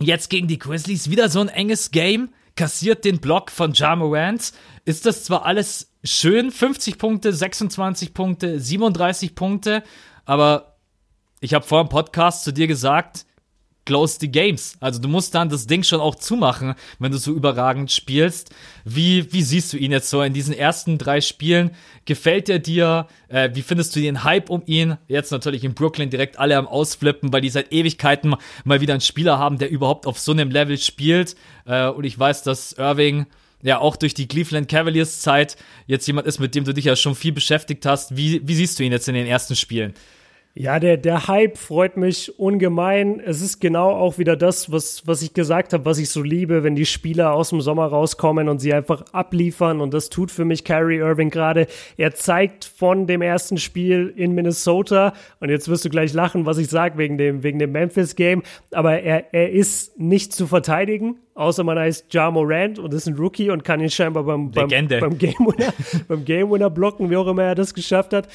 [0.00, 4.52] jetzt gegen die Grizzlies wieder so ein enges Game, kassiert den Block von Ja Morant.
[4.84, 9.82] Ist das zwar alles schön, 50 Punkte, 26 Punkte, 37 Punkte,
[10.24, 10.75] aber
[11.40, 13.26] ich habe vor dem Podcast zu dir gesagt,
[13.86, 14.76] close the games.
[14.80, 18.50] Also du musst dann das Ding schon auch zumachen, wenn du so überragend spielst.
[18.84, 21.70] Wie, wie siehst du ihn jetzt so in diesen ersten drei Spielen?
[22.04, 23.06] Gefällt er dir?
[23.28, 24.98] Äh, wie findest du den Hype um ihn?
[25.08, 28.34] Jetzt natürlich in Brooklyn direkt alle am Ausflippen, weil die seit Ewigkeiten
[28.64, 31.36] mal wieder einen Spieler haben, der überhaupt auf so einem Level spielt.
[31.64, 33.26] Äh, und ich weiß, dass Irving
[33.62, 35.56] ja auch durch die Cleveland Cavaliers Zeit
[35.86, 38.16] jetzt jemand ist, mit dem du dich ja schon viel beschäftigt hast.
[38.16, 39.94] Wie, wie siehst du ihn jetzt in den ersten Spielen?
[40.58, 43.20] Ja, der, der Hype freut mich ungemein.
[43.20, 46.64] Es ist genau auch wieder das, was, was ich gesagt habe, was ich so liebe,
[46.64, 49.82] wenn die Spieler aus dem Sommer rauskommen und sie einfach abliefern.
[49.82, 51.66] Und das tut für mich Kyrie Irving gerade.
[51.98, 56.56] Er zeigt von dem ersten Spiel in Minnesota, und jetzt wirst du gleich lachen, was
[56.56, 61.64] ich sage wegen dem, wegen dem Memphis-Game, aber er, er ist nicht zu verteidigen außer
[61.64, 65.18] man heißt Ja Morant und ist ein Rookie und kann ihn scheinbar beim, beim, beim
[65.18, 65.72] Game Winner,
[66.08, 68.28] beim Game Winner blocken, wie auch immer er das geschafft hat.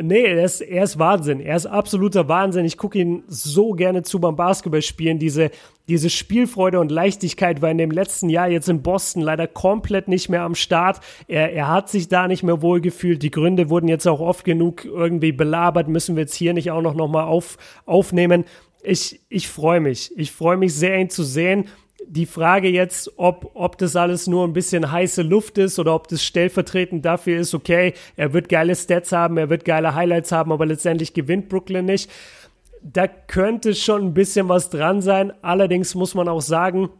[0.00, 1.40] Nee, er ist, er ist Wahnsinn.
[1.40, 2.64] Er ist absoluter Wahnsinn.
[2.64, 5.18] Ich gucke ihn so gerne zu beim Basketballspielen.
[5.18, 5.50] Diese,
[5.88, 10.28] diese Spielfreude und Leichtigkeit war in dem letzten Jahr jetzt in Boston leider komplett nicht
[10.28, 11.00] mehr am Start.
[11.28, 13.22] Er, er hat sich da nicht mehr wohl gefühlt.
[13.22, 15.88] Die Gründe wurden jetzt auch oft genug irgendwie belabert.
[15.88, 18.44] Müssen wir jetzt hier nicht auch noch, noch mal auf, aufnehmen.
[18.82, 20.12] Ich, ich freue mich.
[20.16, 21.66] Ich freue mich sehr, ihn zu sehen
[22.08, 26.08] die Frage jetzt, ob, ob das alles nur ein bisschen heiße Luft ist oder ob
[26.08, 30.52] das stellvertretend dafür ist, okay, er wird geile Stats haben, er wird geile Highlights haben,
[30.52, 32.10] aber letztendlich gewinnt Brooklyn nicht.
[32.82, 35.32] Da könnte schon ein bisschen was dran sein.
[35.42, 36.90] Allerdings muss man auch sagen,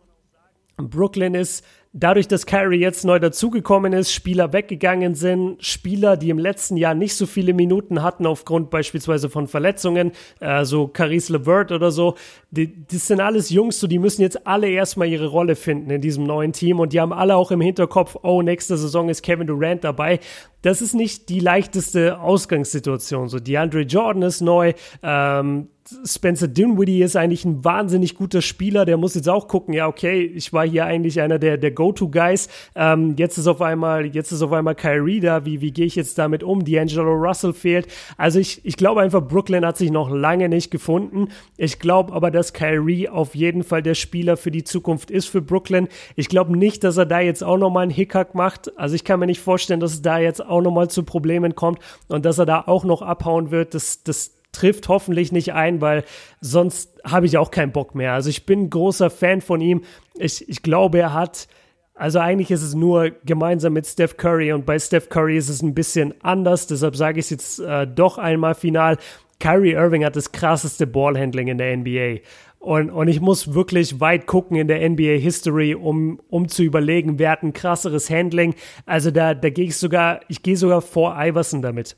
[0.76, 1.64] Brooklyn ist
[1.96, 6.94] dadurch, dass Kyrie jetzt neu dazugekommen ist, Spieler weggegangen sind, Spieler, die im letzten Jahr
[6.94, 12.14] nicht so viele Minuten hatten aufgrund beispielsweise von Verletzungen, äh, so Caris LeVert oder so,
[12.50, 16.00] die, das sind alles Jungs, so die müssen jetzt alle erstmal ihre Rolle finden in
[16.02, 19.46] diesem neuen Team und die haben alle auch im Hinterkopf, oh, nächste Saison ist Kevin
[19.46, 20.20] Durant dabei.
[20.62, 23.28] Das ist nicht die leichteste Ausgangssituation.
[23.28, 24.72] So, DeAndre Jordan ist neu,
[25.02, 25.68] ähm,
[26.04, 28.84] Spencer Dinwiddie ist eigentlich ein wahnsinnig guter Spieler.
[28.84, 32.48] Der muss jetzt auch gucken, ja, okay, ich war hier eigentlich einer der, der Go-To-Guys.
[32.74, 35.44] Ähm, jetzt ist auf einmal, jetzt ist auf einmal Kyrie da.
[35.44, 36.60] Wie, wie gehe ich jetzt damit um?
[36.60, 37.86] D'Angelo Russell fehlt.
[38.16, 41.28] Also ich, ich glaube einfach, Brooklyn hat sich noch lange nicht gefunden.
[41.56, 45.42] Ich glaube aber, dass Kyrie auf jeden Fall der Spieler für die Zukunft ist für
[45.42, 45.88] Brooklyn.
[46.16, 48.76] Ich glaube nicht, dass er da jetzt auch nochmal einen Hickhack macht.
[48.78, 51.78] Also ich kann mir nicht vorstellen, dass es da jetzt auch nochmal zu Problemen kommt
[52.08, 53.74] und dass er da auch noch abhauen wird.
[53.74, 56.04] Das, das, trifft hoffentlich nicht ein, weil
[56.40, 58.12] sonst habe ich auch keinen Bock mehr.
[58.12, 59.82] Also ich bin großer Fan von ihm.
[60.14, 61.48] Ich, ich glaube, er hat,
[61.94, 65.62] also eigentlich ist es nur gemeinsam mit Steph Curry und bei Steph Curry ist es
[65.62, 68.98] ein bisschen anders, deshalb sage ich es jetzt äh, doch einmal final.
[69.38, 72.20] Kyrie Irving hat das krasseste Ballhandling in der NBA.
[72.58, 77.18] Und, und ich muss wirklich weit gucken in der NBA History, um, um zu überlegen,
[77.18, 78.54] wer hat ein krasseres Handling.
[78.86, 81.96] Also da, da gehe ich sogar, ich gehe sogar vor Iverson damit.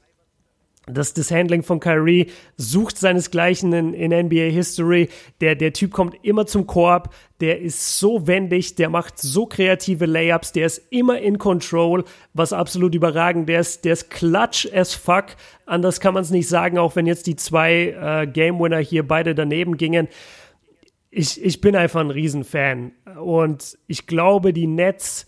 [0.90, 2.26] Das, das Handling von Kyrie
[2.56, 5.08] sucht seinesgleichen in, in NBA History.
[5.40, 10.06] Der, der Typ kommt immer zum Korb, der ist so wendig, der macht so kreative
[10.06, 13.48] Layups, der ist immer in Control, was absolut überragend.
[13.48, 15.26] Der ist, der ist clutch as fuck.
[15.64, 19.06] Anders kann man es nicht sagen, auch wenn jetzt die zwei äh, Game Winner hier
[19.06, 20.08] beide daneben gingen.
[21.10, 22.92] Ich, ich bin einfach ein Riesenfan.
[23.22, 25.27] Und ich glaube, die Nets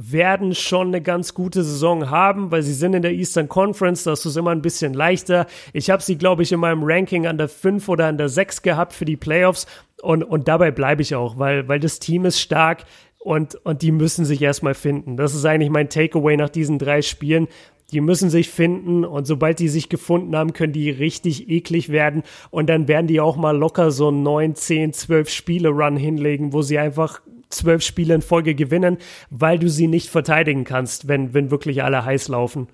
[0.00, 4.12] werden schon eine ganz gute Saison haben, weil sie sind in der Eastern Conference, da
[4.12, 5.46] ist immer ein bisschen leichter.
[5.72, 8.62] Ich habe sie, glaube ich, in meinem Ranking an der 5 oder an der 6
[8.62, 9.66] gehabt für die Playoffs
[10.00, 12.84] und, und dabei bleibe ich auch, weil, weil das Team ist stark
[13.18, 15.16] und, und die müssen sich erstmal finden.
[15.16, 17.48] Das ist eigentlich mein Takeaway nach diesen drei Spielen.
[17.90, 22.22] Die müssen sich finden und sobald die sich gefunden haben, können die richtig eklig werden
[22.50, 26.62] und dann werden die auch mal locker so 9, 10, 12 Spiele Run hinlegen, wo
[26.62, 27.20] sie einfach
[27.50, 28.98] zwölf Spiele in Folge gewinnen,
[29.30, 32.68] weil du sie nicht verteidigen kannst, wenn, wenn wirklich alle heiß laufen.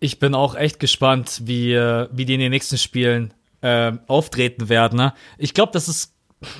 [0.00, 4.68] Ich bin auch echt gespannt, wie, äh, wie die in den nächsten Spielen äh, auftreten
[4.68, 4.96] werden.
[4.96, 5.12] Ne?
[5.38, 6.14] Ich glaube, das ist,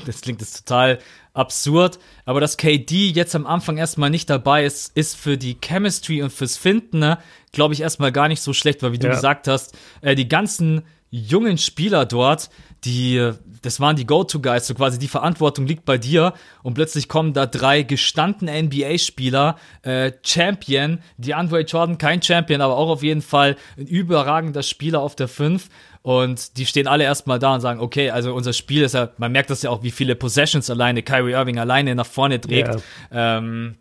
[0.07, 0.99] das klingt jetzt total
[1.34, 6.20] absurd, aber dass KD jetzt am Anfang erstmal nicht dabei ist, ist für die Chemistry
[6.20, 7.18] und fürs Finden, ne,
[7.53, 9.14] glaube ich, erstmal gar nicht so schlecht, weil wie du ja.
[9.14, 12.50] gesagt hast, äh, die ganzen jungen Spieler dort,
[12.84, 13.32] die,
[13.62, 17.46] das waren die Go-To-Guys, so quasi die Verantwortung liegt bei dir und plötzlich kommen da
[17.46, 23.56] drei gestandene NBA-Spieler, äh, Champion, die Andre Jordan kein Champion, aber auch auf jeden Fall
[23.76, 25.68] ein überragender Spieler auf der 5
[26.02, 29.32] und die stehen alle erstmal da und sagen, okay, also unser Spiel ist ja, man
[29.32, 32.80] merkt das ja auch, wie viele Possessions alleine Kyrie Irving alleine nach vorne trägt.
[33.12, 33.38] Yeah.
[33.38, 33.76] Ähm,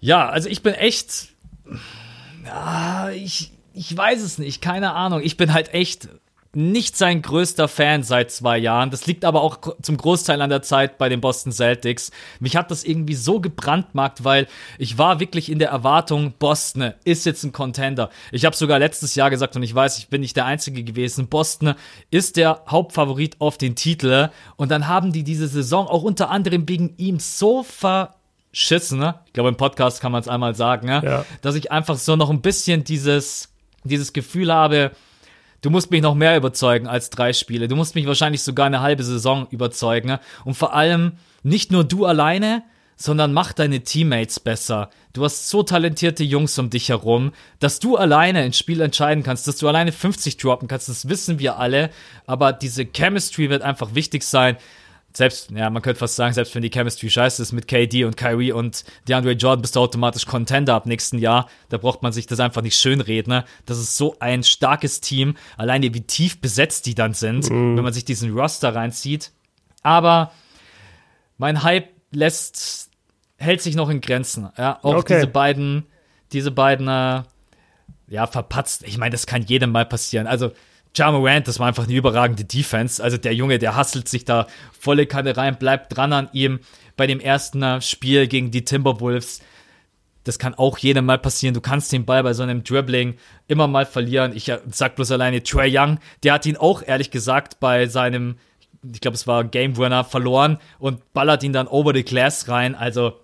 [0.00, 1.28] ja, also ich bin echt,
[2.44, 5.20] ja, ich, ich weiß es nicht, keine Ahnung.
[5.22, 6.08] Ich bin halt echt
[6.52, 8.90] nicht sein größter Fan seit zwei Jahren.
[8.90, 12.10] Das liegt aber auch zum Großteil an der Zeit bei den Boston Celtics.
[12.40, 14.48] Mich hat das irgendwie so gebrandmarkt, weil
[14.78, 18.10] ich war wirklich in der Erwartung, Boston ist jetzt ein Contender.
[18.32, 21.28] Ich habe sogar letztes Jahr gesagt und ich weiß, ich bin nicht der Einzige gewesen.
[21.28, 21.74] Boston
[22.10, 26.68] ist der Hauptfavorit auf den Titel und dann haben die diese Saison auch unter anderem
[26.68, 28.98] wegen ihm so verschissen.
[28.98, 29.20] Ne?
[29.26, 31.02] Ich glaube, im Podcast kann man es einmal sagen, ne?
[31.04, 31.24] ja.
[31.42, 33.50] dass ich einfach so noch ein bisschen dieses
[33.84, 34.92] dieses Gefühl habe,
[35.62, 37.68] du musst mich noch mehr überzeugen als drei Spiele.
[37.68, 40.18] Du musst mich wahrscheinlich sogar eine halbe Saison überzeugen.
[40.44, 41.12] Und vor allem
[41.42, 42.62] nicht nur du alleine,
[42.96, 44.90] sondern mach deine Teammates besser.
[45.12, 49.46] Du hast so talentierte Jungs um dich herum, dass du alleine ein Spiel entscheiden kannst,
[49.46, 51.90] dass du alleine 50 droppen kannst, das wissen wir alle.
[52.26, 54.56] Aber diese Chemistry wird einfach wichtig sein
[55.18, 58.16] selbst, ja, man könnte fast sagen, selbst wenn die Chemistry scheiße ist mit KD und
[58.16, 61.48] Kyrie und DeAndre Jordan, bist du automatisch Contender ab nächsten Jahr.
[61.70, 63.32] Da braucht man sich das einfach nicht schönreden.
[63.32, 63.44] Ne?
[63.66, 65.34] Das ist so ein starkes Team.
[65.56, 67.76] Alleine wie tief besetzt die dann sind, mhm.
[67.76, 69.32] wenn man sich diesen Roster reinzieht.
[69.82, 70.30] Aber
[71.36, 72.90] mein Hype lässt,
[73.38, 74.48] hält sich noch in Grenzen.
[74.56, 75.16] Ja, auch okay.
[75.16, 75.84] diese beiden,
[76.32, 77.24] diese beiden, äh,
[78.06, 78.84] ja, verpatzt.
[78.86, 80.28] Ich meine, das kann jedem mal passieren.
[80.28, 80.52] Also,
[80.96, 83.02] Ja Morant, das war einfach eine überragende Defense.
[83.02, 84.46] Also der Junge, der hustelt sich da
[84.78, 86.60] volle Kanne rein, bleibt dran an ihm.
[86.96, 89.40] Bei dem ersten Spiel gegen die Timberwolves,
[90.28, 91.54] das kann auch jedem mal passieren.
[91.54, 93.16] Du kannst den Ball bei so einem Dribbling
[93.46, 94.36] immer mal verlieren.
[94.36, 98.36] Ich äh, sag bloß alleine Trey Young, der hat ihn auch ehrlich gesagt bei seinem,
[98.82, 102.74] ich glaube, es war Game Winner verloren und ballert ihn dann over the glass rein.
[102.74, 103.14] Also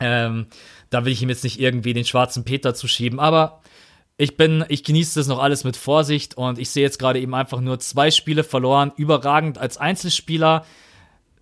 [0.00, 0.46] ähm,
[0.90, 3.60] da will ich ihm jetzt nicht irgendwie den schwarzen Peter zuschieben, aber
[4.20, 7.34] ich bin, ich genieße das noch alles mit Vorsicht und ich sehe jetzt gerade eben
[7.36, 10.66] einfach nur zwei Spiele verloren, überragend als Einzelspieler.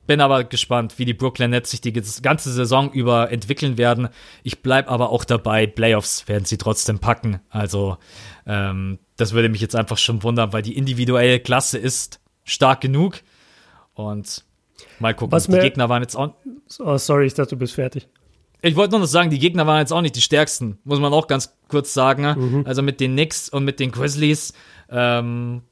[0.07, 4.11] Bin aber gespannt, wie die Brooklyn Nets sich die ganze Saison über entwickeln werden.
[4.43, 7.41] Ich bleib aber auch dabei, Playoffs werden sie trotzdem packen.
[7.49, 7.97] Also
[8.47, 13.22] ähm, das würde mich jetzt einfach schon wundern, weil die individuelle Klasse ist stark genug.
[13.95, 14.45] Und
[14.99, 15.33] mal gucken.
[15.33, 16.35] Was die Gegner waren jetzt auch.
[16.79, 18.07] Oh, sorry, ich dachte, du bist fertig.
[18.62, 21.12] Ich wollte nur noch sagen, die Gegner waren jetzt auch nicht die stärksten, muss man
[21.12, 22.22] auch ganz kurz sagen.
[22.22, 22.36] Ne?
[22.36, 22.66] Mhm.
[22.66, 24.54] Also mit den Knicks und mit den Grizzlies.
[24.90, 25.62] Ähm,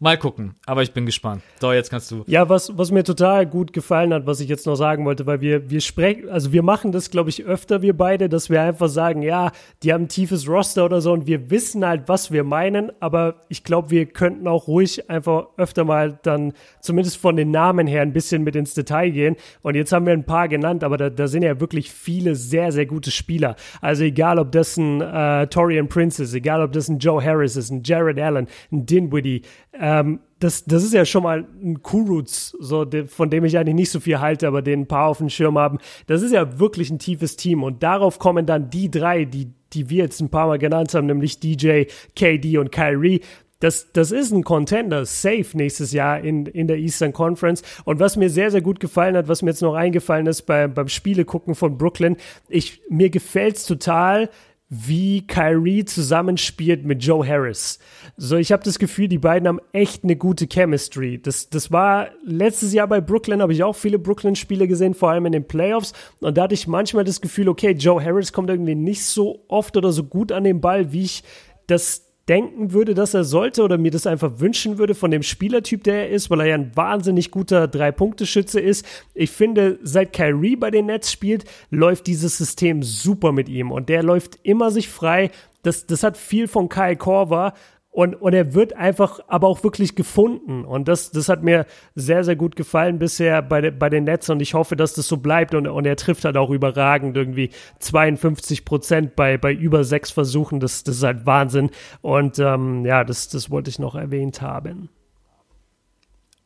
[0.00, 1.42] Mal gucken, aber ich bin gespannt.
[1.60, 2.22] So, jetzt kannst du.
[2.28, 5.40] Ja, was, was mir total gut gefallen hat, was ich jetzt noch sagen wollte, weil
[5.40, 8.86] wir, wir sprechen, also wir machen das, glaube ich, öfter, wir beide, dass wir einfach
[8.86, 9.50] sagen, ja,
[9.82, 13.40] die haben ein tiefes Roster oder so und wir wissen halt, was wir meinen, aber
[13.48, 18.02] ich glaube, wir könnten auch ruhig einfach öfter mal dann, zumindest von den Namen her,
[18.02, 19.34] ein bisschen mit ins Detail gehen.
[19.62, 22.70] Und jetzt haben wir ein paar genannt, aber da, da sind ja wirklich viele sehr,
[22.70, 23.56] sehr gute Spieler.
[23.80, 27.56] Also egal, ob das ein äh, Torian Prince ist, egal, ob das ein Joe Harris
[27.56, 29.42] ist, ein Jared Allen, ein Dinwiddie,
[29.88, 33.74] ähm, das, das ist ja schon mal ein Kuruts, so, de, von dem ich eigentlich
[33.74, 35.78] nicht so viel halte, aber den ein paar auf dem Schirm haben.
[36.06, 39.88] Das ist ja wirklich ein tiefes Team und darauf kommen dann die drei, die, die
[39.88, 41.84] wir jetzt ein paar Mal genannt haben, nämlich DJ,
[42.14, 43.22] KD und Kyrie.
[43.60, 47.62] Das, das ist ein Contender, safe nächstes Jahr in, in der Eastern Conference.
[47.84, 50.68] Und was mir sehr, sehr gut gefallen hat, was mir jetzt noch eingefallen ist bei,
[50.68, 52.18] beim Spiele gucken von Brooklyn,
[52.48, 54.28] ich, mir gefällt's total,
[54.70, 57.78] wie Kyrie zusammenspielt mit Joe Harris.
[58.18, 61.20] So, ich habe das Gefühl, die beiden haben echt eine gute Chemistry.
[61.20, 65.24] Das, das war letztes Jahr bei Brooklyn, habe ich auch viele Brooklyn-Spiele gesehen, vor allem
[65.24, 65.94] in den Playoffs.
[66.20, 69.76] Und da hatte ich manchmal das Gefühl, okay, Joe Harris kommt irgendwie nicht so oft
[69.76, 71.24] oder so gut an den Ball, wie ich
[71.66, 75.84] das denken würde, dass er sollte oder mir das einfach wünschen würde von dem Spielertyp,
[75.84, 78.86] der er ist, weil er ja ein wahnsinnig guter Drei-Punkte-Schütze ist.
[79.14, 83.88] Ich finde, seit Kyrie bei den Nets spielt, läuft dieses System super mit ihm und
[83.88, 85.30] der läuft immer sich frei.
[85.62, 87.54] Das, das hat viel von Kyle Korver
[87.98, 90.64] und, und er wird einfach aber auch wirklich gefunden.
[90.64, 91.66] Und das, das hat mir
[91.96, 94.30] sehr, sehr gut gefallen bisher bei, de, bei den Nets.
[94.30, 95.52] Und ich hoffe, dass das so bleibt.
[95.52, 97.50] Und, und er trifft halt auch überragend irgendwie
[97.80, 100.60] 52 Prozent bei, bei über sechs Versuchen.
[100.60, 101.70] Das, das ist halt Wahnsinn.
[102.00, 104.90] Und ähm, ja, das, das wollte ich noch erwähnt haben.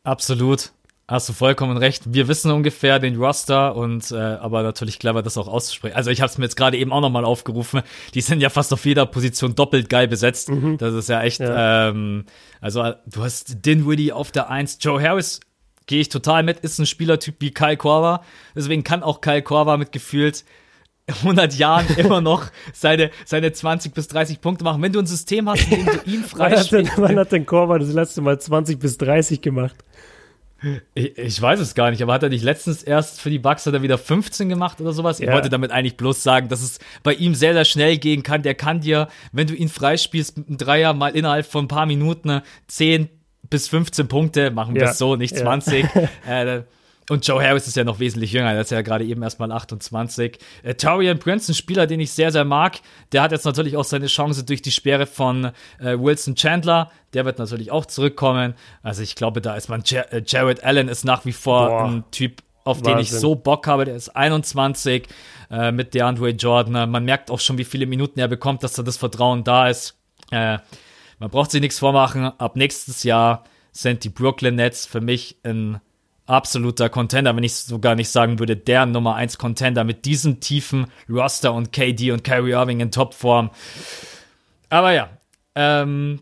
[0.01, 0.71] Absolut.
[1.05, 2.13] Hast du vollkommen recht.
[2.13, 5.97] Wir wissen ungefähr den Roster und äh, aber natürlich clever, das auch auszusprechen.
[5.97, 7.81] Also ich habe es mir jetzt gerade eben auch nochmal aufgerufen.
[8.13, 10.49] Die sind ja fast auf jeder Position doppelt geil besetzt.
[10.49, 10.77] Mhm.
[10.77, 11.41] Das ist ja echt.
[11.41, 11.89] Ja.
[11.89, 12.25] Ähm,
[12.61, 15.41] also du hast Dinwiddie auf der Eins, Joe Harris
[15.87, 18.21] gehe ich total mit, ist ein Spielertyp wie Kyle Korver.
[18.55, 20.45] Deswegen kann auch Kyle Korver mit gefühlt
[21.07, 24.81] 100 Jahren immer noch seine, seine 20 bis 30 Punkte machen.
[24.81, 26.93] Wenn du ein System hast, in dem du ihn freispielst.
[26.97, 29.75] wann, wann hat denn Korver das letzte Mal 20 bis 30 gemacht?
[30.93, 33.65] Ich, ich, weiß es gar nicht, aber hat er nicht letztens erst für die Bucks
[33.65, 35.19] hat er wieder 15 gemacht oder sowas?
[35.19, 35.27] Ja.
[35.27, 38.43] Ich wollte damit eigentlich bloß sagen, dass es bei ihm sehr, sehr schnell gehen kann.
[38.43, 41.85] Der kann dir, wenn du ihn freispielst mit einem Dreier, mal innerhalb von ein paar
[41.85, 43.09] Minuten 10
[43.49, 44.91] bis 15 Punkte, machen wir ja.
[44.91, 45.85] es so, nicht 20.
[46.27, 46.43] Ja.
[46.43, 46.63] äh,
[47.09, 49.51] und Joe Harris ist ja noch wesentlich jünger, der ist ja gerade eben erst mal
[49.51, 50.39] 28.
[50.63, 52.79] Äh, Torian Prince, ein Spieler, den ich sehr, sehr mag,
[53.11, 56.91] der hat jetzt natürlich auch seine Chance durch die Sperre von äh, Wilson Chandler.
[57.13, 58.53] Der wird natürlich auch zurückkommen.
[58.81, 61.85] Also ich glaube, da ist man, Jar äh, Jared Allen ist nach wie vor Boah.
[61.85, 62.93] ein Typ, auf Wahnsinn.
[62.93, 63.85] den ich so Bock habe.
[63.85, 65.07] Der ist 21
[65.51, 66.89] äh, mit DeAndre Jordan.
[66.89, 69.97] Man merkt auch schon, wie viele Minuten er bekommt, dass da das Vertrauen da ist.
[70.31, 70.59] Äh,
[71.19, 72.23] man braucht sich nichts vormachen.
[72.23, 75.79] Ab nächstes Jahr sind die Brooklyn Nets für mich ein
[76.25, 80.87] absoluter Contender, wenn ich sogar nicht sagen würde, der Nummer 1 Contender mit diesem tiefen
[81.09, 83.51] Roster und KD und Kyrie Irving in Topform.
[84.69, 85.09] Aber ja,
[85.55, 86.21] ähm,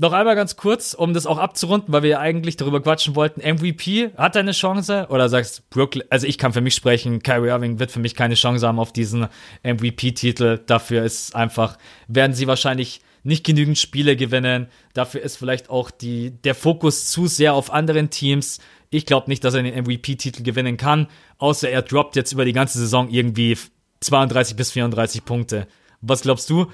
[0.00, 3.40] noch einmal ganz kurz, um das auch abzurunden, weil wir ja eigentlich darüber quatschen wollten.
[3.40, 5.06] MVP hat eine Chance?
[5.10, 8.34] Oder sagst Brooklyn, also ich kann für mich sprechen, Kyrie Irving wird für mich keine
[8.34, 9.26] Chance haben auf diesen
[9.64, 10.60] MVP-Titel.
[10.64, 14.68] Dafür ist einfach, werden sie wahrscheinlich nicht genügend Spiele gewinnen.
[14.94, 18.60] Dafür ist vielleicht auch die, der Fokus zu sehr auf anderen Teams.
[18.90, 21.08] Ich glaube nicht, dass er den MVP-Titel gewinnen kann,
[21.38, 23.56] außer er droppt jetzt über die ganze Saison irgendwie
[24.00, 25.66] 32 bis 34 Punkte.
[26.00, 26.66] Was glaubst du?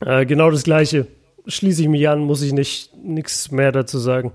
[0.00, 1.06] Äh, genau das Gleiche.
[1.46, 4.32] Schließe ich mich an, muss ich nicht nichts mehr dazu sagen.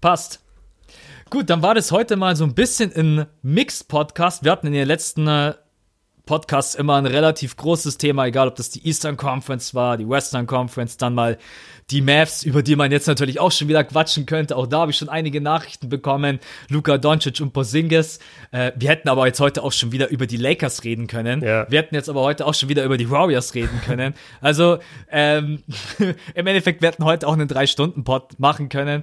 [0.00, 0.40] Passt.
[1.28, 4.42] Gut, dann war das heute mal so ein bisschen ein Mixed-Podcast.
[4.42, 5.54] Wir hatten in den letzten äh,
[6.30, 10.46] Podcasts immer ein relativ großes Thema, egal ob das die Eastern Conference war, die Western
[10.46, 11.38] Conference, dann mal
[11.90, 14.56] die Mavs, über die man jetzt natürlich auch schon wieder quatschen könnte.
[14.56, 16.38] Auch da habe ich schon einige Nachrichten bekommen.
[16.68, 18.20] Luka Doncic und Porzingis.
[18.52, 21.42] Äh, wir hätten aber jetzt heute auch schon wieder über die Lakers reden können.
[21.42, 21.68] Ja.
[21.68, 24.14] Wir hätten jetzt aber heute auch schon wieder über die Warriors reden können.
[24.40, 24.78] Also
[25.10, 25.64] ähm,
[26.36, 29.02] im Endeffekt, wir hätten heute auch einen Drei-Stunden-Pod machen können.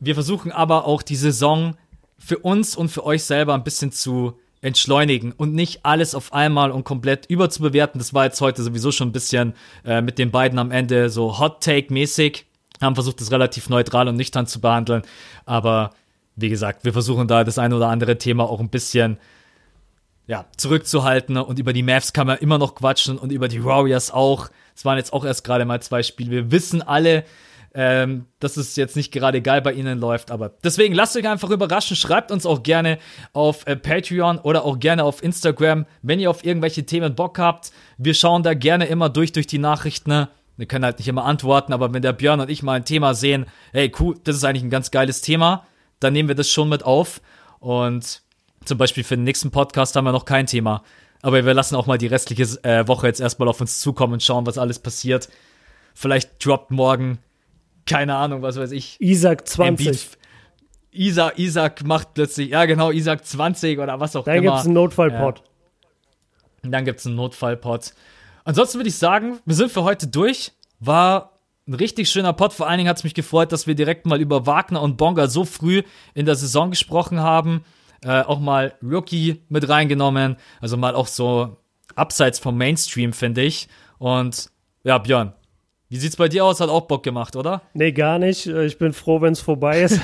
[0.00, 1.76] Wir versuchen aber auch die Saison
[2.18, 6.70] für uns und für euch selber ein bisschen zu entschleunigen und nicht alles auf einmal
[6.70, 7.98] und komplett überzubewerten.
[7.98, 9.54] Das war jetzt heute sowieso schon ein bisschen
[9.84, 12.46] äh, mit den beiden am Ende so Hot Take mäßig.
[12.80, 15.02] Haben versucht, das relativ neutral und nüchtern zu behandeln.
[15.44, 15.90] Aber
[16.34, 19.18] wie gesagt, wir versuchen da das eine oder andere Thema auch ein bisschen
[20.26, 21.36] ja, zurückzuhalten.
[21.36, 24.48] Und über die Mavs kann man immer noch quatschen und über die Warriors auch.
[24.74, 26.30] Es waren jetzt auch erst gerade mal zwei Spiele.
[26.30, 27.24] Wir wissen alle,
[27.74, 30.30] ähm, dass es jetzt nicht gerade geil bei ihnen läuft.
[30.30, 31.96] Aber deswegen lasst euch einfach überraschen.
[31.96, 32.98] Schreibt uns auch gerne
[33.32, 37.72] auf äh, Patreon oder auch gerne auf Instagram, wenn ihr auf irgendwelche Themen Bock habt.
[37.98, 40.10] Wir schauen da gerne immer durch durch die Nachrichten.
[40.10, 40.28] Ne?
[40.56, 43.14] Wir können halt nicht immer antworten, aber wenn der Björn und ich mal ein Thema
[43.14, 45.66] sehen, hey, cool, das ist eigentlich ein ganz geiles Thema,
[45.98, 47.20] dann nehmen wir das schon mit auf.
[47.58, 48.22] Und
[48.64, 50.84] zum Beispiel für den nächsten Podcast haben wir noch kein Thema.
[51.22, 54.22] Aber wir lassen auch mal die restliche äh, Woche jetzt erstmal auf uns zukommen und
[54.22, 55.28] schauen, was alles passiert.
[55.94, 57.18] Vielleicht droppt morgen
[57.86, 59.00] keine Ahnung, was weiß ich.
[59.00, 60.18] Isaac 20.
[60.92, 64.44] Isaac, Isaac macht plötzlich, ja genau, Isaac 20 oder was auch dann immer.
[64.44, 65.38] Dann gibt's einen Notfallpot.
[66.62, 66.70] Ja.
[66.70, 67.92] Dann gibt's einen Notfallpot.
[68.44, 70.52] Ansonsten würde ich sagen, wir sind für heute durch.
[70.80, 72.52] War ein richtig schöner Pot.
[72.52, 75.26] Vor allen Dingen hat es mich gefreut, dass wir direkt mal über Wagner und Bonga
[75.28, 75.82] so früh
[76.14, 77.64] in der Saison gesprochen haben.
[78.02, 80.36] Äh, auch mal Rookie mit reingenommen.
[80.60, 81.56] Also mal auch so
[81.96, 83.68] abseits vom Mainstream, finde ich.
[83.98, 84.50] Und
[84.84, 85.32] ja, Björn,
[85.94, 86.58] Wie sieht's bei dir aus?
[86.58, 87.62] Hat auch Bock gemacht, oder?
[87.72, 88.48] Nee, gar nicht.
[88.48, 90.00] Ich bin froh, wenn es vorbei ist.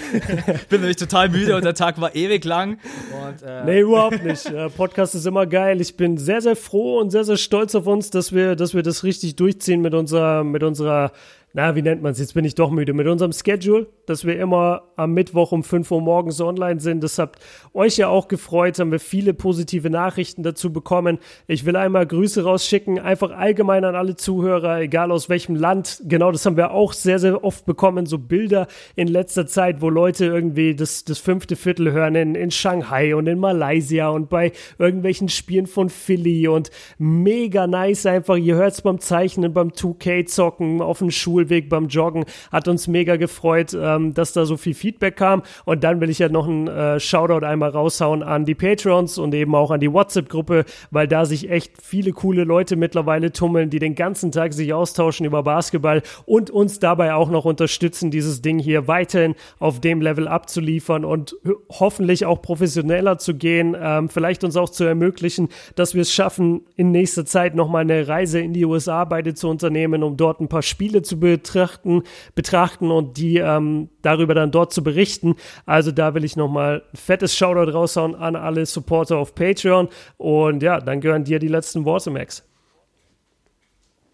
[0.68, 2.78] bin nämlich total müde und der Tag war ewig lang.
[3.26, 4.48] Und, äh nee, überhaupt nicht.
[4.76, 5.80] Podcast ist immer geil.
[5.80, 8.84] Ich bin sehr, sehr froh und sehr, sehr stolz auf uns, dass wir, dass wir
[8.84, 11.10] das richtig durchziehen mit unserer, mit unserer
[11.56, 12.18] na, wie nennt man es?
[12.18, 12.94] Jetzt bin ich doch müde.
[12.94, 17.04] Mit unserem Schedule, dass wir immer am Mittwoch um 5 Uhr morgens online sind.
[17.04, 17.38] Das habt
[17.72, 18.80] euch ja auch gefreut.
[18.80, 21.18] Haben wir viele positive Nachrichten dazu bekommen.
[21.46, 26.02] Ich will einmal Grüße rausschicken, einfach allgemein an alle Zuhörer, egal aus welchem Land.
[26.06, 28.06] Genau, das haben wir auch sehr, sehr oft bekommen.
[28.06, 28.66] So Bilder
[28.96, 33.28] in letzter Zeit, wo Leute irgendwie das, das fünfte Viertel hören in, in Shanghai und
[33.28, 34.50] in Malaysia und bei
[34.80, 38.38] irgendwelchen Spielen von Philly und mega nice einfach.
[38.38, 42.24] Ihr hört es beim Zeichnen, beim 2K-Zocken, auf den Schulen Schulweg beim Joggen.
[42.50, 45.42] Hat uns mega gefreut, ähm, dass da so viel Feedback kam.
[45.64, 49.34] Und dann will ich ja noch einen äh, Shoutout einmal raushauen an die Patrons und
[49.34, 53.78] eben auch an die WhatsApp-Gruppe, weil da sich echt viele coole Leute mittlerweile tummeln, die
[53.78, 58.58] den ganzen Tag sich austauschen über Basketball und uns dabei auch noch unterstützen, dieses Ding
[58.58, 61.36] hier weiterhin auf dem Level abzuliefern und
[61.70, 66.62] hoffentlich auch professioneller zu gehen, ähm, vielleicht uns auch zu ermöglichen, dass wir es schaffen,
[66.76, 70.48] in nächster Zeit nochmal eine Reise in die USA beide zu unternehmen, um dort ein
[70.48, 72.02] paar Spiele zu be betrachten,
[72.34, 75.36] betrachten und die ähm, darüber dann dort zu berichten.
[75.66, 79.88] Also da will ich nochmal ein fettes Shoutout raushauen an alle Supporter auf Patreon.
[80.16, 82.44] Und ja, dann gehören dir die letzten Worte, Max.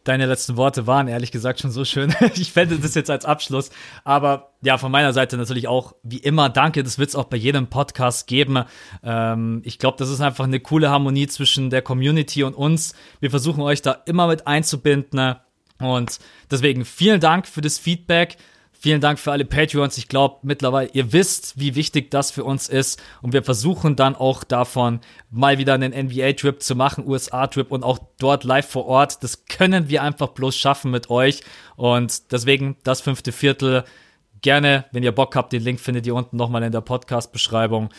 [0.05, 2.15] Deine letzten Worte waren ehrlich gesagt schon so schön.
[2.35, 3.71] Ich fände das jetzt als Abschluss.
[4.03, 6.83] Aber ja, von meiner Seite natürlich auch wie immer danke.
[6.83, 8.65] Das wird es auch bei jedem Podcast geben.
[9.03, 12.95] Ähm, ich glaube, das ist einfach eine coole Harmonie zwischen der Community und uns.
[13.21, 15.37] Wir versuchen euch da immer mit einzubinden.
[15.81, 16.19] Und
[16.51, 18.36] deswegen vielen Dank für das Feedback.
[18.82, 19.98] Vielen Dank für alle Patreons.
[19.98, 22.98] Ich glaube mittlerweile, ihr wisst, wie wichtig das für uns ist.
[23.20, 25.01] Und wir versuchen dann auch davon
[25.31, 29.23] mal wieder einen NBA-Trip zu machen, USA-Trip und auch dort live vor Ort.
[29.23, 31.43] Das können wir einfach bloß schaffen mit euch.
[31.77, 33.85] Und deswegen das fünfte Viertel.
[34.40, 37.90] Gerne, wenn ihr Bock habt, den Link findet ihr unten nochmal in der Podcast-Beschreibung.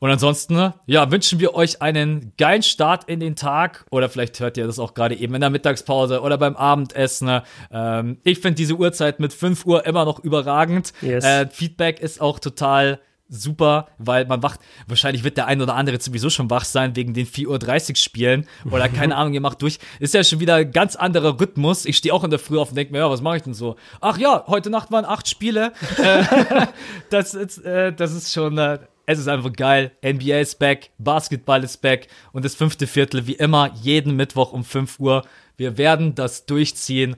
[0.00, 3.86] Und ansonsten, ja, wünschen wir euch einen geilen Start in den Tag.
[3.90, 7.40] Oder vielleicht hört ihr das auch gerade eben in der Mittagspause oder beim Abendessen.
[7.70, 10.92] Ähm, ich finde diese Uhrzeit mit 5 Uhr immer noch überragend.
[11.00, 11.24] Yes.
[11.24, 16.00] Äh, Feedback ist auch total super, weil man wacht, wahrscheinlich wird der ein oder andere
[16.00, 19.78] sowieso schon wach sein wegen den 4.30 Uhr Spielen oder keine Ahnung, ihr macht durch.
[19.98, 21.86] Ist ja schon wieder ein ganz anderer Rhythmus.
[21.86, 23.54] Ich stehe auch in der Früh auf und denke mir, ja, was mache ich denn
[23.54, 23.76] so?
[24.00, 25.72] Ach ja, heute Nacht waren acht Spiele.
[25.98, 26.22] Äh,
[27.10, 29.92] das, ist, äh, das ist schon, äh, es ist einfach geil.
[30.04, 34.64] NBA ist back, Basketball ist back und das fünfte Viertel wie immer jeden Mittwoch um
[34.64, 35.24] 5 Uhr.
[35.56, 37.16] Wir werden das durchziehen.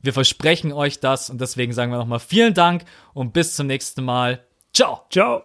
[0.00, 4.04] Wir versprechen euch das und deswegen sagen wir nochmal vielen Dank und bis zum nächsten
[4.04, 4.44] Mal.
[4.72, 5.02] Ciao.
[5.10, 5.44] Ciao.